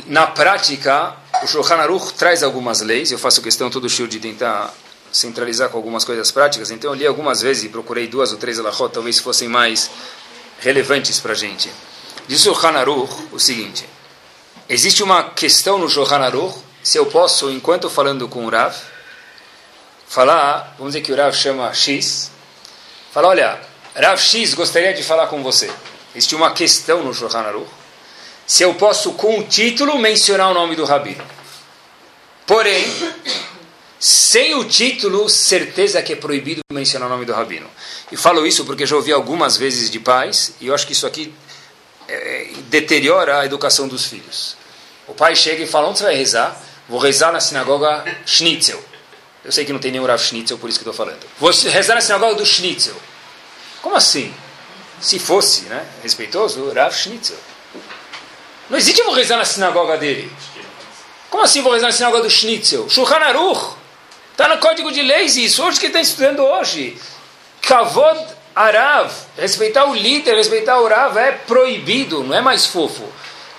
Na 0.07 0.27
prática, 0.27 1.15
o 1.41 1.47
Shulchan 1.47 1.75
Aruch 1.75 2.13
traz 2.15 2.43
algumas 2.43 2.81
leis, 2.81 3.13
eu 3.13 3.17
faço 3.17 3.41
questão 3.41 3.69
todo 3.69 3.85
o 3.85 4.07
de 4.07 4.19
tentar 4.19 4.73
centralizar 5.09 5.69
com 5.69 5.77
algumas 5.77 6.03
coisas 6.03 6.31
práticas, 6.31 6.69
então 6.69 6.91
eu 6.91 6.95
li 6.95 7.07
algumas 7.07 7.41
vezes 7.41 7.63
e 7.63 7.69
procurei 7.69 8.07
duas 8.07 8.31
ou 8.31 8.37
três 8.37 8.59
alahot, 8.59 8.93
talvez 8.93 9.19
fossem 9.19 9.47
mais 9.47 9.89
relevantes 10.61 11.19
para 11.19 11.33
a 11.33 11.35
gente. 11.35 11.69
Diz 12.27 12.39
o 12.41 12.53
Shulchan 12.53 12.77
Aruch 12.77 13.13
o 13.33 13.39
seguinte, 13.39 13.85
existe 14.69 15.03
uma 15.03 15.23
questão 15.31 15.77
no 15.77 15.89
Shulchan 15.89 16.19
Aruch, 16.19 16.57
se 16.81 16.97
eu 16.97 17.07
posso, 17.07 17.51
enquanto 17.51 17.89
falando 17.89 18.27
com 18.29 18.45
o 18.45 18.49
Rav, 18.49 18.73
falar, 20.07 20.75
vamos 20.77 20.93
dizer 20.93 21.03
que 21.03 21.11
o 21.11 21.15
Rav 21.15 21.35
chama 21.35 21.73
X, 21.73 22.31
fala, 23.11 23.27
olha, 23.27 23.59
Rav 23.95 24.17
X 24.17 24.53
gostaria 24.53 24.93
de 24.93 25.03
falar 25.03 25.27
com 25.27 25.43
você. 25.43 25.69
Existe 26.15 26.35
uma 26.35 26.53
questão 26.53 27.03
no 27.03 27.13
Shulchan 27.13 27.39
Aruch. 27.39 27.69
Se 28.45 28.63
eu 28.63 28.73
posso, 28.75 29.13
com 29.13 29.39
o 29.39 29.43
título, 29.43 29.97
mencionar 29.97 30.51
o 30.51 30.53
nome 30.53 30.75
do 30.75 30.85
Rabino. 30.85 31.23
Porém, 32.45 32.85
sem 34.01 34.55
o 34.55 34.65
título, 34.65 35.29
certeza 35.29 36.01
que 36.01 36.13
é 36.13 36.15
proibido 36.15 36.61
mencionar 36.73 37.07
o 37.07 37.11
nome 37.11 37.23
do 37.23 37.33
rabino. 37.33 37.69
E 38.11 38.17
falo 38.17 38.47
isso 38.47 38.65
porque 38.65 38.83
já 38.83 38.95
ouvi 38.95 39.13
algumas 39.13 39.57
vezes 39.57 39.91
de 39.91 39.99
pais, 39.99 40.55
e 40.59 40.67
eu 40.67 40.73
acho 40.73 40.87
que 40.87 40.93
isso 40.93 41.05
aqui 41.05 41.31
é, 42.07 42.49
deteriora 42.67 43.41
a 43.41 43.45
educação 43.45 43.87
dos 43.87 44.07
filhos. 44.07 44.57
O 45.07 45.13
pai 45.13 45.35
chega 45.35 45.63
e 45.63 45.67
fala: 45.67 45.87
onde 45.87 45.99
você 45.99 46.05
vai 46.05 46.15
rezar? 46.15 46.59
Vou 46.89 46.97
rezar 46.97 47.31
na 47.31 47.39
sinagoga 47.39 48.03
Schnitzel. 48.25 48.83
Eu 49.45 49.51
sei 49.51 49.65
que 49.65 49.71
não 49.71 49.79
tem 49.79 49.91
nenhum 49.91 50.05
Rav 50.07 50.19
Schnitzel, 50.19 50.57
por 50.57 50.67
isso 50.67 50.79
que 50.79 50.89
estou 50.89 50.93
falando. 50.93 51.23
Vou 51.39 51.51
rezar 51.51 51.93
na 51.93 52.01
sinagoga 52.01 52.33
do 52.33 52.45
Schnitzel. 52.45 52.95
Como 53.83 53.95
assim? 53.95 54.33
Se 54.99 55.19
fosse 55.19 55.61
né, 55.65 55.85
respeitoso, 56.01 56.71
Rav 56.71 56.91
Schnitzel. 56.91 57.37
Não 58.67 58.79
existe 58.79 58.99
eu 58.99 59.05
vou 59.05 59.13
rezar 59.13 59.37
na 59.37 59.45
sinagoga 59.45 59.95
dele. 59.95 60.31
Como 61.29 61.43
assim 61.43 61.61
vou 61.61 61.71
rezar 61.71 61.87
na 61.87 61.93
sinagoga 61.93 62.23
do 62.23 62.29
Schnitzel? 62.31 62.89
Shulchan 62.89 63.17
Aruch. 63.17 63.80
Está 64.31 64.47
no 64.47 64.57
código 64.59 64.91
de 64.91 65.01
leis 65.01 65.35
isso. 65.37 65.63
Hoje 65.63 65.79
que 65.79 65.87
está 65.87 66.01
estudando 66.01 66.43
hoje. 66.43 66.97
Kavod 67.61 68.19
Arav. 68.55 69.11
Respeitar 69.37 69.85
o 69.85 69.93
líder, 69.93 70.35
respeitar 70.35 70.79
o 70.79 70.87
Rav 70.87 71.17
é 71.17 71.31
proibido. 71.31 72.23
Não 72.23 72.35
é 72.35 72.41
mais 72.41 72.65
fofo. 72.65 73.07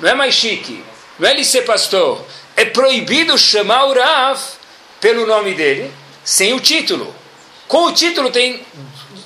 Não 0.01 0.09
é 0.09 0.15
mais 0.15 0.35
chique. 0.35 0.83
Não 1.19 1.29
é 1.29 1.33
ele 1.33 1.45
ser 1.45 1.63
pastor. 1.63 2.25
É 2.57 2.65
proibido 2.65 3.37
chamar 3.39 3.85
o 3.85 3.95
Rav 3.95 4.41
pelo 5.01 5.27
nome 5.27 5.55
dele, 5.55 5.93
sem 6.25 6.53
o 6.53 6.61
título. 6.61 7.15
Com 7.67 7.87
o 7.87 7.93
título 7.93 8.31
tem 8.31 8.65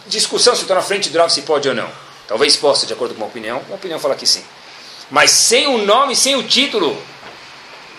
discussão 0.07 0.55
se 0.55 0.63
estou 0.63 0.77
na 0.77 0.83
frente 0.83 1.11
do 1.11 1.19
Rav 1.19 1.31
se 1.31 1.43
pode 1.43 1.69
ou 1.69 1.75
não. 1.75 1.91
Talvez 2.29 2.57
possa, 2.57 2.87
de 2.87 2.93
acordo 2.93 3.15
com 3.15 3.21
uma 3.21 3.27
opinião. 3.27 3.63
Uma 3.67 3.77
opinião 3.77 3.99
fala 3.99 4.15
que 4.15 4.27
sim. 4.27 4.45
Mas 5.11 5.31
sem 5.31 5.67
o 5.67 5.79
nome, 5.79 6.17
sem 6.17 6.35
o 6.37 6.43
título, 6.43 7.01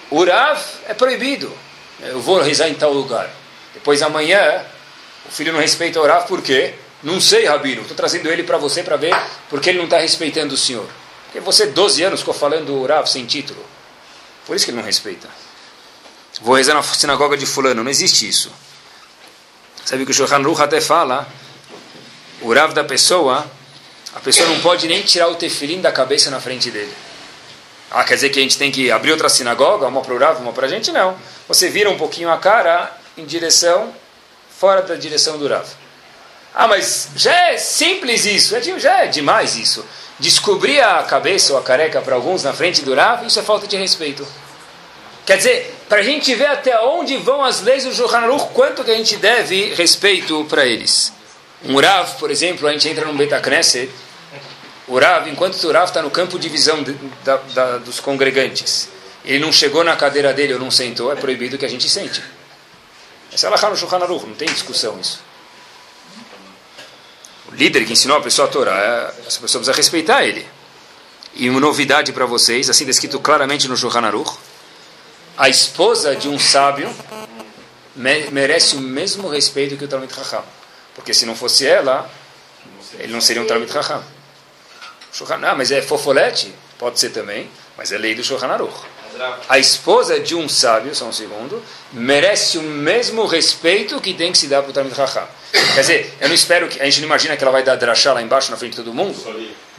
o 0.09 0.23
Rav 0.23 0.61
é 0.87 0.93
proibido. 0.93 1.51
Eu 1.99 2.21
vou 2.21 2.41
rezar 2.41 2.69
em 2.69 2.75
tal 2.75 2.93
lugar. 2.93 3.29
Depois 3.73 4.01
amanhã, 4.01 4.63
o 5.27 5.31
filho 5.31 5.51
não 5.51 5.59
respeita 5.59 5.99
o 5.99 6.05
Rav, 6.05 6.27
por 6.27 6.41
quê? 6.41 6.75
Não 7.03 7.19
sei, 7.19 7.45
Rabino. 7.45 7.81
Estou 7.81 7.95
trazendo 7.95 8.29
ele 8.29 8.43
para 8.43 8.57
você 8.57 8.83
para 8.83 8.97
ver 8.97 9.15
porque 9.49 9.69
ele 9.69 9.77
não 9.77 9.85
está 9.85 9.99
respeitando 9.99 10.53
o 10.55 10.57
senhor. 10.57 10.87
Porque 11.25 11.39
você, 11.39 11.67
12 11.67 12.03
anos, 12.03 12.19
ficou 12.21 12.33
falando 12.33 12.73
o 12.73 12.85
Rav 12.85 13.07
sem 13.07 13.25
título. 13.25 13.63
Por 14.45 14.55
isso 14.55 14.65
que 14.65 14.71
ele 14.71 14.77
não 14.77 14.85
respeita. 14.85 15.27
Vou 16.41 16.55
rezar 16.55 16.73
na 16.73 16.83
sinagoga 16.83 17.35
de 17.35 17.45
fulano. 17.45 17.83
Não 17.83 17.91
existe 17.91 18.27
isso. 18.27 18.51
Sabe 19.85 20.05
que 20.05 20.11
o 20.11 20.13
Shulchan 20.13 20.41
Ruch 20.41 20.61
até 20.61 20.81
fala, 20.81 21.27
o 22.41 22.53
Rav 22.53 22.73
da 22.73 22.83
pessoa, 22.83 23.49
a 24.13 24.19
pessoa 24.19 24.47
não 24.49 24.59
pode 24.59 24.87
nem 24.87 25.01
tirar 25.01 25.29
o 25.29 25.35
tefilim 25.35 25.81
da 25.81 25.91
cabeça 25.91 26.29
na 26.29 26.39
frente 26.39 26.69
dele. 26.69 26.93
Ah, 27.89 28.03
quer 28.03 28.15
dizer 28.15 28.29
que 28.29 28.39
a 28.39 28.41
gente 28.41 28.57
tem 28.57 28.71
que 28.71 28.91
abrir 28.91 29.11
outra 29.11 29.29
sinagoga, 29.29 29.87
uma 29.87 30.01
para 30.01 30.13
o 30.13 30.17
Rav, 30.17 30.41
uma 30.41 30.51
para 30.51 30.65
a 30.65 30.69
gente? 30.69 30.91
Não. 30.91 31.17
Você 31.47 31.69
vira 31.69 31.89
um 31.89 31.97
pouquinho 31.97 32.29
a 32.29 32.37
cara 32.37 32.91
em 33.17 33.25
direção, 33.25 33.93
fora 34.49 34.81
da 34.81 34.95
direção 34.95 35.37
do 35.37 35.47
Rav. 35.47 35.65
Ah, 36.53 36.67
mas 36.67 37.09
já 37.15 37.51
é 37.51 37.57
simples 37.57 38.25
isso, 38.25 38.55
é, 38.55 38.61
já 38.61 39.03
é 39.03 39.07
demais 39.07 39.55
isso. 39.55 39.85
Descobrir 40.19 40.81
a 40.81 41.03
cabeça 41.03 41.53
ou 41.53 41.59
a 41.59 41.61
careca 41.61 42.01
para 42.01 42.15
alguns 42.15 42.43
na 42.43 42.51
frente 42.51 42.81
do 42.81 42.93
Rav, 42.93 43.25
isso 43.25 43.39
é 43.39 43.43
falta 43.43 43.67
de 43.67 43.77
respeito. 43.77 44.27
Quer 45.25 45.37
dizer, 45.37 45.75
para 45.87 45.99
a 45.99 46.03
gente 46.03 46.33
ver 46.35 46.47
até 46.47 46.79
onde 46.81 47.15
vão 47.17 47.43
as 47.43 47.61
leis 47.61 47.83
do 47.83 47.93
Shulchan 47.93 48.25
quanto 48.53 48.83
que 48.83 48.91
a 48.91 48.95
gente 48.95 49.17
deve 49.17 49.73
respeito 49.75 50.45
para 50.49 50.65
eles. 50.65 51.13
Um 51.63 51.79
Rav, 51.79 52.15
por 52.17 52.31
exemplo, 52.31 52.67
a 52.67 52.71
gente 52.71 52.89
entra 52.89 53.05
num 53.05 53.15
Betacneset, 53.15 53.89
o 54.87 54.97
Rav, 54.97 55.27
enquanto 55.29 55.61
o 55.61 55.71
Rav 55.71 55.85
está 55.85 56.01
no 56.01 56.09
campo 56.09 56.39
de 56.39 56.47
visão 56.47 56.81
de, 56.81 56.93
da, 57.23 57.37
da, 57.37 57.77
dos 57.77 57.99
congregantes, 57.99 58.89
ele 59.25 59.39
não 59.39 59.51
chegou 59.51 59.83
na 59.83 59.95
cadeira 59.95 60.33
dele 60.33 60.53
ou 60.53 60.59
não 60.59 60.71
sentou, 60.71 61.11
é 61.11 61.15
proibido 61.15 61.57
que 61.57 61.65
a 61.65 61.69
gente 61.69 61.89
sente. 61.89 62.23
Essa 63.31 63.47
é 63.47 63.53
a 63.53 63.69
no 63.69 63.75
Shulchan 63.75 63.97
Aruch, 63.97 64.25
não 64.25 64.35
tem 64.35 64.47
discussão 64.47 64.97
isso. 64.99 65.19
O 67.51 67.55
líder 67.55 67.85
que 67.85 67.93
ensinou 67.93 68.17
a 68.17 68.21
pessoa 68.21 68.47
a 68.47 68.51
Torá, 68.51 68.77
é, 68.77 69.27
essa 69.27 69.39
pessoa 69.39 69.61
precisa 69.61 69.73
respeitar 69.73 70.23
ele. 70.23 70.47
E 71.33 71.49
uma 71.49 71.59
novidade 71.59 72.13
para 72.13 72.25
vocês, 72.25 72.69
assim 72.69 72.85
descrito 72.85 73.19
claramente 73.19 73.67
no 73.67 73.75
Shulchan 73.75 74.05
Aruch, 74.05 74.37
a 75.37 75.49
esposa 75.49 76.15
de 76.15 76.29
um 76.29 76.39
sábio 76.39 76.89
merece 77.95 78.75
o 78.75 78.79
mesmo 78.79 79.27
respeito 79.27 79.75
que 79.75 79.83
o 79.83 79.87
Talmud 79.87 80.11
Raham. 80.13 80.43
Porque 80.95 81.13
se 81.13 81.25
não 81.25 81.35
fosse 81.35 81.67
ela, 81.67 82.09
ele 82.97 83.11
não 83.11 83.21
seria 83.21 83.41
um 83.41 83.45
Talmud 83.45 83.71
Raham. 85.25 85.49
Ah, 85.49 85.55
mas 85.55 85.71
é 85.71 85.81
fofolete? 85.81 86.53
Pode 86.77 86.99
ser 86.99 87.09
também, 87.09 87.49
mas 87.77 87.91
é 87.91 87.97
lei 87.97 88.13
do 88.15 88.23
Shulchan 88.23 88.47
Aruch. 88.47 88.73
A 89.49 89.57
esposa 89.57 90.19
de 90.19 90.35
um 90.35 90.47
sábio, 90.47 90.93
só 90.93 91.05
um 91.05 91.11
segundo, 91.11 91.63
merece 91.91 92.57
o 92.57 92.61
mesmo 92.61 93.25
respeito 93.25 93.99
que 93.99 94.13
tem 94.13 94.31
que 94.31 94.37
se 94.37 94.47
dar 94.47 94.61
para 94.61 94.69
o 94.69 94.73
Talmud 94.73 94.95
Raham. 94.95 95.27
Quer 95.51 95.81
dizer, 95.81 96.13
eu 96.21 96.27
não 96.27 96.35
espero 96.35 96.67
que, 96.67 96.79
a 96.79 96.85
gente 96.85 96.99
não 96.99 97.07
imagina 97.07 97.35
que 97.35 97.43
ela 97.43 97.51
vai 97.51 97.63
dar 97.63 97.75
drachá 97.75 98.13
lá 98.13 98.21
embaixo 98.21 98.51
na 98.51 98.57
frente 98.57 98.71
de 98.71 98.77
todo 98.77 98.93
mundo, 98.93 99.17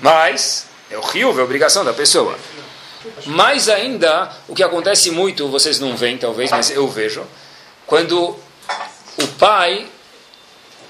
mas 0.00 0.66
é 0.90 0.98
o 0.98 1.02
rio, 1.02 1.36
é 1.36 1.40
a 1.40 1.44
obrigação 1.44 1.84
da 1.84 1.92
pessoa. 1.92 2.36
Mais 3.26 3.68
ainda, 3.68 4.32
o 4.48 4.54
que 4.54 4.62
acontece 4.62 5.10
muito, 5.10 5.48
vocês 5.48 5.78
não 5.78 5.96
veem 5.96 6.18
talvez, 6.18 6.50
mas 6.50 6.70
eu 6.70 6.88
vejo, 6.88 7.24
quando 7.86 8.36
o 9.16 9.26
pai 9.38 9.86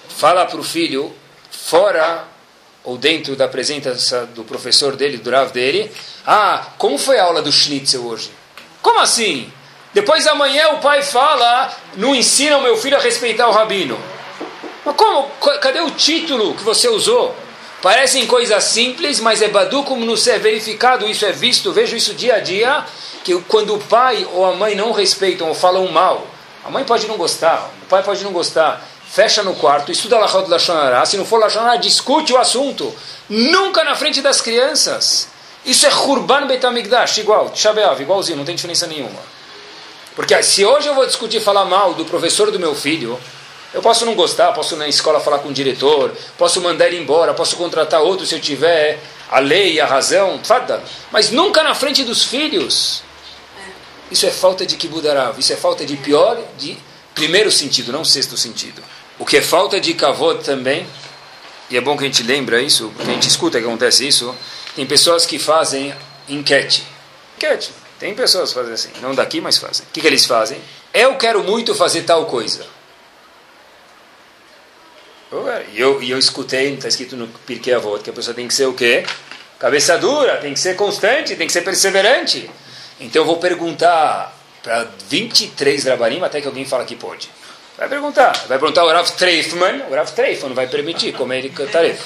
fala 0.09 0.47
para 0.47 0.59
o 0.59 0.65
filho, 0.65 1.15
fora 1.51 2.25
ou 2.89 2.97
dentro 2.97 3.37
da 3.37 3.47
presença 3.47 4.25
do 4.35 4.43
professor 4.45 4.97
dele, 4.97 5.19
do 5.19 5.31
Rav 5.31 5.53
dele, 5.53 5.93
ah, 6.27 6.69
como 6.79 6.97
foi 6.97 7.19
a 7.19 7.25
aula 7.25 7.43
do 7.43 7.53
Schnitzel 7.53 8.03
hoje? 8.03 8.31
Como 8.81 8.99
assim? 9.01 9.53
Depois 9.93 10.27
amanhã 10.27 10.71
o 10.71 10.79
pai 10.79 11.03
fala, 11.03 11.71
não 11.99 12.15
ensina 12.15 12.57
o 12.57 12.63
meu 12.63 12.79
filho 12.79 12.97
a 12.97 13.01
respeitar 13.01 13.47
o 13.47 13.53
rabino. 13.53 13.99
Mas 14.87 14.97
como? 14.97 15.29
Cadê 15.61 15.83
o 15.83 15.91
título 15.91 16.55
que 16.55 16.63
você 16.63 16.89
usou? 16.89 17.37
Parecem 17.83 18.27
coisas 18.27 18.65
simples, 18.65 19.21
mas 19.21 19.43
é 19.43 19.49
badu 19.49 19.83
como 19.83 20.07
não 20.07 20.17
ser 20.17 20.39
verificado, 20.39 21.07
isso 21.07 21.27
é 21.27 21.33
visto, 21.33 21.71
vejo 21.71 21.95
isso 21.95 22.15
dia 22.15 22.37
a 22.37 22.41
dia, 22.41 22.87
que 23.23 23.39
quando 23.43 23.75
o 23.75 23.79
pai 23.79 24.27
ou 24.33 24.47
a 24.47 24.55
mãe 24.55 24.75
não 24.75 24.93
respeitam 24.93 25.47
ou 25.47 25.55
falam 25.55 25.87
mal, 25.89 26.27
a 26.65 26.71
mãe 26.71 26.85
pode 26.85 27.07
não 27.07 27.19
gostar, 27.19 27.71
o 27.83 27.87
pai 27.87 28.03
pode 28.03 28.25
não 28.25 28.33
gostar, 28.33 28.83
fecha 29.11 29.43
no 29.43 29.55
quarto, 29.55 29.91
estuda 29.91 30.19
Lachot 30.19 30.49
Lashonará, 30.49 31.05
se 31.05 31.17
não 31.17 31.25
for 31.25 31.41
Lashonará, 31.41 31.77
discute 31.77 32.33
o 32.33 32.39
assunto, 32.39 32.95
nunca 33.29 33.83
na 33.83 33.97
frente 33.97 34.21
das 34.21 34.41
crianças. 34.41 35.29
Isso 35.65 35.87
é 35.87 35.91
Hurban 35.91 36.47
Betamigdash, 36.47 37.19
igual, 37.19 37.51
Shabeav, 37.55 38.01
igualzinho, 38.01 38.39
não 38.39 38.45
tem 38.45 38.55
diferença 38.55 38.87
nenhuma. 38.87 39.21
Porque 40.15 40.41
se 40.43 40.65
hoje 40.65 40.89
eu 40.89 40.95
vou 40.95 41.07
discutir 41.07 41.41
falar 41.41 41.65
mal 41.65 41.95
do 41.95 42.05
professor 42.05 42.51
do 42.51 42.59
meu 42.59 42.75
filho, 42.75 43.19
eu 43.73 43.83
posso 43.83 44.05
não 44.05 44.15
gostar, 44.15 44.53
posso 44.53 44.77
na 44.77 44.89
escola 44.89 45.21
falar 45.21 45.39
com 45.41 45.49
o 45.49 45.53
diretor, 45.53 46.13
posso 46.37 46.61
mandar 46.61 46.87
ele 46.87 46.99
embora, 46.99 47.35
posso 47.35 47.57
contratar 47.57 48.01
outro 48.01 48.27
se 48.27 48.35
eu 48.35 48.41
tiver 48.41 48.99
a 49.31 49.39
lei 49.41 49.75
e 49.75 49.81
a 49.81 49.87
razão, 49.87 50.41
fada. 50.43 50.83
Mas 51.11 51.31
nunca 51.31 51.63
na 51.63 51.75
frente 51.75 52.03
dos 52.03 52.25
filhos. 52.25 53.03
Isso 54.11 54.27
é 54.27 54.31
falta 54.31 54.65
de 54.65 54.77
kibudarav, 54.77 55.39
isso 55.39 55.53
é 55.53 55.57
falta 55.57 55.85
de 55.85 55.97
pior, 55.99 56.41
de 56.57 56.79
primeiro 57.15 57.51
sentido, 57.51 57.93
não 57.93 58.05
sexto 58.05 58.37
sentido. 58.37 58.83
O 59.19 59.27
que 59.27 59.37
é 59.37 59.43
falta 59.43 59.81
de 59.81 59.95
kavod 59.95 60.45
também, 60.45 60.87
e 61.71 61.77
é 61.77 61.81
bom 61.81 61.97
que 61.97 62.05
a 62.05 62.07
gente 62.07 62.23
lembra 62.23 62.63
isso, 62.63 62.93
porque 62.97 63.11
a 63.11 63.15
gente 63.15 63.29
escuta 63.29 63.59
que 63.59 63.67
acontece 63.67 64.07
isso, 64.07 64.35
tem 64.75 64.87
pessoas 64.87 65.27
que 65.27 65.39
fazem 65.39 65.95
enquete. 66.29 66.85
Enquete. 67.37 67.73
Tem 67.99 68.15
pessoas 68.15 68.51
que 68.51 68.55
fazem 68.55 68.75
assim, 68.75 68.91
não 69.03 69.15
daqui, 69.15 69.41
mas 69.41 69.59
fazem. 69.59 69.85
O 69.87 69.93
que, 69.93 70.01
que 70.01 70.07
eles 70.07 70.25
fazem? 70.25 70.61
Eu 70.95 71.17
quero 71.17 71.43
muito 71.43 71.75
fazer 71.75 72.03
tal 72.03 72.27
coisa. 72.27 72.65
E 75.73 75.81
eu, 75.81 76.03
eu 76.03 76.19
escutei, 76.19 76.75
está 76.75 76.89
escrito 76.89 77.17
no 77.17 77.27
Pirkei 77.27 77.75
Avot, 77.75 78.03
que 78.03 78.11
a 78.11 78.13
pessoa 78.13 78.35
tem 78.35 78.49
que 78.49 78.55
ser 78.55 78.67
o 78.67 78.73
quê? 78.73 79.05
Cabeça 79.59 79.99
dura, 79.99 80.37
tem 80.39 80.55
que 80.55 80.61
ser 80.61 80.77
constante, 80.77 81.37
tem 81.37 81.47
que 81.47 81.53
ser 81.53 81.63
perseverante. 81.63 82.49
Então 83.01 83.23
eu 83.23 83.27
vou 83.27 83.37
perguntar 83.37 84.35
para 84.63 84.89
23 85.09 85.85
Rabanim, 85.85 86.23
até 86.23 86.41
que 86.41 86.47
alguém 86.47 86.65
fala 86.65 86.85
que 86.85 86.97
pode. 86.97 87.29
Vai 87.79 87.89
perguntar. 87.89 88.33
Vai 88.49 88.59
perguntar 88.59 88.85
o 88.85 88.89
Rav 88.89 89.09
Treifman, 89.13 89.85
o 89.89 89.95
Rav 89.95 90.11
Treifman 90.11 90.53
vai 90.53 90.67
permitir 90.67 91.13
comer 91.13 91.45
ele 91.45 91.67
taref. 91.69 92.01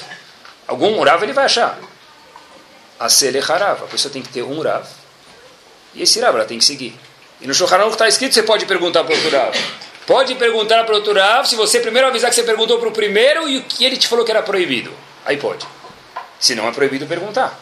Algum 0.68 1.02
Rav 1.02 1.22
ele 1.22 1.32
vai 1.32 1.46
achar. 1.46 1.78
A 3.00 3.08
Selecharav, 3.08 3.82
a 3.82 3.86
pessoa 3.86 4.12
tem 4.12 4.20
que 4.20 4.28
ter 4.28 4.42
um 4.42 4.60
Rav. 4.60 4.86
E 5.94 6.02
esse 6.02 6.20
Rav 6.20 6.36
ela 6.36 6.44
tem 6.44 6.58
que 6.58 6.64
seguir. 6.64 6.94
E 7.40 7.46
no 7.46 7.54
Shulchan 7.54 7.88
está 7.88 8.06
escrito, 8.06 8.34
você 8.34 8.42
pode 8.42 8.66
perguntar 8.66 9.02
para 9.02 9.14
o 9.14 9.30
Rav. 9.30 9.56
Pode 10.06 10.34
perguntar 10.34 10.84
para 10.84 10.92
o 10.92 10.96
outro 10.98 11.14
Rav 11.14 11.48
se 11.48 11.56
você 11.56 11.80
primeiro 11.80 12.06
avisar 12.06 12.28
que 12.28 12.36
você 12.36 12.42
perguntou 12.42 12.78
para 12.78 12.88
o 12.88 12.92
primeiro 12.92 13.48
e 13.48 13.56
o 13.56 13.62
que 13.62 13.82
ele 13.84 13.96
te 13.96 14.06
falou 14.06 14.26
que 14.26 14.30
era 14.30 14.42
proibido. 14.42 14.92
Aí 15.24 15.38
pode. 15.38 15.66
Se 16.38 16.54
não 16.54 16.68
é 16.68 16.72
proibido 16.72 17.06
perguntar. 17.06 17.58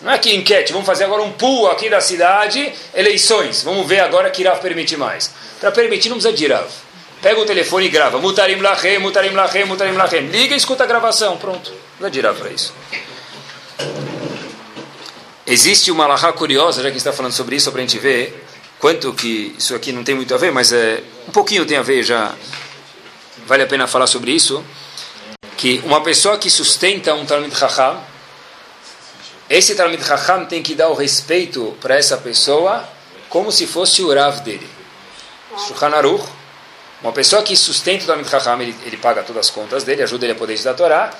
Não 0.00 0.10
é 0.10 0.18
que 0.18 0.34
enquete, 0.34 0.72
vamos 0.72 0.86
fazer 0.86 1.04
agora 1.04 1.22
um 1.22 1.32
pool 1.32 1.70
aqui 1.70 1.90
da 1.90 2.00
cidade, 2.00 2.72
eleições. 2.94 3.62
Vamos 3.62 3.86
ver 3.86 4.00
agora 4.00 4.30
que 4.30 4.42
Rav 4.42 4.60
permite 4.60 4.96
mais. 4.96 5.30
Para 5.60 5.70
permitir 5.70 6.08
não 6.08 6.16
precisa 6.16 6.34
de 6.34 6.46
Rav. 6.46 6.68
Pega 7.24 7.40
o 7.40 7.46
telefone 7.46 7.86
e 7.86 7.88
grava. 7.88 8.18
Mutarim 8.18 8.60
lachem, 8.60 8.98
mutarim 8.98 9.30
lachem, 9.30 9.64
mutarim 9.64 9.96
lachem. 9.96 10.26
Liga 10.26 10.52
e 10.52 10.58
escuta 10.58 10.84
a 10.84 10.86
gravação. 10.86 11.38
Pronto. 11.38 11.72
Não 11.98 12.10
de 12.10 12.20
Rav 12.20 12.38
para 12.38 12.50
isso. 12.50 12.74
Existe 15.46 15.90
uma 15.90 16.06
lahá 16.06 16.34
curiosa, 16.34 16.82
já 16.82 16.90
que 16.90 16.98
está 16.98 17.14
falando 17.14 17.32
sobre 17.32 17.56
isso, 17.56 17.72
para 17.72 17.80
a 17.80 17.86
gente 17.86 17.98
ver 17.98 18.44
quanto 18.78 19.14
que 19.14 19.54
isso 19.58 19.74
aqui 19.74 19.90
não 19.90 20.04
tem 20.04 20.14
muito 20.14 20.34
a 20.34 20.36
ver, 20.36 20.52
mas 20.52 20.70
é 20.70 21.02
um 21.26 21.32
pouquinho 21.32 21.64
tem 21.64 21.78
a 21.78 21.82
ver 21.82 22.02
já. 22.02 22.34
Vale 23.46 23.62
a 23.62 23.66
pena 23.66 23.86
falar 23.86 24.06
sobre 24.06 24.30
isso. 24.30 24.62
Que 25.56 25.80
uma 25.86 26.02
pessoa 26.02 26.36
que 26.36 26.50
sustenta 26.50 27.14
um 27.14 27.24
Talmud 27.24 27.56
Chacham, 27.56 28.02
esse 29.48 29.74
Talmud 29.74 30.04
Chacham 30.04 30.44
tem 30.44 30.62
que 30.62 30.74
dar 30.74 30.90
o 30.90 30.94
respeito 30.94 31.74
para 31.80 31.96
essa 31.96 32.18
pessoa 32.18 32.86
como 33.30 33.50
se 33.50 33.66
fosse 33.66 34.02
o 34.02 34.12
Rav 34.12 34.40
dele. 34.40 34.68
Shulchan 35.66 35.88
Aruch, 35.88 36.43
uma 37.04 37.12
pessoa 37.12 37.42
que 37.42 37.54
sustenta 37.54 38.04
o 38.04 38.06
Talmud 38.06 38.26
Chacham, 38.26 38.62
ele, 38.62 38.74
ele 38.86 38.96
paga 38.96 39.22
todas 39.22 39.48
as 39.48 39.50
contas 39.50 39.84
dele, 39.84 40.02
ajuda 40.02 40.24
ele 40.24 40.32
a 40.32 40.36
poder 40.36 40.54
estudar 40.54 40.70
a 40.70 40.74
Torá. 40.74 41.14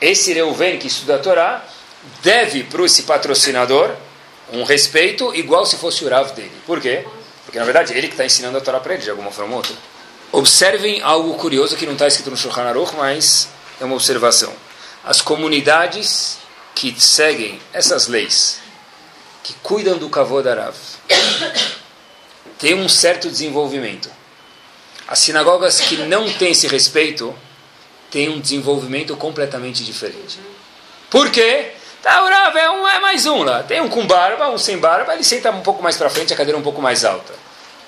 Esse 0.00 0.32
Reuven 0.32 0.80
que 0.80 0.88
estuda 0.88 1.14
a 1.14 1.18
Torá 1.20 1.64
deve 2.24 2.64
para 2.64 2.84
esse 2.84 3.04
patrocinador 3.04 3.94
um 4.52 4.64
respeito 4.64 5.32
igual 5.36 5.64
se 5.64 5.76
fosse 5.76 6.04
o 6.04 6.08
Rav 6.08 6.32
dele. 6.32 6.50
Por 6.66 6.80
quê? 6.80 7.06
Porque 7.44 7.56
na 7.56 7.64
verdade 7.64 7.92
ele 7.92 8.08
que 8.08 8.14
está 8.14 8.24
ensinando 8.24 8.58
a 8.58 8.60
Torá 8.60 8.80
para 8.80 8.94
ele 8.94 9.04
de 9.04 9.10
alguma 9.10 9.30
forma 9.30 9.52
ou 9.52 9.58
outra. 9.58 9.76
Observem 10.32 11.00
algo 11.02 11.32
curioso 11.34 11.76
que 11.76 11.86
não 11.86 11.92
está 11.92 12.08
escrito 12.08 12.30
no 12.30 12.36
Shulchan 12.36 12.62
Aruch, 12.62 12.96
mas 12.96 13.48
é 13.80 13.84
uma 13.84 13.94
observação. 13.94 14.52
As 15.04 15.20
comunidades 15.20 16.38
que 16.74 17.00
seguem 17.00 17.60
essas 17.72 18.08
leis, 18.08 18.58
que 19.44 19.54
cuidam 19.62 19.98
do 19.98 20.10
Kavod 20.10 20.48
Arav, 20.48 20.74
têm 22.58 22.74
um 22.74 22.88
certo 22.88 23.30
desenvolvimento. 23.30 24.17
As 25.08 25.20
sinagogas 25.20 25.80
que 25.80 25.96
não 25.96 26.30
têm 26.34 26.52
esse 26.52 26.68
respeito 26.68 27.34
têm 28.10 28.28
um 28.28 28.38
desenvolvimento 28.38 29.16
completamente 29.16 29.82
diferente. 29.82 30.38
Por 31.08 31.30
quê? 31.30 31.72
Tá, 32.02 32.22
o 32.22 32.28
Rav 32.28 32.56
é, 32.56 32.70
um, 32.70 32.86
é 32.86 33.00
mais 33.00 33.24
um 33.24 33.42
lá. 33.42 33.62
Tem 33.62 33.80
um 33.80 33.88
com 33.88 34.06
barba, 34.06 34.50
um 34.50 34.58
sem 34.58 34.76
barba, 34.76 35.14
ele 35.14 35.24
senta 35.24 35.50
um 35.50 35.62
pouco 35.62 35.82
mais 35.82 35.96
para 35.96 36.10
frente, 36.10 36.34
a 36.34 36.36
cadeira 36.36 36.58
um 36.58 36.62
pouco 36.62 36.82
mais 36.82 37.06
alta. 37.06 37.32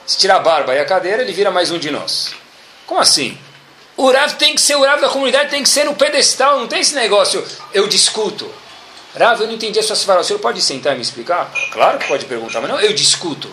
Se 0.07 0.17
tirar 0.17 0.37
a 0.37 0.41
barba 0.41 0.75
e 0.75 0.81
a 0.81 0.85
cadeira, 0.87 1.23
ele 1.23 1.33
vira 1.33 1.51
mais 1.51 1.71
um 1.71 1.79
de 1.79 1.91
nós. 1.91 2.33
Como 2.87 2.99
assim? 2.99 3.39
O 3.99 4.11
Rav 4.11 4.33
tem 4.37 4.55
que 4.55 4.61
ser 4.63 4.77
o 4.77 4.85
Rav 4.85 5.03
da 5.03 5.11
comunidade, 5.11 5.51
tem 5.51 5.63
que 5.63 5.69
ser 5.69 5.85
no 5.85 5.95
pedestal, 5.95 6.59
não 6.59 6.67
tem 6.67 6.81
esse 6.81 6.95
negócio, 6.95 7.47
eu 7.75 7.87
discuto. 7.87 8.51
Rav, 9.15 9.43
eu 9.43 9.47
não 9.47 9.55
entendi 9.55 9.79
a 9.79 9.83
sua 9.83 9.95
fala. 9.95 10.21
O 10.21 10.25
senhor 10.25 10.39
pode 10.39 10.63
sentar 10.63 10.95
e 10.95 10.97
me 10.97 11.03
explicar? 11.03 11.53
Claro 11.71 11.99
que 11.99 12.09
pode 12.09 12.25
perguntar, 12.25 12.63
mas 12.63 12.71
não, 12.71 12.81
eu 12.81 12.95
discuto. 12.95 13.51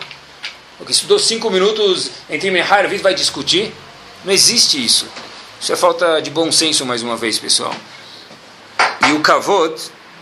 Porque 0.78 0.92
estudou 0.92 1.18
cinco 1.18 1.50
minutos 1.50 2.10
entre 2.30 2.50
Mehar 2.50 2.90
e 2.92 2.98
vai 2.98 3.12
discutir. 3.12 3.74
Não 4.24 4.32
existe 4.32 4.82
isso. 4.82 5.06
Isso 5.60 5.72
é 5.72 5.76
falta 5.76 6.22
de 6.22 6.30
bom 6.30 6.50
senso, 6.52 6.86
mais 6.86 7.02
uma 7.02 7.16
vez, 7.16 7.38
pessoal. 7.38 7.74
E 9.08 9.12
o 9.12 9.20
Kavod 9.20 9.74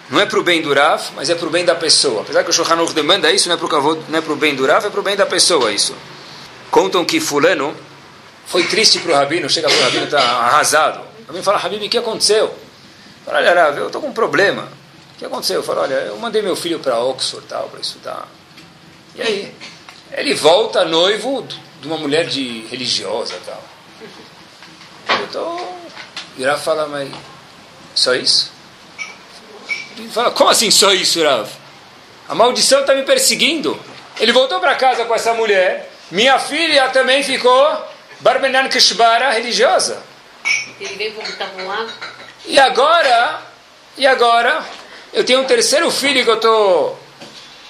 não 0.09 0.21
é 0.21 0.27
para 0.27 0.39
o 0.39 0.43
bem 0.43 0.63
do 0.63 0.73
Rav, 0.73 1.03
mas 1.15 1.29
é 1.29 1.35
para 1.35 1.47
o 1.47 1.51
bem 1.51 1.65
da 1.65 1.75
pessoa. 1.75 2.23
Apesar 2.23 2.43
que 2.43 2.51
o 2.51 2.53
Shulchan 2.53 2.83
demanda 2.95 3.31
isso, 3.31 3.49
não 3.49 3.57
é 3.57 3.59
para 3.59 3.67
o 3.67 3.95
não 4.09 4.19
é 4.19 4.23
o 4.23 4.37
bem 4.37 4.55
do 4.55 4.67
Rav, 4.67 4.87
é 4.87 4.91
para 4.91 5.01
o 5.01 5.03
bem 5.03 5.17
da 5.17 5.27
pessoa 5.27 5.73
isso. 5.73 5.95
Contam 6.71 7.05
que 7.05 7.21
fulano 7.21 7.77
foi 8.47 8.65
triste 8.65 9.01
para 9.01 9.13
o 9.13 9.15
Rabino, 9.15 9.51
chega 9.51 9.69
para 9.69 9.77
o 9.77 9.83
Rabino, 9.83 10.05
está 10.05 10.21
arrasado. 10.21 11.01
O 11.01 11.27
Rabino 11.27 11.45
fala, 11.45 11.59
Rabino, 11.59 11.85
o 11.85 11.89
que 11.89 11.99
aconteceu? 11.99 12.55
Fala, 13.25 13.39
olha, 13.39 13.55
Rav, 13.55 13.79
eu 13.79 13.87
estou 13.89 14.01
com 14.01 14.09
um 14.09 14.13
problema. 14.13 14.69
O 15.15 15.19
que 15.19 15.25
aconteceu? 15.25 15.57
Eu 15.57 15.63
falo, 15.63 15.81
olha, 15.81 15.95
eu 15.95 16.17
mandei 16.19 16.41
meu 16.41 16.55
filho 16.55 16.79
para 16.79 16.99
Oxford 17.01 17.47
tal, 17.49 17.69
para 17.69 17.81
estudar. 17.81 18.29
E 19.17 19.23
aí? 19.23 19.55
Ele 20.13 20.35
volta 20.35 20.85
noivo 20.85 21.47
de 21.81 21.87
uma 21.87 21.97
mulher 21.97 22.27
de 22.27 22.67
religiosa 22.71 23.35
tal. 23.45 23.63
Eu 25.21 25.29
tô... 25.29 25.67
E 26.39 26.45
Rav 26.45 26.63
fala, 26.63 26.87
mas 26.87 27.11
só 27.95 28.15
isso? 28.15 28.53
Ele 29.97 30.09
fala, 30.09 30.31
como 30.31 30.51
assim 30.51 30.71
só 30.71 30.93
isso, 30.93 31.23
Rav? 31.23 31.49
A 32.29 32.35
maldição 32.35 32.81
está 32.81 32.95
me 32.95 33.03
perseguindo. 33.03 33.79
Ele 34.19 34.33
voltou 34.33 34.61
para 34.61 34.75
casa 34.75 35.05
com 35.05 35.15
essa 35.15 35.33
mulher. 35.35 35.91
Minha 36.11 36.39
filha 36.39 36.89
também 36.91 37.23
ficou 37.23 37.85
Barbenan 38.21 38.69
Kishbara 38.69 39.31
religiosa. 39.31 40.03
Ele 40.81 40.95
veio 40.95 41.15
voltar 41.15 41.51
lá. 41.65 41.87
E 42.45 42.59
agora, 42.59 43.43
e 43.97 44.07
agora, 44.07 44.65
eu 45.13 45.25
tenho 45.25 45.41
um 45.41 45.45
terceiro 45.45 45.91
filho 45.91 46.25
que 46.25 46.31
eu 46.31 46.37
estou 46.37 46.99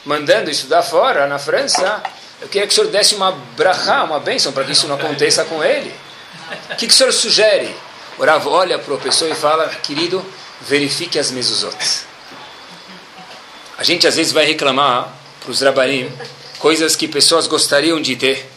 mandando 0.04 0.50
estudar 0.50 0.82
fora, 0.82 1.26
na 1.26 1.38
França. 1.38 2.02
Eu 2.40 2.48
queria 2.48 2.66
que 2.66 2.72
o 2.72 2.74
senhor 2.74 2.90
desse 2.90 3.14
uma 3.14 3.32
brachá, 3.56 4.04
uma 4.04 4.20
bênção, 4.20 4.52
para 4.52 4.64
que 4.64 4.72
isso 4.72 4.86
não 4.86 4.96
aconteça 4.96 5.44
com 5.44 5.64
ele. 5.64 5.94
O 6.70 6.76
que, 6.76 6.86
que 6.86 6.92
o 6.92 6.96
senhor 6.96 7.12
sugere? 7.12 7.74
O 8.18 8.24
Rav 8.24 8.46
olha 8.46 8.78
para 8.78 8.94
a 8.94 8.98
pessoa 8.98 9.30
e 9.30 9.34
fala, 9.34 9.68
querido, 9.68 10.24
verifique 10.60 11.18
as 11.18 11.30
mezuzot. 11.30 11.76
A 13.78 13.84
gente 13.84 14.06
às 14.06 14.16
vezes 14.16 14.32
vai 14.32 14.46
reclamar 14.46 15.12
para 15.40 15.50
os 15.50 15.60
rabanim 15.60 16.10
coisas 16.58 16.96
que 16.96 17.06
pessoas 17.06 17.46
gostariam 17.46 18.00
de 18.00 18.16
ter. 18.16 18.50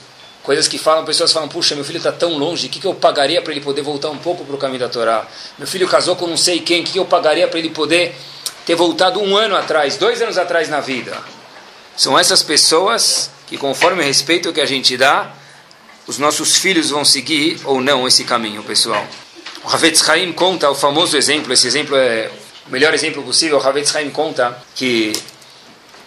Coisas 0.44 0.68
que 0.68 0.78
falam, 0.78 1.04
pessoas 1.04 1.32
falam, 1.32 1.50
puxa, 1.50 1.76
meu 1.76 1.84
filho 1.84 1.98
está 1.98 2.12
tão 2.12 2.38
longe, 2.38 2.68
o 2.68 2.70
que, 2.70 2.80
que 2.80 2.88
eu 2.88 2.96
pagaria 2.96 3.42
para 3.42 3.52
ele 3.52 3.62
poder 3.62 3.82
voltar 3.82 4.10
um 4.10 4.18
pouco 4.18 4.46
para 4.46 4.56
o 4.56 4.58
caminho 4.58 4.80
da 4.80 4.90
Torá? 4.90 5.28
Meu 5.58 5.68
filho 5.68 5.88
casou 5.88 6.16
com 6.16 6.26
não 6.26 6.38
sei 6.38 6.62
quem, 6.62 6.82
o 6.82 6.84
que, 6.84 6.94
que 6.94 7.00
eu 7.00 7.06
pagaria 7.06 7.48
para 7.48 7.60
ele 7.60 7.70
poder 7.70 8.16
ter 8.66 8.74
voltado 8.74 9.22
um 9.22 9.36
ano 9.36 9.56
atrás, 9.56 9.98
dois 9.98 10.22
anos 10.22 10.38
atrás 10.38 10.70
na 10.70 10.80
vida? 10.80 11.16
São 11.96 12.18
essas 12.18 12.42
pessoas 12.42 13.30
que, 13.50 13.58
conforme 13.58 14.02
o 14.02 14.06
respeito 14.06 14.54
que 14.54 14.62
a 14.62 14.66
gente 14.66 14.95
dá, 14.95 15.34
os 16.08 16.18
nossos 16.18 16.56
filhos 16.58 16.91
vão 16.91 17.04
seguir 17.04 17.60
ou 17.66 17.82
não 17.82 18.08
esse 18.08 18.24
caminho, 18.24 18.64
pessoal. 18.64 19.06
O 19.64 19.68
Havetz 19.68 20.08
Haim 20.08 20.32
conta 20.32 20.70
o 20.70 20.76
famoso 20.76 21.18
exemplo, 21.18 21.52
esse 21.52 21.68
exemplo 21.68 21.95
é 21.95 22.32
o 22.68 22.72
melhor 22.72 22.93
exemplo 22.93 23.22
possível. 23.24 23.58
O 23.58 23.68
Havetz 23.68 23.95
Haim 23.95 24.10
conta 24.10 24.58
que 24.76 25.12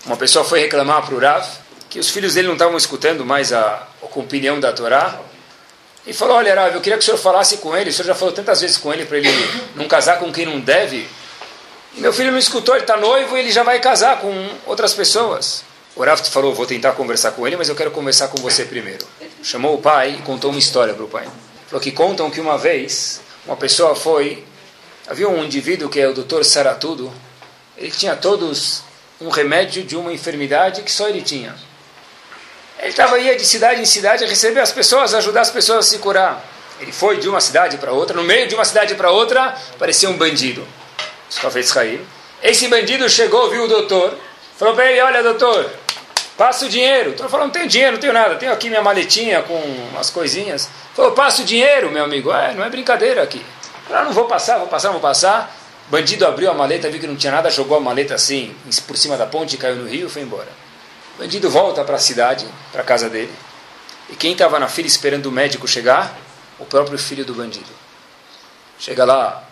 uma 0.07 0.17
pessoa 0.17 0.45
foi 0.45 0.61
reclamar 0.61 1.05
para 1.05 1.15
o 1.15 1.19
Rav 1.19 1.45
que 1.91 1.99
os 1.99 2.09
filhos 2.09 2.35
dele 2.35 2.47
não 2.47 2.55
estavam 2.55 2.77
escutando 2.77 3.25
mais 3.25 3.53
a, 3.53 3.87
a 4.03 4.19
opinião 4.19 4.59
da 4.59 4.73
Torá. 4.73 5.21
E 6.07 6.13
falou: 6.13 6.37
Olha, 6.37 6.55
Rav, 6.55 6.75
eu 6.75 6.81
queria 6.81 6.97
que 6.97 7.03
o 7.03 7.05
senhor 7.05 7.19
falasse 7.19 7.59
com 7.59 7.77
ele. 7.77 7.91
O 7.91 7.93
senhor 7.93 8.07
já 8.07 8.15
falou 8.15 8.33
tantas 8.33 8.61
vezes 8.63 8.77
com 8.79 8.93
ele 8.93 9.05
para 9.05 9.19
ele 9.19 9.29
não 9.77 9.87
casar 9.87 10.19
com 10.19 10.33
quem 10.33 10.47
não 10.47 10.59
deve. 10.59 11.07
E 11.95 12.01
meu 12.01 12.13
filho 12.13 12.33
não 12.33 12.39
escutou, 12.39 12.75
ele 12.75 12.85
está 12.85 12.97
noivo 12.97 13.37
e 13.37 13.41
ele 13.41 13.53
já 13.53 13.63
vai 13.63 13.79
casar 13.79 14.21
com 14.21 14.49
outras 14.65 14.95
pessoas. 14.95 15.63
O 15.95 16.03
Rav 16.03 16.21
falou: 16.25 16.55
Vou 16.55 16.67
tentar 16.67 16.93
conversar 16.93 17.33
com 17.33 17.47
ele, 17.47 17.57
mas 17.57 17.69
eu 17.69 17.75
quero 17.75 17.91
conversar 17.91 18.29
com 18.29 18.39
você 18.39 18.65
primeiro. 18.65 19.07
Chamou 19.43 19.75
o 19.75 19.79
pai 19.79 20.17
e 20.19 20.23
contou 20.23 20.51
uma 20.51 20.59
história 20.59 20.95
para 20.95 21.05
o 21.05 21.09
pai. 21.09 21.29
Falou 21.67 21.81
que 21.81 21.93
contam 21.93 22.31
que 22.31 22.41
uma 22.41 22.57
vez 22.57 23.21
uma 23.47 23.57
pessoa 23.57 23.95
foi. 23.95 24.45
Havia 25.07 25.29
um 25.29 25.45
indivíduo 25.45 25.89
que 25.89 26.01
é 26.01 26.09
o 26.09 26.15
doutor 26.15 26.45
Saratudo. 26.45 27.13
Ele 27.77 27.91
tinha 27.91 28.15
todos 28.15 28.83
um 29.21 29.29
remédio 29.29 29.83
de 29.83 29.97
uma 29.97 30.13
enfermidade 30.13 30.83
que 30.83 30.93
só 30.93 31.09
ele 31.09 31.23
tinha. 31.23 31.55
Ele 32.79 32.91
estava 32.91 33.19
ia 33.19 33.37
de 33.37 33.45
cidade 33.45 33.81
em 33.81 33.85
cidade 33.85 34.25
a 34.25 34.27
receber 34.27 34.61
as 34.61 34.73
pessoas, 34.73 35.15
ajudar 35.15 35.43
as 35.43 35.51
pessoas 35.51 35.87
a 35.87 35.89
se 35.89 35.99
curar. 35.99 36.45
Ele 36.81 36.91
foi 36.91 37.19
de 37.19 37.29
uma 37.29 37.41
cidade 37.41 37.77
para 37.77 37.93
outra, 37.93 38.17
no 38.17 38.25
meio 38.25 38.49
de 38.49 38.55
uma 38.55 38.65
cidade 38.65 38.95
para 38.95 39.11
outra, 39.11 39.57
parecia 39.79 40.11
um 40.11 40.17
bandido. 40.17 40.67
Esse 42.43 42.67
bandido 42.67 43.09
chegou, 43.09 43.49
viu 43.51 43.65
o 43.65 43.69
doutor, 43.69 44.19
falou 44.59 44.75
para 44.75 44.91
ele: 44.91 45.01
Olha, 45.01 45.23
doutor, 45.23 45.71
passa 46.37 46.67
o 46.67 46.69
dinheiro. 46.69 47.11
O 47.11 47.13
doutor 47.15 47.29
falou: 47.29 47.47
Não 47.47 47.53
tenho 47.53 47.69
dinheiro, 47.69 47.93
não 47.93 48.01
tenho 48.01 48.13
nada, 48.13 48.37
tenho 48.37 48.53
aqui 48.53 48.69
minha 48.69 48.83
maletinha 48.83 49.43
com 49.43 49.55
umas 49.55 50.11
coisinhas. 50.11 50.69
Falou: 50.95 51.13
Passa 51.13 51.43
o 51.43 51.45
dinheiro, 51.45 51.91
meu 51.91 52.05
amigo. 52.05 52.33
É, 52.33 52.55
não 52.55 52.65
é 52.65 52.71
brincadeira 52.71 53.23
aqui. 53.23 53.45
Falou: 53.87 54.05
Não 54.05 54.13
vou 54.13 54.27
passar, 54.27 54.59
vou 54.59 54.69
passar, 54.69 54.91
vou 54.91 55.01
passar. 55.01 55.55
Bandido 55.89 56.27
abriu 56.27 56.51
a 56.51 56.55
maleta, 56.55 56.89
viu 56.89 57.01
que 57.01 57.07
não 57.07 57.17
tinha 57.17 57.33
nada, 57.33 57.51
jogou 57.51 57.77
a 57.77 57.81
maleta 57.81 58.15
assim 58.15 58.55
por 58.87 58.97
cima 58.97 59.17
da 59.17 59.27
ponte, 59.27 59.57
caiu 59.57 59.77
no 59.77 59.89
rio 59.89 60.07
e 60.07 60.11
foi 60.11 60.23
embora. 60.23 60.49
Bandido 61.19 61.51
volta 61.51 61.85
para 61.85 61.97
a 61.97 61.99
cidade, 61.99 62.47
para 62.71 62.81
a 62.81 62.85
casa 62.85 63.11
dele. 63.11 63.33
E 64.09 64.17
quem 64.17 64.33
estava 64.33 64.59
na 64.59 64.69
fila 64.69 64.87
esperando 64.87 65.27
o 65.27 65.33
médico 65.33 65.69
chegar? 65.69 66.17
O 66.59 66.65
próprio 66.65 66.99
filho 66.99 67.25
do 67.25 67.35
bandido. 67.35 67.71
Chega 68.79 69.05
lá, 69.05 69.45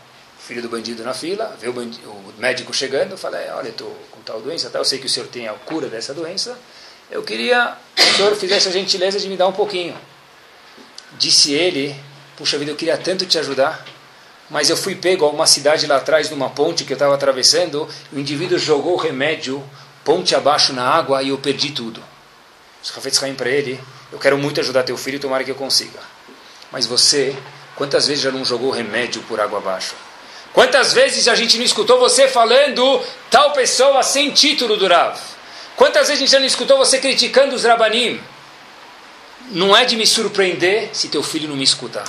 filho 0.50 0.62
do 0.62 0.68
bandido 0.68 1.04
na 1.04 1.14
fila, 1.14 1.56
vê 1.60 1.68
o, 1.68 1.72
bandido, 1.72 2.08
o 2.08 2.34
médico 2.38 2.74
chegando, 2.74 3.16
fala: 3.16 3.38
é, 3.38 3.52
Olha, 3.54 3.68
estou 3.68 3.96
com 4.10 4.20
tal 4.22 4.40
doença, 4.40 4.68
tá? 4.68 4.78
eu 4.78 4.84
sei 4.84 4.98
que 4.98 5.06
o 5.06 5.08
senhor 5.08 5.28
tem 5.28 5.46
a 5.46 5.52
cura 5.52 5.88
dessa 5.88 6.12
doença. 6.12 6.58
Eu 7.10 7.22
queria 7.22 7.76
que 7.94 8.02
o 8.02 8.14
senhor 8.16 8.34
fizesse 8.34 8.68
a 8.68 8.72
gentileza 8.72 9.18
de 9.18 9.28
me 9.28 9.36
dar 9.36 9.46
um 9.46 9.52
pouquinho. 9.52 9.96
Disse 11.18 11.52
ele: 11.52 11.94
Puxa 12.36 12.58
vida, 12.58 12.72
eu 12.72 12.76
queria 12.76 12.98
tanto 12.98 13.24
te 13.26 13.38
ajudar 13.38 13.84
mas 14.50 14.68
eu 14.68 14.76
fui 14.76 14.96
pego 14.96 15.24
a 15.24 15.30
uma 15.30 15.46
cidade 15.46 15.86
lá 15.86 15.96
atrás, 15.96 16.28
numa 16.28 16.50
ponte 16.50 16.84
que 16.84 16.92
eu 16.92 16.96
estava 16.96 17.14
atravessando, 17.14 17.88
o 18.12 18.18
indivíduo 18.18 18.58
jogou 18.58 18.94
o 18.94 18.96
remédio 18.96 19.62
ponte 20.04 20.34
abaixo 20.34 20.72
na 20.72 20.82
água 20.82 21.22
e 21.22 21.28
eu 21.28 21.38
perdi 21.38 21.70
tudo. 21.70 22.02
Os 22.82 22.90
cafetes 22.90 23.18
caem 23.18 23.34
para 23.34 23.48
ele, 23.48 23.80
eu 24.10 24.18
quero 24.18 24.36
muito 24.36 24.58
ajudar 24.58 24.82
teu 24.82 24.96
filho, 24.96 25.20
tomara 25.20 25.44
que 25.44 25.52
eu 25.52 25.54
consiga. 25.54 26.00
Mas 26.72 26.84
você, 26.84 27.36
quantas 27.76 28.08
vezes 28.08 28.24
já 28.24 28.32
não 28.32 28.44
jogou 28.44 28.70
remédio 28.70 29.22
por 29.22 29.40
água 29.40 29.58
abaixo? 29.58 29.94
Quantas 30.52 30.92
vezes 30.92 31.28
a 31.28 31.34
gente 31.34 31.56
não 31.56 31.64
escutou 31.64 31.98
você 31.98 32.26
falando 32.28 33.00
tal 33.30 33.52
pessoa 33.52 34.02
sem 34.02 34.30
título 34.30 34.76
do 34.76 34.86
Rav? 34.86 35.18
Quantas 35.76 36.08
vezes 36.08 36.22
a 36.22 36.26
gente 36.26 36.38
não 36.40 36.46
escutou 36.46 36.76
você 36.76 36.98
criticando 36.98 37.54
os 37.54 37.64
Rabanim? 37.64 38.20
Não 39.52 39.76
é 39.76 39.84
de 39.84 39.96
me 39.96 40.06
surpreender 40.06 40.90
se 40.92 41.08
teu 41.08 41.22
filho 41.22 41.48
não 41.48 41.56
me 41.56 41.64
escutar. 41.64 42.04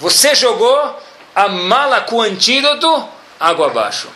Você 0.00 0.34
jogou 0.34 0.96
a 1.34 1.48
mala 1.48 2.00
com 2.00 2.20
antídoto 2.20 3.08
água 3.38 3.66
abaixo. 3.66 4.08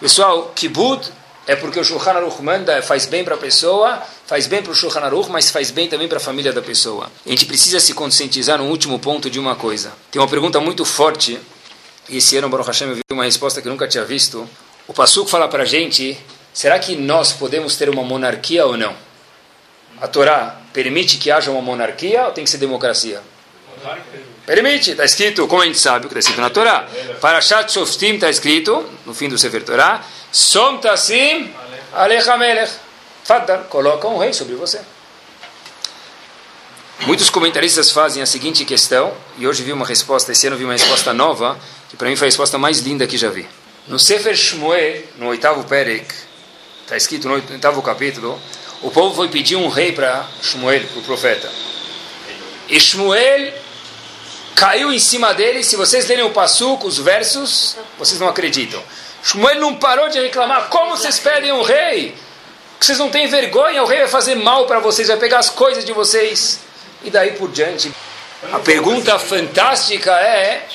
Pessoal, 0.00 0.52
kibud 0.54 1.10
é 1.46 1.56
porque 1.56 1.80
o 1.80 1.84
Shulchan 1.84 2.12
Aruch 2.12 2.42
manda, 2.42 2.80
faz 2.82 3.06
bem 3.06 3.24
para 3.24 3.34
a 3.34 3.38
pessoa, 3.38 4.00
faz 4.26 4.46
bem 4.46 4.62
para 4.62 4.70
o 4.70 4.74
Shulchan 4.74 5.00
Aruch, 5.00 5.30
mas 5.30 5.50
faz 5.50 5.70
bem 5.70 5.88
também 5.88 6.06
para 6.06 6.18
a 6.18 6.20
família 6.20 6.52
da 6.52 6.62
pessoa. 6.62 7.10
A 7.24 7.28
gente 7.28 7.46
precisa 7.46 7.80
se 7.80 7.94
conscientizar 7.94 8.58
no 8.58 8.66
último 8.66 8.98
ponto 8.98 9.30
de 9.30 9.40
uma 9.40 9.56
coisa. 9.56 9.92
Tem 10.10 10.20
uma 10.20 10.28
pergunta 10.28 10.60
muito 10.60 10.84
forte, 10.84 11.40
e 12.08 12.18
esse 12.18 12.36
ano, 12.36 12.48
Baruch 12.48 12.66
Hashem, 12.66 12.88
eu 12.88 12.94
vi 12.96 13.02
uma 13.10 13.24
resposta 13.24 13.60
que 13.60 13.68
eu 13.68 13.72
nunca 13.72 13.86
tinha 13.86 14.04
visto. 14.04 14.48
O 14.86 14.94
Passuco 14.94 15.28
fala 15.28 15.48
para 15.48 15.62
a 15.64 15.66
gente, 15.66 16.18
será 16.52 16.78
que 16.78 16.96
nós 16.96 17.32
podemos 17.32 17.76
ter 17.76 17.88
uma 17.90 18.02
monarquia 18.02 18.64
ou 18.64 18.76
não? 18.76 18.94
A 20.00 20.08
Torá 20.08 20.60
permite 20.72 21.18
que 21.18 21.30
haja 21.30 21.50
uma 21.50 21.60
monarquia 21.60 22.24
ou 22.26 22.32
tem 22.32 22.44
que 22.44 22.50
ser 22.50 22.58
democracia? 22.58 23.20
Permite, 24.46 24.92
está 24.92 25.04
escrito, 25.04 25.46
como 25.46 25.62
a 25.62 25.66
gente 25.66 25.78
sabe, 25.78 26.06
o 26.06 26.08
que 26.08 26.18
está 26.18 26.30
escrito 26.30 26.40
na 26.40 26.50
Torá. 26.50 26.88
Parashat 27.20 27.70
Shoftim 27.70 28.14
está 28.14 28.30
escrito, 28.30 28.88
no 29.04 29.12
fim 29.12 29.28
do 29.28 29.36
Sefer 29.36 29.62
Torá, 29.62 30.02
Som 30.32 30.78
Tassim 30.78 31.52
Alecha. 31.92 32.36
Faddal, 33.24 33.64
coloca 33.64 34.08
um 34.08 34.16
rei 34.16 34.32
sobre 34.32 34.54
você. 34.54 34.80
Muitos 37.00 37.30
comentaristas 37.30 37.90
fazem 37.90 38.22
a 38.22 38.26
seguinte 38.26 38.64
questão, 38.64 39.12
e 39.36 39.46
hoje 39.46 39.62
vi 39.62 39.72
uma 39.72 39.86
resposta, 39.86 40.32
esse 40.32 40.46
ano 40.46 40.56
vi 40.56 40.64
uma 40.64 40.72
resposta 40.72 41.12
nova, 41.12 41.58
que 41.88 41.96
para 41.96 42.08
mim 42.08 42.16
foi 42.16 42.26
a 42.26 42.30
resposta 42.30 42.58
mais 42.58 42.80
linda 42.80 43.06
que 43.06 43.16
já 43.16 43.30
vi. 43.30 43.46
No 43.86 43.98
Sefer 43.98 44.36
Shmuel, 44.36 45.02
no 45.16 45.28
oitavo 45.28 45.64
Perek, 45.64 46.12
está 46.82 46.96
escrito 46.96 47.28
no 47.28 47.34
oitavo 47.34 47.80
capítulo, 47.82 48.40
o 48.82 48.90
povo 48.90 49.14
foi 49.14 49.28
pedir 49.28 49.56
um 49.56 49.68
rei 49.68 49.92
para 49.92 50.26
Shmuel, 50.42 50.86
para 50.86 50.98
o 50.98 51.02
profeta. 51.02 51.50
E 52.68 52.78
Shmuel 52.78 53.52
caiu 54.54 54.92
em 54.92 54.98
cima 54.98 55.32
dele. 55.32 55.64
Se 55.64 55.76
vocês 55.76 56.06
lerem 56.06 56.24
o 56.24 56.30
Passuco, 56.30 56.86
os 56.86 56.98
versos, 56.98 57.76
vocês 57.98 58.20
não 58.20 58.28
acreditam. 58.28 58.82
Shmuel 59.22 59.60
não 59.60 59.76
parou 59.76 60.08
de 60.08 60.20
reclamar. 60.20 60.68
Como 60.68 60.96
vocês 60.96 61.18
pedem 61.18 61.52
um 61.52 61.62
rei? 61.62 62.14
Vocês 62.78 62.98
não 62.98 63.10
têm 63.10 63.26
vergonha? 63.26 63.82
O 63.82 63.86
rei 63.86 63.98
vai 64.00 64.08
fazer 64.08 64.34
mal 64.36 64.66
para 64.66 64.78
vocês, 64.78 65.08
vai 65.08 65.16
pegar 65.16 65.38
as 65.38 65.50
coisas 65.50 65.84
de 65.84 65.92
vocês. 65.92 66.60
E 67.02 67.10
daí 67.10 67.32
por 67.32 67.50
diante. 67.50 67.92
A 68.52 68.58
pergunta 68.58 69.18
fantástica 69.18 70.12
é: 70.12 70.66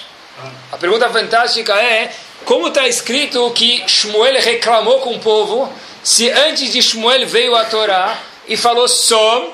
a 0.72 0.78
pergunta 0.78 1.10
fantástica 1.10 1.74
é 1.74 2.12
como 2.46 2.68
está 2.68 2.88
escrito 2.88 3.50
que 3.52 3.84
Shmuel 3.88 4.42
reclamou 4.42 5.00
com 5.00 5.16
o 5.16 5.20
povo 5.20 5.72
se 6.04 6.30
antes 6.30 6.74
de 6.74 6.82
Shmuel 6.82 7.26
veio 7.28 7.56
a 7.56 7.66
Torá 7.66 8.20
e 8.48 8.58
falou 8.58 8.88
Som 8.88 9.54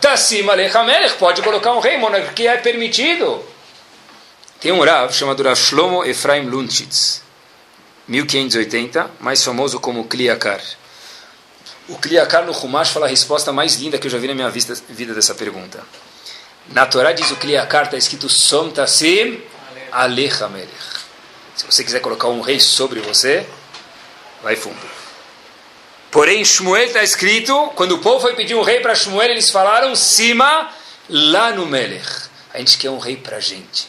Tassim 0.00 0.46
Alechamelech, 0.50 1.14
pode 1.14 1.40
colocar 1.40 1.72
um 1.72 1.80
rei, 1.80 1.96
monarquia 1.96 2.50
é 2.50 2.56
permitido. 2.58 3.42
Tem 4.60 4.70
um 4.70 4.84
Rav 4.84 5.12
chamado 5.14 5.42
Rav 5.42 5.56
Shlomo 5.56 6.04
Efraim 6.04 6.42
Lunchitz, 6.46 7.22
1580, 8.08 9.10
mais 9.20 9.42
famoso 9.42 9.80
como 9.80 10.04
Kliakar. 10.04 10.60
O 11.88 11.96
Kliakar 11.96 12.44
no 12.44 12.52
Humash 12.52 12.90
fala 12.90 13.06
a 13.06 13.08
resposta 13.08 13.50
mais 13.50 13.76
linda 13.76 13.98
que 13.98 14.06
eu 14.06 14.10
já 14.10 14.18
vi 14.18 14.28
na 14.28 14.34
minha 14.34 14.50
vida, 14.50 14.74
vida 14.90 15.14
dessa 15.14 15.34
pergunta. 15.34 15.82
Na 16.68 16.84
Torá 16.84 17.12
diz 17.12 17.30
o 17.30 17.36
Kliakar, 17.36 17.84
está 17.84 17.96
escrito 17.96 18.28
Som 18.28 18.70
Tassim 18.70 19.40
Alechamelech. 19.94 20.70
Se 21.54 21.64
você 21.66 21.84
quiser 21.84 22.00
colocar 22.00 22.28
um 22.28 22.40
rei 22.40 22.60
sobre 22.60 23.00
você, 23.00 23.46
vai 24.42 24.56
fundo. 24.56 24.76
Porém, 26.10 26.44
Shmuel 26.44 26.84
está 26.84 27.02
escrito, 27.02 27.72
quando 27.74 27.92
o 27.92 27.98
povo 27.98 28.20
foi 28.20 28.34
pedir 28.34 28.54
um 28.54 28.62
rei 28.62 28.80
para 28.80 28.94
Shmuel, 28.94 29.30
eles 29.30 29.50
falaram, 29.50 29.96
cima, 29.96 30.70
lá 31.08 31.50
no 31.50 31.66
Melech. 31.66 32.28
A 32.52 32.58
gente 32.58 32.78
quer 32.78 32.90
um 32.90 32.98
rei 32.98 33.16
para 33.16 33.38
a 33.38 33.40
gente. 33.40 33.88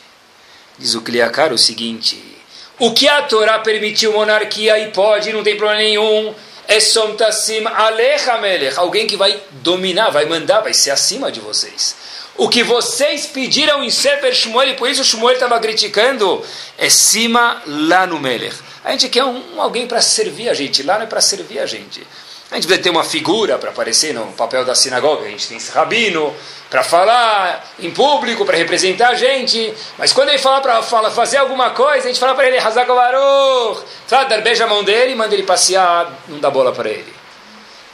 Diz 0.77 0.95
o 0.95 1.01
Kliakar 1.01 1.53
o 1.53 1.57
seguinte, 1.57 2.35
o 2.77 2.93
que 2.93 3.07
a 3.07 3.21
Torá 3.21 3.59
permitiu 3.59 4.11
monarquia 4.11 4.77
e 4.79 4.91
pode, 4.91 5.31
não 5.31 5.43
tem 5.43 5.55
problema 5.55 5.81
nenhum, 5.81 6.35
é 6.67 6.79
somtassim 6.79 7.63
alecha 7.65 8.37
melech, 8.39 8.77
alguém 8.77 9.07
que 9.07 9.15
vai 9.15 9.39
dominar, 9.51 10.09
vai 10.09 10.25
mandar, 10.25 10.61
vai 10.61 10.73
ser 10.73 10.91
acima 10.91 11.31
de 11.31 11.39
vocês. 11.39 11.95
O 12.37 12.49
que 12.49 12.63
vocês 12.63 13.27
pediram 13.27 13.81
em 13.81 13.89
Sefer 13.89 14.33
Shmuel, 14.35 14.71
e 14.71 14.73
por 14.73 14.89
isso 14.89 15.05
Shmuel 15.05 15.35
estava 15.35 15.57
criticando, 15.57 16.43
é 16.77 16.89
cima 16.89 17.61
lá 17.65 18.05
no 18.05 18.19
Melech. 18.19 18.57
A 18.83 18.91
gente 18.91 19.07
quer 19.07 19.23
um, 19.23 19.61
alguém 19.61 19.87
para 19.87 20.01
servir 20.01 20.49
a 20.49 20.53
gente, 20.53 20.83
lá 20.83 20.95
não 20.95 21.03
é 21.03 21.07
para 21.07 21.21
servir 21.21 21.59
a 21.59 21.65
gente. 21.65 22.05
A 22.51 22.55
gente 22.55 22.67
precisa 22.67 22.83
ter 22.83 22.89
uma 22.89 23.05
figura 23.05 23.57
para 23.57 23.69
aparecer 23.69 24.13
no 24.13 24.27
papel 24.33 24.65
da 24.65 24.75
sinagoga. 24.75 25.25
A 25.25 25.29
gente 25.29 25.47
tem 25.47 25.57
esse 25.57 25.71
rabino 25.71 26.33
para 26.69 26.83
falar 26.83 27.73
em 27.79 27.89
público, 27.89 28.45
para 28.45 28.57
representar 28.57 29.09
a 29.09 29.15
gente. 29.15 29.73
Mas 29.97 30.11
quando 30.11 30.29
ele 30.29 30.37
fala 30.37 30.61
para 30.61 30.83
fazer 31.11 31.37
alguma 31.37 31.71
coisa, 31.71 32.05
a 32.05 32.07
gente 32.07 32.19
fala 32.19 32.35
para 32.35 32.47
ele, 32.47 32.57
Hazak 32.57 32.87
Baruch, 32.87 33.81
Fadar, 34.07 34.43
beija 34.43 34.65
a 34.65 34.67
mão 34.67 34.83
dele 34.83 35.13
e 35.13 35.15
manda 35.15 35.33
ele 35.33 35.43
passear, 35.43 36.13
não 36.27 36.39
dá 36.39 36.51
bola 36.51 36.71
para 36.71 36.89
ele. 36.89 37.13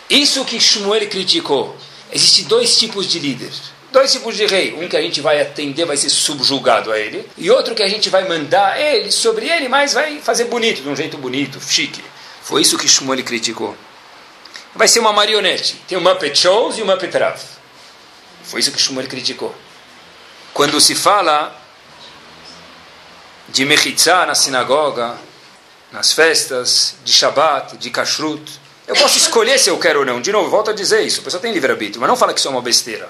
Isso 0.10 0.44
que 0.44 0.60
Shmuel 0.60 1.08
criticou. 1.08 1.78
Existem 2.12 2.46
dois 2.46 2.78
tipos 2.78 3.08
de 3.08 3.20
líderes 3.20 3.71
dois 3.92 4.12
tipos 4.12 4.36
de 4.36 4.46
rei. 4.46 4.74
Um 4.74 4.88
que 4.88 4.98
a 4.98 5.02
gente 5.02 5.22
vai 5.22 5.42
atender, 5.42 5.86
vai 5.86 5.98
ser 5.98 6.10
subjugado 6.10 6.92
a 6.92 7.00
ele. 7.00 7.28
E 7.38 7.52
outro 7.52 7.76
que 7.76 7.84
a 7.84 7.88
gente 7.88 8.10
vai 8.10 8.28
mandar 8.28 8.80
ele 8.80 9.12
sobre 9.12 9.50
ele, 9.50 9.68
mas 9.68 9.94
vai 9.94 10.20
fazer 10.20 10.46
bonito, 10.46 10.82
de 10.82 10.90
um 10.90 10.96
jeito 10.96 11.18
bonito, 11.18 11.60
chique. 11.62 12.04
Foi 12.42 12.62
isso 12.62 12.78
que 12.78 12.88
Shmuel 12.88 13.24
criticou. 13.24 13.76
Vai 14.74 14.88
ser 14.88 15.00
uma 15.00 15.14
marionete. 15.14 15.76
Tem 15.88 15.98
o 15.98 16.02
Muppet 16.02 16.38
Shows 16.38 16.78
e 16.78 16.82
o 16.82 16.86
Muppet 16.86 17.16
Rav. 17.18 17.40
Foi 18.44 18.60
isso 18.60 18.72
que 18.72 18.82
Shmuel 18.82 19.08
criticou. 19.08 19.54
Quando 20.54 20.80
se 20.82 20.96
fala 20.96 21.56
de 23.50 23.66
Mechitzah 23.66 24.26
na 24.26 24.36
sinagoga, 24.36 25.18
nas 25.92 26.14
festas, 26.14 26.96
de 27.04 27.12
Shabbat, 27.12 27.78
de 27.78 27.90
Kashrut, 27.90 28.60
eu 28.88 28.96
posso 28.96 29.18
escolher 29.18 29.60
se 29.60 29.70
eu 29.70 29.78
quero 29.78 30.00
ou 30.00 30.06
não. 30.06 30.22
De 30.22 30.32
novo, 30.32 30.50
volto 30.50 30.72
a 30.72 30.74
dizer 30.74 31.02
isso. 31.02 31.22
A 31.22 31.24
pessoa 31.24 31.42
tem 31.42 31.54
livre-arbítrio, 31.54 32.00
mas 32.00 32.10
não 32.10 32.18
fala 32.18 32.34
que 32.34 32.40
isso 32.40 32.48
é 32.48 32.52
uma 32.52 32.62
besteira. 32.62 33.10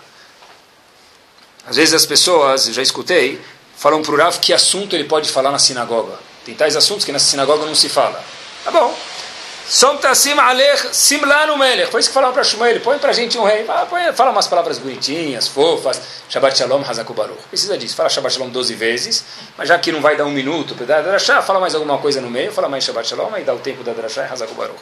Às 1.68 1.76
vezes 1.76 1.94
as 1.94 2.06
pessoas, 2.06 2.66
já 2.66 2.82
escutei, 2.82 3.40
falam 3.76 4.02
para 4.02 4.14
o 4.14 4.18
Rav 4.18 4.40
que 4.40 4.54
assunto 4.54 4.96
ele 4.96 5.06
pode 5.06 5.30
falar 5.30 5.52
na 5.52 5.60
sinagoga. 5.60 6.18
Tem 6.46 6.56
tais 6.56 6.76
assuntos 6.76 7.06
que 7.06 7.12
na 7.12 7.20
sinagoga 7.20 7.66
não 7.66 7.76
se 7.76 7.88
fala. 7.88 8.24
Tá 8.64 8.72
bom. 8.72 8.96
Somtasim 9.72 10.38
alech 10.38 10.90
simlanu 10.92 11.58
melech. 11.58 11.90
Foi 11.90 12.02
isso 12.02 12.10
que 12.10 12.14
falaram 12.14 12.34
para 12.34 12.44
Shmuel. 12.44 12.82
Põe 12.82 12.98
para 12.98 13.12
a 13.12 13.14
gente 13.14 13.38
um 13.38 13.44
rei. 13.46 13.64
Fala, 13.64 13.86
põe, 13.86 14.12
fala 14.12 14.32
umas 14.32 14.46
palavras 14.46 14.78
bonitinhas, 14.78 15.48
fofas. 15.48 16.02
Shabbat 16.28 16.58
shalom, 16.58 16.82
hazakubaruch. 16.82 17.42
Precisa 17.44 17.78
disso. 17.78 17.96
Fala 17.96 18.10
Shabbat 18.10 18.34
shalom 18.34 18.50
12 18.50 18.74
vezes. 18.74 19.24
Mas 19.58 19.70
já 19.70 19.80
que 19.80 19.92
não 19.92 20.02
vai 20.02 20.18
dar 20.18 20.26
um 20.26 20.32
minuto, 20.32 20.76
fala 21.46 21.60
mais 21.60 21.74
alguma 21.74 21.98
coisa 22.00 22.20
no 22.20 22.30
meio. 22.30 22.52
Fala 22.52 22.68
mais 22.68 22.84
Shabbat 22.84 23.08
shalom. 23.08 23.34
Aí 23.34 23.46
dá 23.46 23.54
o 23.54 23.60
tempo 23.60 23.82
da 23.82 23.94
drashá 23.94 24.24
e 24.24 24.34
hazakubaruch. 24.34 24.80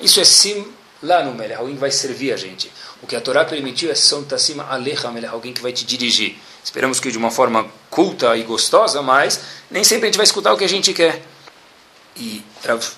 Isso 0.00 0.20
é 0.20 0.24
sim 0.24 0.66
lá 1.02 1.22
no 1.22 1.34
melech. 1.34 1.58
Alguém 1.58 1.76
vai 1.76 1.90
servir 1.90 2.32
a 2.32 2.36
gente. 2.36 2.70
O 3.02 3.06
que 3.06 3.16
a 3.16 3.20
Torá 3.20 3.44
permitiu 3.44 3.90
é 3.90 3.94
Sontasima 3.94 4.64
Alecha 4.68 5.10
Melech, 5.10 5.32
alguém 5.32 5.52
que 5.52 5.62
vai 5.62 5.72
te 5.72 5.84
dirigir. 5.84 6.36
Esperamos 6.62 7.00
que 7.00 7.10
de 7.10 7.18
uma 7.18 7.30
forma 7.30 7.66
culta 7.88 8.36
e 8.36 8.42
gostosa, 8.42 9.00
mas 9.02 9.40
nem 9.70 9.84
sempre 9.84 10.06
a 10.06 10.08
gente 10.08 10.16
vai 10.16 10.24
escutar 10.24 10.52
o 10.52 10.56
que 10.56 10.64
a 10.64 10.68
gente 10.68 10.92
quer. 10.92 11.22
E 12.16 12.42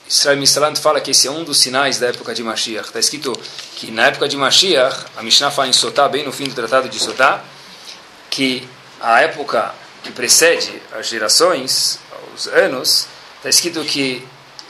Israel 0.09 0.39
Misalant 0.39 0.79
fala 0.79 1.01
que 1.01 1.11
esse 1.11 1.29
é 1.29 1.31
um 1.31 1.45
dos 1.45 1.59
sinais 1.59 1.99
da 1.99 2.07
época 2.07 2.35
de 2.35 2.43
Mashiach. 2.43 2.87
Está 2.87 2.99
escrito 2.99 3.39
que 3.77 3.91
na 3.91 4.07
época 4.07 4.27
de 4.27 4.37
Mashiach, 4.37 5.05
a 5.15 5.23
Mishnah 5.23 5.51
fala 5.51 5.69
em 5.69 5.73
Sotá, 5.75 6.09
bem 6.09 6.25
no 6.25 6.33
fim 6.33 6.45
do 6.45 6.55
tratado 6.55 6.89
de 6.89 6.99
Sotá, 6.99 7.45
que 8.31 8.67
a 8.99 9.21
época 9.21 9.75
que 10.03 10.11
precede 10.11 10.81
as 10.93 11.07
gerações, 11.09 11.99
os 12.35 12.47
anos, 12.47 13.07
está 13.37 13.51
escrito 13.51 13.85
que 13.85 14.27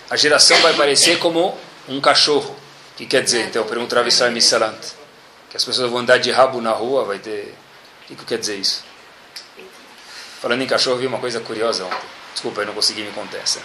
a 0.09 0.17
geração 0.17 0.61
vai 0.63 0.75
parecer 0.75 1.19
como 1.21 1.57
um 1.89 2.01
cachorro. 2.01 2.57
Que 3.01 3.07
quer 3.07 3.23
dizer? 3.23 3.47
Então, 3.47 3.65
pergunta 3.65 3.97
Rav 3.97 4.09
Israel 4.09 4.31
Misalant 4.31 4.77
que 5.49 5.57
as 5.57 5.65
pessoas 5.65 5.91
vão 5.91 6.01
andar 6.01 6.19
de 6.19 6.31
rabo 6.31 6.61
na 6.61 6.71
rua, 6.71 7.03
vai 7.03 7.19
ter. 7.19 7.55
O 8.11 8.15
que 8.15 8.25
quer 8.27 8.37
dizer 8.37 8.57
isso? 8.57 8.85
Falando 10.43 10.61
em 10.61 10.67
cachorro, 10.67 10.99
vi 10.99 11.07
uma 11.07 11.19
coisa 11.19 11.41
curiosa 11.41 11.87
ontem. 11.87 11.97
Desculpa, 12.35 12.61
eu 12.61 12.67
não 12.67 12.75
consegui 12.75 13.03
me 13.03 13.11
contar 13.13 13.39
essa. 13.39 13.63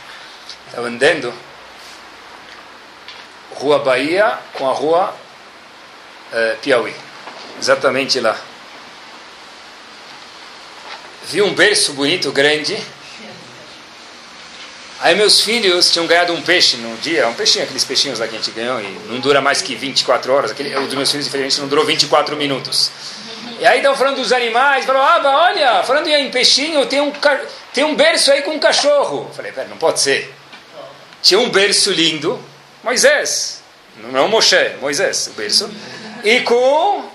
Estava 0.67 0.87
andando, 0.87 1.33
Rua 3.55 3.79
Bahia 3.79 4.39
com 4.53 4.69
a 4.69 4.73
Rua 4.73 5.13
é, 6.31 6.55
Piauí. 6.61 6.95
Exatamente 7.59 8.21
lá. 8.21 8.39
Vi 11.25 11.41
um 11.41 11.53
berço 11.53 11.91
bonito, 11.91 12.31
grande 12.31 12.81
Aí 15.05 15.13
meus 15.13 15.41
filhos 15.41 15.91
tinham 15.91 16.07
ganhado 16.07 16.33
um 16.33 16.41
peixe 16.41 16.77
no 16.77 16.97
dia, 16.97 17.27
um 17.27 17.33
peixinho, 17.35 17.63
aqueles 17.63 17.85
peixinhos 17.85 18.17
lá 18.17 18.27
que 18.27 18.33
a 18.33 18.39
gente 18.39 18.49
ganhou, 18.49 18.81
e 18.81 18.87
não 19.07 19.19
dura 19.19 19.39
mais 19.39 19.61
que 19.61 19.75
24 19.75 20.33
horas. 20.33 20.49
Aquele, 20.49 20.75
o 20.75 20.87
dos 20.87 20.95
meus 20.95 21.11
filhos, 21.11 21.27
infelizmente, 21.27 21.61
não 21.61 21.67
durou 21.67 21.85
24 21.85 22.35
minutos. 22.35 22.89
E 23.59 23.67
aí 23.67 23.77
estão 23.77 23.95
falando 23.95 24.15
dos 24.15 24.33
animais, 24.33 24.83
falou, 24.83 25.03
ah, 25.03 25.21
olha, 25.45 25.83
falando 25.83 26.07
em 26.07 26.31
peixinho, 26.31 26.83
tem 26.87 27.01
um, 27.01 27.13
tem 27.71 27.83
um 27.83 27.95
berço 27.95 28.31
aí 28.31 28.41
com 28.41 28.53
um 28.53 28.59
cachorro. 28.59 29.29
Falei, 29.35 29.51
pera, 29.51 29.67
não 29.67 29.77
pode 29.77 29.99
ser. 29.99 30.33
Tinha 31.21 31.39
um 31.39 31.51
berço 31.51 31.91
lindo, 31.91 32.43
Moisés, 32.83 33.61
não 33.97 34.25
é 34.25 34.27
Moshe, 34.27 34.71
Moisés, 34.81 35.27
o 35.27 35.33
berço, 35.33 35.69
e 36.23 36.39
com 36.39 37.07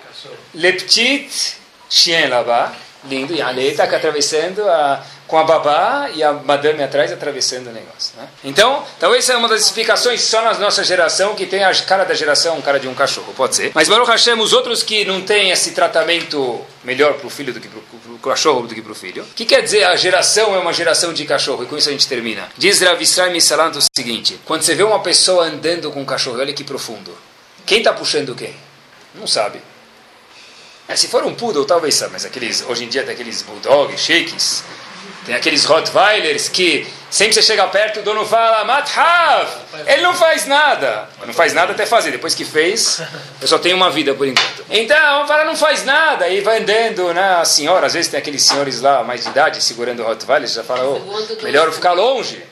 Leptit 0.55 1.57
Shien 1.89 2.29
lá, 2.29 2.73
lindo, 3.09 3.35
e 3.35 3.43
ali 3.43 3.67
está 3.67 3.83
atravessando 3.83 4.63
a 4.69 5.05
com 5.31 5.39
a 5.39 5.45
babá 5.45 6.11
e 6.13 6.25
a 6.25 6.33
madame 6.33 6.83
atrás 6.83 7.13
atravessando 7.13 7.69
o 7.69 7.73
negócio. 7.73 8.15
Né? 8.17 8.29
Então, 8.43 8.85
talvez 8.99 9.25
seja 9.25 9.39
uma 9.39 9.49
das 9.49 9.61
explicações 9.61 10.21
só 10.23 10.43
na 10.43 10.55
nossa 10.55 10.83
geração 10.83 11.37
que 11.37 11.47
tem 11.47 11.63
a 11.63 11.73
cara 11.85 12.03
da 12.03 12.15
geração, 12.15 12.59
um 12.59 12.61
cara 12.61 12.81
de 12.81 12.89
um 12.89 12.95
cachorro, 12.95 13.33
pode 13.37 13.55
ser. 13.55 13.71
Mas 13.73 13.89
Baruch 13.89 14.11
Hashem, 14.11 14.35
os 14.41 14.53
outros 14.53 14.83
que 14.83 15.05
não 15.05 15.21
têm 15.21 15.53
esse 15.53 15.71
tratamento 15.71 16.61
melhor 16.83 17.15
para 17.15 17.29
o 17.29 17.31
filho 17.31 17.53
do 17.53 17.61
que 17.61 17.69
para 17.69 17.79
o 18.13 18.19
cachorro 18.19 18.67
do 18.67 18.75
que 18.75 18.83
para 18.83 18.91
o 18.91 18.95
filho. 18.95 19.23
O 19.23 19.27
que 19.27 19.45
quer 19.45 19.63
dizer 19.63 19.85
a 19.85 19.95
geração 19.95 20.53
é 20.53 20.59
uma 20.59 20.73
geração 20.73 21.13
de 21.13 21.25
cachorro? 21.25 21.63
E 21.63 21.67
com 21.67 21.79
isso 21.79 21.89
a 21.89 21.93
gente 21.93 22.09
termina. 22.09 22.49
Diz 22.59 22.81
Rav 22.81 23.01
Israel 23.01 23.71
o 23.71 23.81
seguinte, 23.97 24.41
quando 24.45 24.63
você 24.63 24.75
vê 24.75 24.83
uma 24.83 24.99
pessoa 24.99 25.45
andando 25.45 25.93
com 25.93 26.01
um 26.01 26.05
cachorro, 26.05 26.41
olha 26.41 26.53
que 26.53 26.65
profundo. 26.65 27.17
Quem 27.65 27.79
está 27.79 27.93
puxando 27.93 28.35
quem? 28.35 28.57
Não 29.15 29.29
sabe. 29.29 29.63
É, 30.89 30.97
se 30.97 31.07
for 31.07 31.23
um 31.23 31.37
poodle, 31.37 31.65
talvez 31.65 31.95
sabe, 31.95 32.15
mas 32.15 32.25
aqueles, 32.25 32.65
hoje 32.69 32.83
em 32.83 32.89
dia 32.89 33.05
tem 33.05 33.15
aqueles 33.15 33.43
bulldogs, 33.43 34.01
shakes, 34.01 34.65
tem 35.31 35.37
aqueles 35.37 35.65
Rottweilers 35.65 36.49
que 36.49 36.85
sempre 37.09 37.35
você 37.35 37.43
chega 37.43 37.65
perto, 37.69 38.01
o 38.01 38.03
dono 38.03 38.27
fala, 38.27 38.65
Mathav! 38.65 39.49
Ele 39.87 40.03
não 40.03 40.13
faz 40.13 40.45
nada. 40.45 41.09
Não 41.25 41.33
faz 41.33 41.55
nada 41.55 41.71
até 41.71 41.87
fazer. 41.87 42.11
Depois 42.11 42.35
que 42.35 42.45
fez, 42.45 43.01
eu 43.41 43.47
só 43.47 43.57
tenho 43.57 43.77
uma 43.77 43.91
vida 43.91 44.13
por 44.13 44.27
enquanto. 44.27 44.65
Então, 44.69 45.29
fala, 45.29 45.45
não 45.45 45.55
faz 45.55 45.85
nada. 45.85 46.29
E 46.29 46.41
vai 46.41 46.59
andando, 46.59 47.15
né? 47.15 47.37
A 47.37 47.45
senhora, 47.45 47.87
às 47.87 47.95
vezes 47.95 48.11
tem 48.11 48.19
aqueles 48.19 48.43
senhores 48.43 48.81
lá, 48.81 49.05
mais 49.05 49.23
de 49.23 49.31
idade, 49.31 49.63
segurando 49.63 50.03
o 50.03 50.05
Rottweiler, 50.05 50.49
já 50.49 50.65
fala, 50.65 50.83
oh, 50.85 51.43
melhor 51.45 51.71
ficar 51.71 51.93
longe. 51.93 52.43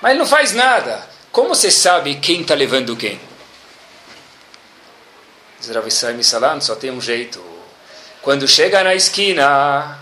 Mas 0.00 0.10
ele 0.10 0.20
não 0.20 0.26
faz 0.26 0.54
nada. 0.54 1.04
Como 1.32 1.48
você 1.48 1.68
sabe 1.68 2.14
quem 2.14 2.42
está 2.42 2.54
levando 2.54 2.94
quem? 2.94 3.20
Diz 5.58 5.68
Ravissai 5.68 6.22
Salam, 6.22 6.60
só 6.60 6.76
tem 6.76 6.92
um 6.92 7.00
jeito. 7.00 7.42
Quando 8.22 8.46
chega 8.46 8.84
na 8.84 8.94
esquina 8.94 9.98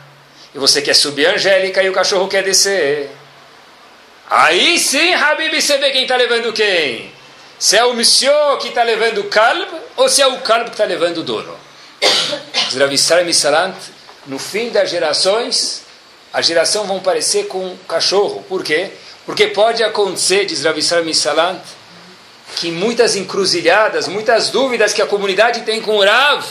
e 0.57 0.59
você 0.59 0.81
quer 0.81 0.95
subir 0.95 1.27
a 1.27 1.35
Angélica 1.35 1.83
e 1.83 1.91
o 1.91 1.93
cachorro 1.93 2.27
quer 2.29 2.43
descer. 2.43 3.11
Aí 4.29 4.79
sim, 4.79 5.13
Habib, 5.13 5.61
você 5.61 5.77
vê 5.77 5.91
quem 5.91 6.05
está 6.05 6.17
levando 6.17 6.51
quem. 6.51 7.13
Se 7.59 7.77
é 7.77 7.85
o 7.85 7.93
Monsieur 7.93 8.57
que 8.59 8.69
está 8.69 8.83
levando 8.83 9.19
o 9.19 9.25
Kalb 9.25 9.69
ou 9.97 10.09
se 10.09 10.23
é 10.23 10.27
o 10.27 10.39
Kalb 10.41 10.65
que 10.65 10.71
está 10.71 10.87
levando 10.87 11.19
o 11.19 11.23
dono. 11.23 11.55
Zravissar 12.73 13.23
Misalant, 13.27 13.77
no 14.27 14.39
fim 14.39 14.71
das 14.71 14.89
gerações, 14.89 15.83
a 16.33 16.41
geração 16.41 16.87
vão 16.87 17.01
parecer 17.01 17.49
com 17.49 17.59
um 17.59 17.77
cachorro. 17.87 18.43
Por 18.49 18.65
quê? 18.65 18.93
Porque 19.27 19.49
pode 19.49 19.83
acontecer, 19.83 20.47
diz 20.47 20.65
Ravissar 20.65 21.05
Misalant, 21.05 21.61
que 22.57 22.71
muitas 22.71 23.15
encruzilhadas, 23.15 24.09
muitas 24.09 24.49
dúvidas 24.49 24.95
que 24.95 25.03
a 25.03 25.07
comunidade 25.07 25.61
tem 25.63 25.83
com 25.83 25.99
o 25.99 26.05
Rav, 26.05 26.47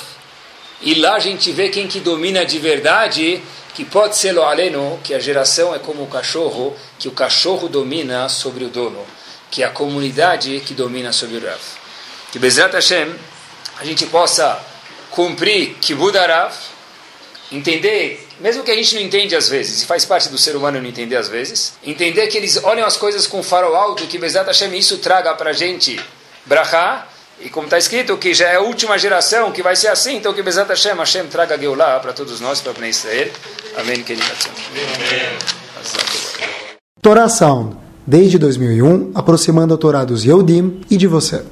e 0.81 0.93
lá 0.93 1.15
a 1.15 1.19
gente 1.19 1.51
vê 1.51 1.69
quem 1.69 1.87
que 1.87 1.99
domina 1.99 2.45
de 2.45 2.59
verdade, 2.59 3.41
que 3.75 3.83
pode 3.83 4.15
ser 4.15 4.31
lo 4.31 4.43
aleno, 4.43 4.99
que 5.03 5.13
a 5.13 5.19
geração 5.19 5.75
é 5.75 5.79
como 5.79 6.03
o 6.03 6.07
cachorro, 6.07 6.73
que 6.97 7.09
o 7.09 7.11
cachorro 7.11 7.67
domina 7.67 8.29
sobre 8.29 8.63
o 8.63 8.69
dono, 8.69 9.05
que 9.51 9.61
é 9.61 9.65
a 9.65 9.69
comunidade 9.69 10.61
que 10.61 10.73
domina 10.73 11.11
sobre 11.11 11.37
o 11.37 11.45
Rav. 11.45 11.59
Que 12.31 12.39
Bezrat 12.39 12.73
Hashem, 12.73 13.13
a 13.77 13.83
gente 13.83 14.05
possa 14.05 14.57
cumprir 15.11 15.75
que 15.81 15.93
Rav, 15.93 16.53
entender, 17.51 18.25
mesmo 18.39 18.63
que 18.63 18.71
a 18.71 18.75
gente 18.75 18.95
não 18.95 19.01
entende 19.01 19.35
às 19.35 19.49
vezes, 19.49 19.83
e 19.83 19.85
faz 19.85 20.05
parte 20.05 20.29
do 20.29 20.37
ser 20.37 20.55
humano 20.55 20.81
não 20.81 20.87
entender 20.87 21.17
às 21.17 21.27
vezes, 21.27 21.73
entender 21.83 22.27
que 22.27 22.37
eles 22.37 22.63
olham 22.63 22.87
as 22.87 22.95
coisas 22.95 23.27
com 23.27 23.43
farol 23.43 23.75
alto, 23.75 24.07
que 24.07 24.17
Bezrat 24.17 24.47
Hashem 24.47 24.73
isso 24.77 24.99
traga 24.99 25.33
para 25.33 25.49
a 25.49 25.53
gente 25.53 25.99
brachá, 26.45 27.05
e 27.41 27.49
como 27.49 27.65
está 27.65 27.77
escrito, 27.77 28.17
que 28.17 28.33
já 28.33 28.47
é 28.49 28.55
a 28.55 28.61
última 28.61 28.97
geração 28.97 29.51
que 29.51 29.61
vai 29.61 29.75
ser 29.75 29.89
assim, 29.89 30.15
então 30.17 30.33
que 30.33 30.41
Bezat 30.41 30.69
Hashem, 30.69 30.95
Hashem 30.95 31.27
traga 31.27 31.57
Geulah 31.57 31.99
para 31.99 32.13
todos 32.13 32.39
nós, 32.39 32.61
para 32.61 32.73
Bnei 32.73 32.91
Israel. 32.91 33.29
Amém. 33.77 34.05
Torá 37.01 37.27
Sound, 37.29 37.75
desde 38.07 38.37
2001, 38.39 39.11
aproximando 39.13 39.73
a 39.73 39.77
Torá 39.77 40.05
dos 40.05 40.23
Yehudim 40.23 40.81
e 40.89 40.97
de 40.97 41.07
você. 41.07 41.43